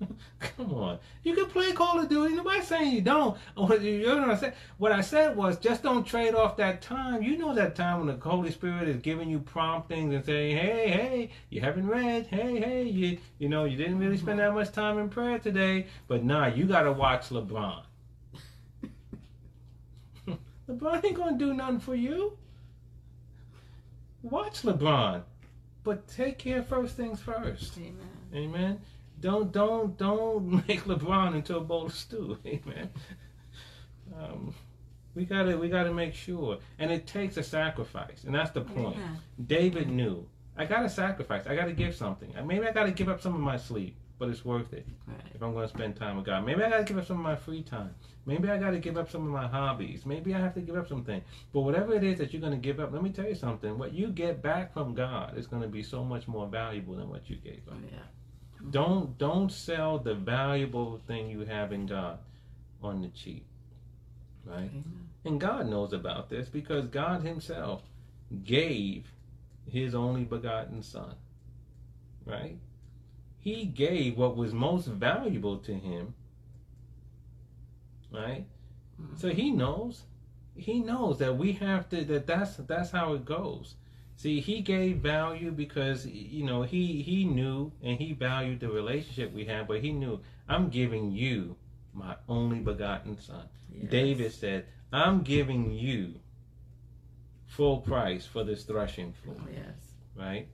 Come 0.40 0.72
on. 0.74 0.98
You 1.22 1.34
can 1.34 1.46
play 1.46 1.72
Call 1.72 1.98
of 1.98 2.08
Duty. 2.08 2.34
Nobody's 2.34 2.66
saying 2.66 2.92
you 2.92 3.00
don't. 3.00 3.36
You 3.80 4.06
know 4.06 4.20
what 4.20 4.30
I 4.30 4.36
said? 4.36 4.54
What 4.78 4.92
I 4.92 5.00
said 5.00 5.36
was 5.36 5.58
just 5.58 5.82
don't 5.82 6.04
trade 6.04 6.34
off 6.34 6.56
that 6.58 6.82
time. 6.82 7.22
You 7.22 7.36
know 7.36 7.54
that 7.54 7.74
time 7.74 7.98
when 7.98 8.06
the 8.06 8.22
Holy 8.22 8.50
Spirit 8.50 8.88
is 8.88 9.00
giving 9.00 9.28
you 9.28 9.38
promptings 9.38 10.14
and 10.14 10.24
saying, 10.24 10.56
"Hey, 10.56 10.90
hey, 10.90 11.30
you 11.50 11.60
haven't 11.60 11.86
read. 11.86 12.26
Hey, 12.26 12.58
hey, 12.60 12.84
you 12.84 13.18
you 13.38 13.48
know 13.48 13.64
you 13.64 13.76
didn't 13.76 13.98
really 13.98 14.16
spend 14.16 14.38
that 14.38 14.54
much 14.54 14.72
time 14.72 14.98
in 14.98 15.08
prayer 15.08 15.38
today, 15.38 15.86
but 16.08 16.24
nah, 16.24 16.46
you 16.46 16.64
got 16.64 16.82
to 16.82 16.92
watch 16.92 17.28
LeBron." 17.30 17.82
LeBron 20.68 21.04
ain't 21.04 21.16
gonna 21.16 21.38
do 21.38 21.54
nothing 21.54 21.80
for 21.80 21.94
you. 21.94 22.36
Watch 24.22 24.62
LeBron, 24.62 25.22
but 25.84 26.06
take 26.08 26.38
care 26.38 26.62
first 26.62 26.96
things 26.96 27.20
first. 27.20 27.76
Amen. 27.78 28.15
Amen. 28.34 28.80
Don't 29.20 29.52
don't 29.52 29.96
don't 29.96 30.50
make 30.68 30.84
LeBron 30.84 31.34
into 31.34 31.56
a 31.56 31.60
bowl 31.60 31.86
of 31.86 31.94
stew. 31.94 32.38
Amen. 32.46 32.90
Um, 34.16 34.54
we 35.14 35.24
gotta 35.24 35.56
we 35.58 35.68
gotta 35.68 35.92
make 35.92 36.14
sure, 36.14 36.58
and 36.78 36.90
it 36.90 37.06
takes 37.06 37.36
a 37.36 37.42
sacrifice, 37.42 38.24
and 38.24 38.34
that's 38.34 38.50
the 38.50 38.60
point. 38.60 38.96
Amen. 38.96 39.18
David 39.46 39.88
knew 39.88 40.26
I 40.56 40.64
gotta 40.64 40.88
sacrifice. 40.88 41.46
I 41.46 41.56
gotta 41.56 41.72
give 41.72 41.94
something. 41.94 42.32
Maybe 42.44 42.66
I 42.66 42.72
gotta 42.72 42.92
give 42.92 43.08
up 43.08 43.20
some 43.20 43.34
of 43.34 43.40
my 43.40 43.56
sleep, 43.56 43.96
but 44.18 44.28
it's 44.28 44.44
worth 44.44 44.72
it 44.72 44.86
Right. 45.06 45.16
if 45.34 45.42
I'm 45.42 45.52
going 45.52 45.68
to 45.68 45.74
spend 45.74 45.96
time 45.96 46.16
with 46.16 46.24
God. 46.26 46.44
Maybe 46.46 46.62
I 46.62 46.70
got 46.70 46.78
to 46.78 46.84
give 46.84 46.98
up 46.98 47.06
some 47.06 47.18
of 47.18 47.22
my 47.22 47.36
free 47.36 47.62
time. 47.62 47.94
Maybe 48.24 48.48
I 48.50 48.56
got 48.58 48.70
to 48.70 48.78
give 48.78 48.96
up 48.96 49.10
some 49.10 49.22
of 49.24 49.30
my 49.30 49.46
hobbies. 49.46 50.04
Maybe 50.06 50.34
I 50.34 50.40
have 50.40 50.54
to 50.54 50.60
give 50.60 50.76
up 50.76 50.88
something. 50.88 51.22
But 51.52 51.60
whatever 51.60 51.94
it 51.94 52.02
is 52.02 52.18
that 52.18 52.32
you're 52.32 52.40
going 52.40 52.52
to 52.54 52.58
give 52.58 52.80
up, 52.80 52.92
let 52.92 53.02
me 53.02 53.10
tell 53.10 53.26
you 53.28 53.34
something. 53.34 53.76
What 53.78 53.92
you 53.92 54.08
get 54.08 54.42
back 54.42 54.72
from 54.72 54.94
God 54.94 55.36
is 55.36 55.46
going 55.46 55.62
to 55.62 55.68
be 55.68 55.82
so 55.82 56.02
much 56.02 56.26
more 56.26 56.46
valuable 56.48 56.94
than 56.96 57.08
what 57.10 57.28
you 57.30 57.36
gave 57.36 57.62
Oh, 57.68 57.72
up. 57.72 57.78
yeah. 57.92 57.98
Don't 58.70 59.16
don't 59.18 59.52
sell 59.52 59.98
the 59.98 60.14
valuable 60.14 60.98
thing 61.06 61.28
you 61.30 61.40
have 61.44 61.72
in 61.72 61.86
God 61.86 62.18
on 62.82 63.02
the 63.02 63.08
cheap. 63.08 63.44
Right? 64.44 64.70
Amen. 64.70 65.08
And 65.24 65.40
God 65.40 65.68
knows 65.68 65.92
about 65.92 66.30
this 66.30 66.48
because 66.48 66.86
God 66.86 67.22
Himself 67.22 67.82
gave 68.44 69.06
His 69.70 69.94
only 69.94 70.24
begotten 70.24 70.82
Son. 70.82 71.14
Right? 72.24 72.56
He 73.46 73.64
gave 73.64 74.18
what 74.18 74.34
was 74.34 74.52
most 74.52 74.88
valuable 74.88 75.58
to 75.58 75.72
Him. 75.72 76.14
Right? 78.10 78.44
Mhm. 79.00 79.16
So 79.20 79.28
He 79.28 79.52
knows. 79.52 80.02
He 80.56 80.80
knows 80.80 81.18
that 81.18 81.36
we 81.36 81.52
have 81.52 81.88
to. 81.90 82.04
That 82.04 82.26
that's 82.26 82.56
that's 82.56 82.90
how 82.90 83.12
it 83.12 83.24
goes. 83.24 83.76
See, 84.16 84.40
He 84.40 84.62
gave 84.62 84.96
value 84.98 85.52
because 85.52 86.08
you 86.08 86.44
know 86.44 86.62
He 86.62 87.02
He 87.02 87.24
knew 87.24 87.70
and 87.82 87.96
He 88.00 88.14
valued 88.14 88.58
the 88.58 88.68
relationship 88.68 89.32
we 89.32 89.44
had, 89.44 89.68
but 89.68 89.80
He 89.80 89.92
knew 89.92 90.18
I'm 90.48 90.68
giving 90.68 91.12
you 91.12 91.54
my 91.94 92.16
only 92.28 92.58
begotten 92.58 93.16
Son. 93.20 93.48
Yes. 93.72 93.90
David 93.90 94.32
said, 94.32 94.66
I'm 94.92 95.22
giving 95.22 95.70
you 95.72 96.14
full 97.46 97.78
price 97.80 98.26
for 98.26 98.42
this 98.42 98.64
threshing 98.64 99.12
floor, 99.12 99.36
Oh, 99.40 99.48
yes. 99.52 99.92
right? 100.16 100.48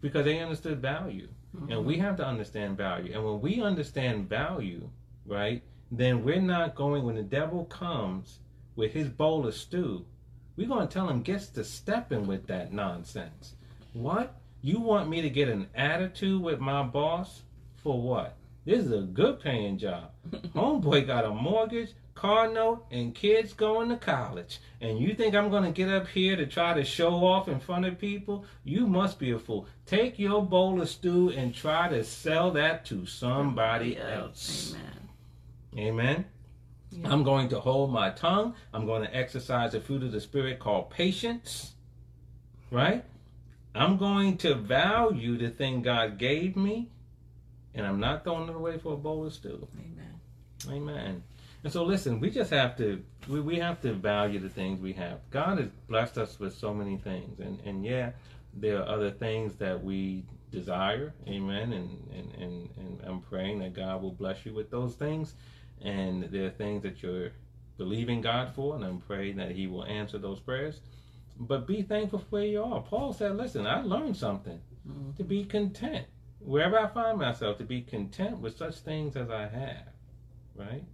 Because 0.00 0.24
they 0.24 0.38
understood 0.40 0.80
value. 0.80 1.28
And 1.68 1.84
we 1.84 1.98
have 1.98 2.16
to 2.18 2.26
understand 2.26 2.76
value. 2.76 3.12
And 3.14 3.24
when 3.24 3.40
we 3.40 3.62
understand 3.62 4.28
value, 4.28 4.88
right, 5.26 5.62
then 5.90 6.24
we're 6.24 6.40
not 6.40 6.74
going, 6.74 7.04
when 7.04 7.16
the 7.16 7.22
devil 7.22 7.64
comes 7.64 8.38
with 8.76 8.92
his 8.92 9.08
bowl 9.08 9.46
of 9.46 9.54
stew, 9.54 10.04
we're 10.56 10.68
going 10.68 10.86
to 10.86 10.92
tell 10.92 11.08
him, 11.08 11.22
gets 11.22 11.48
to 11.50 11.64
stepping 11.64 12.26
with 12.26 12.46
that 12.48 12.72
nonsense. 12.72 13.54
What? 13.92 14.34
You 14.60 14.80
want 14.80 15.08
me 15.08 15.22
to 15.22 15.30
get 15.30 15.48
an 15.48 15.68
attitude 15.74 16.42
with 16.42 16.60
my 16.60 16.82
boss? 16.82 17.42
For 17.76 18.00
what? 18.00 18.36
This 18.64 18.84
is 18.84 18.92
a 18.92 19.02
good 19.02 19.40
paying 19.40 19.78
job. 19.78 20.10
Homeboy 20.30 21.06
got 21.06 21.24
a 21.24 21.30
mortgage, 21.30 21.92
car 22.18 22.52
note, 22.52 22.84
and 22.90 23.14
kids 23.14 23.52
going 23.52 23.88
to 23.90 23.96
college. 23.96 24.58
And 24.80 24.98
you 24.98 25.14
think 25.14 25.36
I'm 25.36 25.50
going 25.50 25.62
to 25.62 25.70
get 25.70 25.88
up 25.88 26.08
here 26.08 26.34
to 26.34 26.46
try 26.46 26.74
to 26.74 26.84
show 26.84 27.24
off 27.24 27.46
in 27.46 27.60
front 27.60 27.86
of 27.86 27.96
people? 27.98 28.44
You 28.64 28.88
must 28.88 29.20
be 29.20 29.30
a 29.30 29.38
fool. 29.38 29.68
Take 29.86 30.18
your 30.18 30.44
bowl 30.44 30.82
of 30.82 30.88
stew 30.88 31.30
and 31.30 31.54
try 31.54 31.88
to 31.88 32.02
sell 32.02 32.50
that 32.52 32.84
to 32.86 33.06
somebody 33.06 33.96
else. 33.96 34.74
Amen. 34.74 35.86
Amen. 35.86 36.24
Yeah. 36.90 37.08
I'm 37.12 37.22
going 37.22 37.50
to 37.50 37.60
hold 37.60 37.92
my 37.92 38.10
tongue. 38.10 38.54
I'm 38.74 38.84
going 38.84 39.02
to 39.02 39.16
exercise 39.16 39.72
the 39.72 39.80
fruit 39.80 40.02
of 40.02 40.10
the 40.10 40.20
Spirit 40.20 40.58
called 40.58 40.90
patience. 40.90 41.74
Right? 42.72 43.04
I'm 43.76 43.96
going 43.96 44.38
to 44.38 44.56
value 44.56 45.38
the 45.38 45.50
thing 45.50 45.82
God 45.82 46.18
gave 46.18 46.56
me, 46.56 46.90
and 47.74 47.86
I'm 47.86 48.00
not 48.00 48.24
throwing 48.24 48.48
it 48.48 48.56
away 48.56 48.78
for 48.78 48.94
a 48.94 48.96
bowl 48.96 49.24
of 49.24 49.32
stew. 49.32 49.68
Amen. 49.78 50.20
Amen. 50.68 51.22
And 51.64 51.72
so, 51.72 51.84
listen, 51.84 52.20
we 52.20 52.30
just 52.30 52.50
have 52.50 52.76
to 52.76 53.02
we, 53.28 53.40
we 53.40 53.58
have 53.58 53.80
to 53.82 53.92
value 53.92 54.38
the 54.38 54.48
things 54.48 54.80
we 54.80 54.92
have. 54.94 55.18
God 55.30 55.58
has 55.58 55.68
blessed 55.88 56.16
us 56.18 56.38
with 56.38 56.54
so 56.56 56.72
many 56.72 56.96
things, 56.98 57.40
and 57.40 57.60
and 57.60 57.84
yeah, 57.84 58.12
there 58.54 58.80
are 58.80 58.88
other 58.88 59.10
things 59.10 59.56
that 59.56 59.82
we 59.82 60.24
desire. 60.52 61.12
Amen. 61.26 61.72
And 61.72 62.10
and 62.14 62.34
and, 62.42 62.70
and 62.76 63.00
I'm 63.04 63.20
praying 63.20 63.58
that 63.60 63.74
God 63.74 64.02
will 64.02 64.12
bless 64.12 64.46
you 64.46 64.54
with 64.54 64.70
those 64.70 64.94
things, 64.94 65.34
and 65.82 66.24
there 66.24 66.46
are 66.46 66.50
things 66.50 66.82
that 66.84 67.02
you're 67.02 67.30
believing 67.76 68.20
God 68.20 68.52
for, 68.54 68.76
and 68.76 68.84
I'm 68.84 69.00
praying 69.00 69.36
that 69.36 69.50
He 69.50 69.66
will 69.66 69.84
answer 69.84 70.18
those 70.18 70.40
prayers. 70.40 70.80
But 71.40 71.66
be 71.66 71.82
thankful 71.82 72.20
for 72.20 72.26
where 72.30 72.44
you 72.44 72.62
are. 72.62 72.80
Paul 72.82 73.12
said, 73.12 73.36
"Listen, 73.36 73.66
I 73.66 73.82
learned 73.82 74.16
something 74.16 74.60
Mhm. 74.88 75.16
to 75.16 75.24
be 75.24 75.44
content 75.44 76.06
wherever 76.38 76.78
I 76.78 76.86
find 76.86 77.18
myself, 77.18 77.58
to 77.58 77.64
be 77.64 77.82
content 77.82 78.38
with 78.38 78.56
such 78.56 78.76
things 78.76 79.16
as 79.16 79.28
I 79.28 79.48
have." 79.48 79.92
Right. 80.54 80.84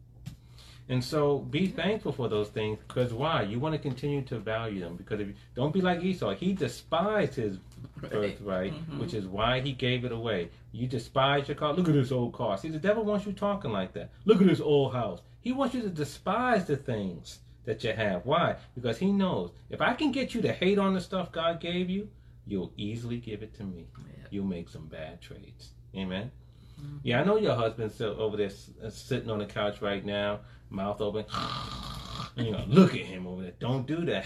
And 0.88 1.02
so 1.02 1.38
be 1.38 1.66
thankful 1.66 2.12
for 2.12 2.28
those 2.28 2.48
things 2.50 2.78
because 2.86 3.12
why? 3.14 3.42
You 3.42 3.58
want 3.58 3.74
to 3.74 3.78
continue 3.78 4.20
to 4.22 4.38
value 4.38 4.80
them 4.80 4.96
because 4.96 5.18
if 5.20 5.28
you 5.28 5.34
don't 5.54 5.72
be 5.72 5.80
like 5.80 6.02
Esau, 6.02 6.34
he 6.34 6.52
despised 6.52 7.34
his 7.36 7.56
birthright, 8.00 8.72
Mhm. 8.74 8.98
which 8.98 9.14
is 9.14 9.26
why 9.26 9.60
he 9.60 9.72
gave 9.72 10.04
it 10.04 10.12
away. 10.12 10.50
You 10.72 10.86
despise 10.86 11.48
your 11.48 11.54
car. 11.56 11.72
Look 11.72 11.88
at 11.88 11.94
this 11.94 12.12
old 12.12 12.34
car. 12.34 12.58
See, 12.58 12.68
the 12.68 12.78
devil 12.78 13.04
wants 13.04 13.24
you 13.26 13.32
talking 13.32 13.72
like 13.72 13.92
that. 13.94 14.10
Look 14.24 14.40
at 14.40 14.46
this 14.46 14.60
old 14.60 14.92
house. 14.92 15.22
He 15.40 15.52
wants 15.52 15.74
you 15.74 15.82
to 15.82 15.88
despise 15.90 16.66
the 16.66 16.76
things 16.76 17.40
that 17.64 17.82
you 17.82 17.92
have. 17.92 18.26
Why? 18.26 18.56
Because 18.74 18.98
He 18.98 19.10
knows 19.12 19.52
if 19.70 19.80
I 19.80 19.94
can 19.94 20.12
get 20.12 20.34
you 20.34 20.42
to 20.42 20.52
hate 20.52 20.78
on 20.78 20.94
the 20.94 21.00
stuff 21.00 21.32
God 21.32 21.60
gave 21.60 21.88
you, 21.88 22.08
you'll 22.46 22.72
easily 22.76 23.18
give 23.18 23.42
it 23.42 23.54
to 23.54 23.64
me. 23.64 23.86
Yeah. 23.98 24.26
You'll 24.30 24.44
make 24.46 24.68
some 24.68 24.86
bad 24.86 25.22
trades. 25.22 25.70
Amen. 25.96 26.30
Mhm. 26.78 26.98
Yeah, 27.04 27.20
I 27.20 27.24
know 27.24 27.36
your 27.36 27.54
husband's 27.54 27.94
still 27.94 28.20
over 28.20 28.36
there 28.36 28.50
uh, 28.82 28.90
sitting 28.90 29.30
on 29.30 29.38
the 29.38 29.46
couch 29.46 29.80
right 29.80 30.04
now, 30.04 30.40
mouth 30.70 31.00
open. 31.00 31.24
And 32.36 32.46
you're 32.48 32.56
gonna 32.56 32.72
look 32.72 32.94
at 32.94 33.02
him 33.02 33.28
over 33.28 33.42
there. 33.42 33.52
Don't 33.60 33.86
do 33.86 34.04
that. 34.06 34.24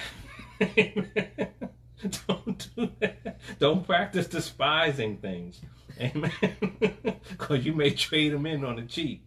Don't 2.26 2.68
do 2.74 2.90
that. 3.00 3.38
Don't 3.58 3.86
practice 3.86 4.26
despising 4.26 5.18
things. 5.18 5.60
Amen. 6.00 6.32
Because 7.28 7.66
you 7.66 7.74
may 7.74 7.90
trade 7.90 8.32
them 8.32 8.46
in 8.46 8.64
on 8.64 8.76
the 8.76 8.82
cheap. 8.82 9.22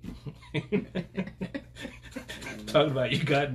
Talking 2.66 2.92
about 2.92 3.12
you 3.12 3.24
got 3.24 3.50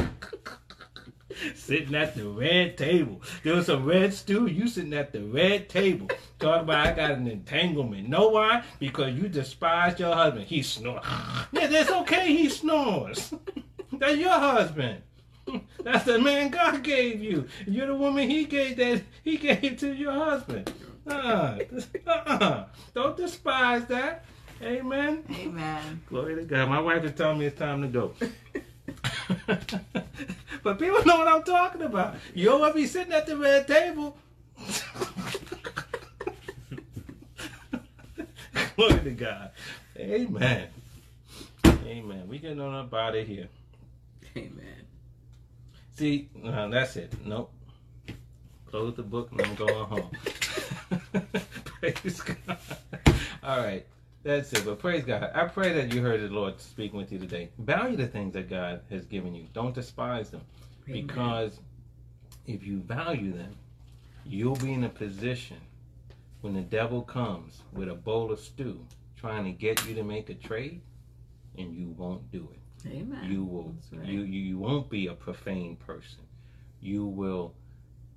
Sitting 1.72 1.96
at 1.96 2.16
the 2.16 2.28
red 2.28 2.78
table. 2.78 3.22
There 3.44 3.56
was 3.56 3.68
some 3.68 3.86
red 3.86 4.14
stew. 4.14 4.48
You 4.48 4.68
sitting 4.68 4.94
at 4.94 5.14
the 5.14 5.24
red 5.24 5.70
table. 5.70 6.10
Talking 6.38 6.64
about 6.64 6.88
I 6.88 6.92
got 6.94 7.12
an 7.12 7.28
entanglement. 7.28 8.10
Know 8.10 8.28
why? 8.28 8.64
Because 8.78 9.14
you 9.14 9.30
despise 9.30 9.98
your 9.98 10.14
husband. 10.14 10.48
He 10.48 10.64
snores. 10.64 11.06
Yeah, 11.54 11.68
that's 11.68 11.90
okay. 11.90 12.28
He 12.28 12.50
snores. 12.50 13.34
That's 13.94 14.18
your 14.18 14.32
husband. 14.32 15.02
That's 15.82 16.04
the 16.04 16.20
man 16.20 16.50
God 16.50 16.84
gave 16.84 17.24
you. 17.24 17.48
You're 17.66 17.88
the 17.88 17.96
woman 17.96 18.30
He 18.30 18.44
gave 18.44 18.76
that 18.76 19.04
He 19.24 19.38
gave 19.38 19.78
to 19.80 19.94
your 19.94 20.12
husband. 20.12 20.74
Uh, 21.08 21.58
uh, 22.06 22.66
don't 22.94 23.16
despise 23.16 23.86
that. 23.86 24.26
Amen. 24.62 25.24
Amen. 25.40 26.02
Glory 26.08 26.36
to 26.36 26.44
God. 26.44 26.68
My 26.68 26.82
wife 26.82 27.04
is 27.06 27.14
telling 27.14 27.40
me 27.40 27.46
it's 27.46 27.58
time 27.58 27.82
to 27.82 27.88
go. 27.88 28.14
but 30.64 30.80
people 30.80 31.04
know 31.06 31.18
what 31.20 31.28
I'm 31.28 31.44
talking 31.44 31.82
about. 31.82 32.16
You 32.34 32.46
don't 32.46 32.62
want 32.62 32.74
to 32.74 32.80
be 32.82 32.88
sitting 32.88 33.14
at 33.14 33.26
the 33.26 33.38
red 33.38 33.68
table. 33.68 34.18
Glory 38.76 39.00
to 39.00 39.12
God. 39.12 39.52
Amen. 39.98 40.68
Amen. 41.66 42.28
We 42.28 42.40
getting 42.40 42.60
on 42.60 42.74
up 42.74 42.94
out 42.94 43.16
of 43.16 43.28
here. 43.28 43.48
Amen. 44.36 44.86
See, 45.96 46.30
uh, 46.44 46.68
that's 46.68 46.96
it. 46.96 47.14
Nope. 47.26 47.52
Close 48.66 48.96
the 48.96 49.04
book 49.04 49.30
and 49.32 49.42
I'm 49.42 49.56
going 49.56 49.86
home. 49.86 50.12
praise 51.66 52.22
God. 52.22 52.58
All 53.44 53.58
right. 53.60 53.86
That's 54.24 54.54
it. 54.54 54.66
But 54.66 54.80
praise 54.80 55.04
God. 55.04 55.32
I 55.34 55.46
pray 55.46 55.74
that 55.74 55.94
you 55.94 56.02
heard 56.02 56.22
the 56.22 56.34
Lord 56.34 56.60
speaking 56.62 56.98
with 56.98 57.12
you 57.12 57.20
today. 57.20 57.50
Value 57.58 57.98
the 57.98 58.08
things 58.08 58.34
that 58.34 58.50
God 58.50 58.82
has 58.90 59.06
given 59.06 59.34
you. 59.34 59.48
Don't 59.54 59.74
despise 59.74 60.30
them. 60.30 60.42
Amen. 60.88 61.08
Because 61.08 61.60
if 62.46 62.64
you 62.64 62.80
value 62.82 63.34
them, 63.34 63.56
you'll 64.26 64.56
be 64.56 64.74
in 64.74 64.84
a 64.84 64.90
position 64.90 65.58
when 66.42 66.54
the 66.54 66.62
devil 66.62 67.02
comes 67.02 67.62
with 67.72 67.90
a 67.90 67.96
bowl 67.96 68.32
of 68.32 68.40
stew 68.40 68.86
trying 69.18 69.46
to 69.46 69.52
get 69.52 69.86
you 69.88 69.96
to 69.96 70.04
make 70.04 70.30
a 70.30 70.34
trade 70.34 70.82
and 71.58 71.74
you 71.74 71.90
won't 71.98 72.32
do 72.32 72.50
it 72.52 72.88
Amen. 72.90 73.32
you 73.32 73.44
will 73.44 73.76
right. 73.94 74.08
you, 74.08 74.22
you 74.22 74.42
you 74.42 74.58
won't 74.58 74.90
be 74.90 75.08
a 75.08 75.14
profane 75.14 75.76
person 75.76 76.20
you 76.80 77.06
will 77.06 77.54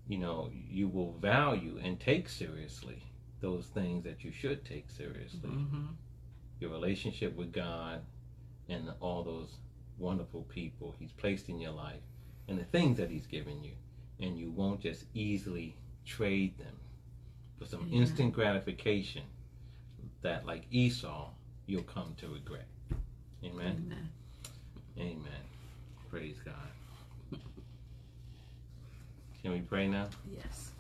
you 0.09 0.19
know 0.19 0.51
you 0.53 0.89
will 0.89 1.13
value 1.21 1.79
and 1.83 2.01
take 2.01 2.29
seriously 2.29 3.03
those 3.45 3.67
things 3.67 4.03
that 4.05 4.25
you 4.25 4.33
should 4.33 4.65
take 4.65 4.89
seriously 4.89 5.51
Mhm. 5.51 5.89
your 6.61 6.71
relationship 6.71 7.37
with 7.37 7.53
god 7.53 8.03
and 8.71 8.91
all 9.01 9.23
those 9.23 9.59
wonderful 9.99 10.43
people 10.45 10.95
he's 10.99 11.13
placed 11.13 11.51
in 11.51 11.61
your 11.61 11.73
life 11.73 12.01
and 12.49 12.59
the 12.59 12.65
things 12.65 12.97
that 12.97 13.11
he's 13.11 13.27
given 13.27 13.63
you 13.63 13.75
and 14.19 14.39
you 14.39 14.51
won't 14.51 14.81
just 14.81 15.05
easily 15.13 15.77
trade 16.07 16.57
them 16.57 16.77
for 17.59 17.67
some 17.67 17.83
Amen. 17.83 17.93
instant 18.01 18.33
gratification 18.33 19.25
that 20.23 20.47
like 20.47 20.65
esau 20.71 21.29
you'll 21.67 21.83
come 21.83 22.15
to 22.17 22.29
regret 22.29 22.67
amen 23.45 23.77
Amen. 23.87 24.11
Amen. 24.97 25.45
Praise 26.09 26.39
God. 26.45 26.71
Can 29.43 29.51
we 29.53 29.61
pray 29.61 29.89
now? 29.89 30.09
Yes. 30.33 30.71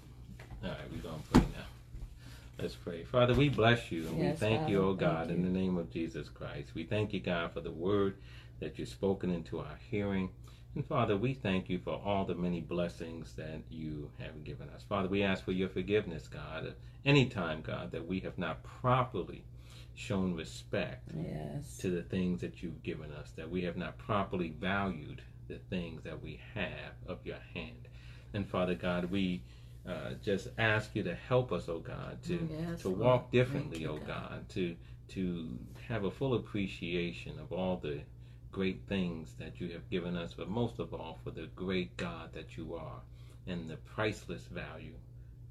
All 0.63 0.71
right, 0.71 0.79
we're 0.93 1.03
going 1.03 1.21
to 1.21 1.29
pray 1.33 1.41
now. 1.59 1.67
Let's 2.61 2.75
pray. 2.77 3.05
Father, 3.05 3.35
we 3.35 3.49
bless 3.49 3.91
you 3.91 4.07
and 4.07 4.17
we 4.17 4.23
Yes, 4.27 4.39
thank 4.39 4.69
you, 4.69 4.77
Father. 4.79 4.89
oh 4.89 4.95
God, 4.95 5.27
Thank 5.29 5.39
in 5.39 5.45
the 5.45 5.59
name 5.59 5.77
of 5.77 5.91
Jesus 5.91 6.29
Christ. 6.29 6.75
We 6.75 6.85
thank 6.85 7.13
you, 7.13 7.21
God, 7.21 7.53
for 7.53 7.61
the 7.61 7.71
word 7.73 8.17
that 8.61 8.79
you've 8.79 8.89
spoken 8.89 9.31
into 9.31 9.59
our 9.59 9.79
hearing. 9.91 10.31
And 10.75 10.87
Father, 10.87 11.17
we 11.17 11.35
thank 11.35 11.69
you 11.69 11.79
for 11.79 12.01
all 12.05 12.25
the 12.25 12.35
many 12.35 12.61
blessings 12.61 13.33
that 13.35 13.61
you 13.71 14.11
have 14.19 14.45
given 14.45 14.69
us. 14.71 14.83
Father, 14.89 15.09
we 15.09 15.23
ask 15.23 15.45
for 15.45 15.53
your 15.53 15.69
forgiveness, 15.69 16.29
God, 16.29 16.67
at 16.67 16.77
any 17.05 17.27
time, 17.27 17.61
God, 17.61 17.91
that 17.93 18.07
we 18.07 18.21
have 18.21 18.39
not 18.39 18.63
properly 18.63 19.45
shown 19.95 20.35
respect 20.35 21.11
Yes. 21.17 21.77
to 21.79 21.91
the 21.91 22.03
things 22.03 22.41
that 22.41 22.63
you've 22.63 22.83
given 22.83 23.13
us, 23.13 23.31
that 23.33 23.51
we 23.51 23.63
have 23.65 23.77
not 23.77 23.99
properly 23.99 24.49
valued 24.61 25.23
the 25.49 25.59
things 25.71 26.03
that 26.05 26.23
we 26.23 26.41
have 26.55 26.95
of 27.07 27.19
your 27.25 27.39
hand. 27.53 27.89
And 28.33 28.49
Father 28.49 28.75
God, 28.75 29.11
we 29.11 29.43
uh, 29.89 30.11
just 30.23 30.49
ask 30.59 30.95
you 30.95 31.03
to 31.03 31.15
help 31.15 31.53
us, 31.53 31.69
oh 31.69 31.79
God, 31.79 32.23
to 32.25 32.49
Yes, 32.51 32.83
to 32.83 32.89
Lord. 32.89 33.01
walk 33.01 33.31
differently, 33.33 33.79
Thank 33.81 33.91
oh 33.91 33.95
you, 33.97 34.01
God, 34.07 34.49
to 34.51 34.77
to 35.09 35.59
have 35.89 36.05
a 36.05 36.11
full 36.11 36.35
appreciation 36.35 37.39
of 37.39 37.53
all 37.53 37.77
the 37.77 38.01
great 38.51 38.81
things 38.89 39.35
that 39.39 39.61
you 39.61 39.69
have 39.71 39.89
given 39.91 40.17
us, 40.17 40.33
but 40.33 40.49
most 40.49 40.79
of 40.79 40.95
all 40.95 41.19
for 41.23 41.31
the 41.31 41.47
great 41.55 41.95
God 41.97 42.33
that 42.33 42.57
you 42.57 42.75
are 42.75 43.01
and 43.47 43.69
the 43.69 43.77
priceless 43.77 44.43
value 44.47 44.95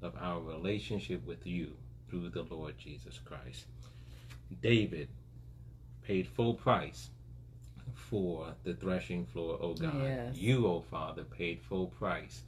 of 0.02 0.14
our 0.20 0.40
relationship 0.40 1.24
with 1.26 1.46
you 1.46 1.72
through 2.08 2.30
the 2.30 2.42
Lord 2.42 2.76
Jesus 2.78 3.20
Christ. 3.24 3.66
David 4.60 5.08
paid 6.02 6.26
full 6.26 6.54
price 6.54 7.10
for 7.94 8.54
the 8.64 8.74
threshing 8.74 9.26
floor, 9.26 9.58
O 9.60 9.74
God. 9.74 9.94
Yes. 10.02 10.36
You, 10.36 10.66
O 10.66 10.80
Father, 10.80 11.24
paid 11.24 11.60
full 11.62 11.86
price 11.88 12.42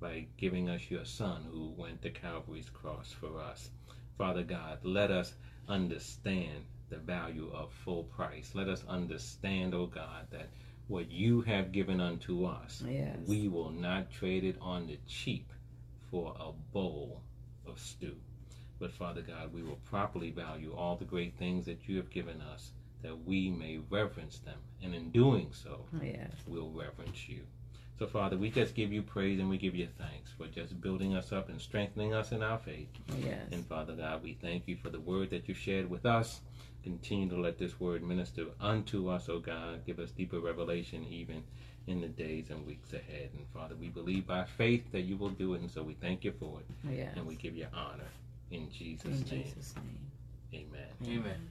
by 0.00 0.26
giving 0.38 0.68
us 0.68 0.90
your 0.90 1.04
Son 1.04 1.44
who 1.50 1.72
went 1.76 2.02
to 2.02 2.10
Calvary's 2.10 2.70
cross 2.70 3.12
for 3.12 3.38
us. 3.40 3.70
Father 4.16 4.42
God, 4.42 4.78
let 4.82 5.10
us 5.10 5.34
understand 5.68 6.64
the 6.88 6.96
value 6.96 7.50
of 7.52 7.70
full 7.84 8.04
price. 8.04 8.52
Let 8.54 8.68
us 8.68 8.82
understand, 8.88 9.74
O 9.74 9.86
God, 9.86 10.26
that 10.30 10.48
what 10.88 11.10
you 11.10 11.42
have 11.42 11.70
given 11.70 12.00
unto 12.00 12.44
us, 12.46 12.82
Yes. 12.86 13.16
we 13.26 13.46
will 13.48 13.70
not 13.70 14.10
trade 14.10 14.42
it 14.44 14.56
on 14.60 14.86
the 14.86 14.98
cheap 15.06 15.52
for 16.10 16.34
a 16.40 16.50
bowl 16.72 17.22
of 17.66 17.78
stew. 17.78 18.16
But 18.80 18.92
Father 18.92 19.20
God, 19.22 19.52
we 19.52 19.62
will 19.62 19.78
properly 19.84 20.30
value 20.30 20.74
all 20.74 20.96
the 20.96 21.04
great 21.04 21.36
things 21.38 21.66
that 21.66 21.86
you 21.86 21.96
have 21.98 22.10
given 22.10 22.40
us, 22.40 22.72
that 23.02 23.24
we 23.24 23.50
may 23.50 23.78
reverence 23.90 24.38
them. 24.38 24.58
And 24.82 24.94
in 24.94 25.10
doing 25.10 25.52
so, 25.52 25.84
Yes. 26.02 26.32
we'll 26.46 26.70
reverence 26.70 27.28
you. 27.28 27.42
So, 28.00 28.06
Father, 28.06 28.38
we 28.38 28.48
just 28.48 28.74
give 28.74 28.94
you 28.94 29.02
praise 29.02 29.40
and 29.40 29.50
we 29.50 29.58
give 29.58 29.74
you 29.74 29.86
thanks 29.98 30.30
for 30.38 30.46
just 30.46 30.80
building 30.80 31.14
us 31.14 31.32
up 31.32 31.50
and 31.50 31.60
strengthening 31.60 32.14
us 32.14 32.32
in 32.32 32.42
our 32.42 32.56
faith. 32.56 32.88
Yes. 33.22 33.40
And 33.52 33.62
Father 33.66 33.92
God, 33.92 34.22
we 34.22 34.38
thank 34.40 34.66
you 34.66 34.78
for 34.82 34.88
the 34.88 35.00
word 35.00 35.28
that 35.28 35.46
you 35.50 35.54
shared 35.54 35.90
with 35.90 36.06
us. 36.06 36.40
Continue 36.82 37.28
to 37.28 37.38
let 37.38 37.58
this 37.58 37.78
word 37.78 38.02
minister 38.02 38.46
unto 38.58 39.10
us, 39.10 39.28
O 39.28 39.38
God. 39.38 39.84
Give 39.84 39.98
us 39.98 40.12
deeper 40.12 40.40
revelation 40.40 41.04
even 41.10 41.42
in 41.88 42.00
the 42.00 42.08
days 42.08 42.46
and 42.48 42.66
weeks 42.66 42.94
ahead. 42.94 43.28
And 43.36 43.44
Father, 43.52 43.74
we 43.78 43.88
believe 43.88 44.26
by 44.26 44.44
faith 44.44 44.90
that 44.92 45.02
you 45.02 45.18
will 45.18 45.28
do 45.28 45.52
it. 45.52 45.60
And 45.60 45.70
so 45.70 45.82
we 45.82 45.92
thank 45.92 46.24
you 46.24 46.32
for 46.40 46.58
it. 46.60 46.90
Yes. 46.90 47.12
And 47.16 47.26
we 47.26 47.34
give 47.34 47.54
you 47.54 47.66
honor. 47.74 48.08
In 48.50 48.70
Jesus' 48.72 49.04
In 49.04 49.36
name. 49.36 49.44
Jesus' 49.44 49.74
name. 49.76 50.64
Amen. 51.04 51.18
Amen. 51.18 51.50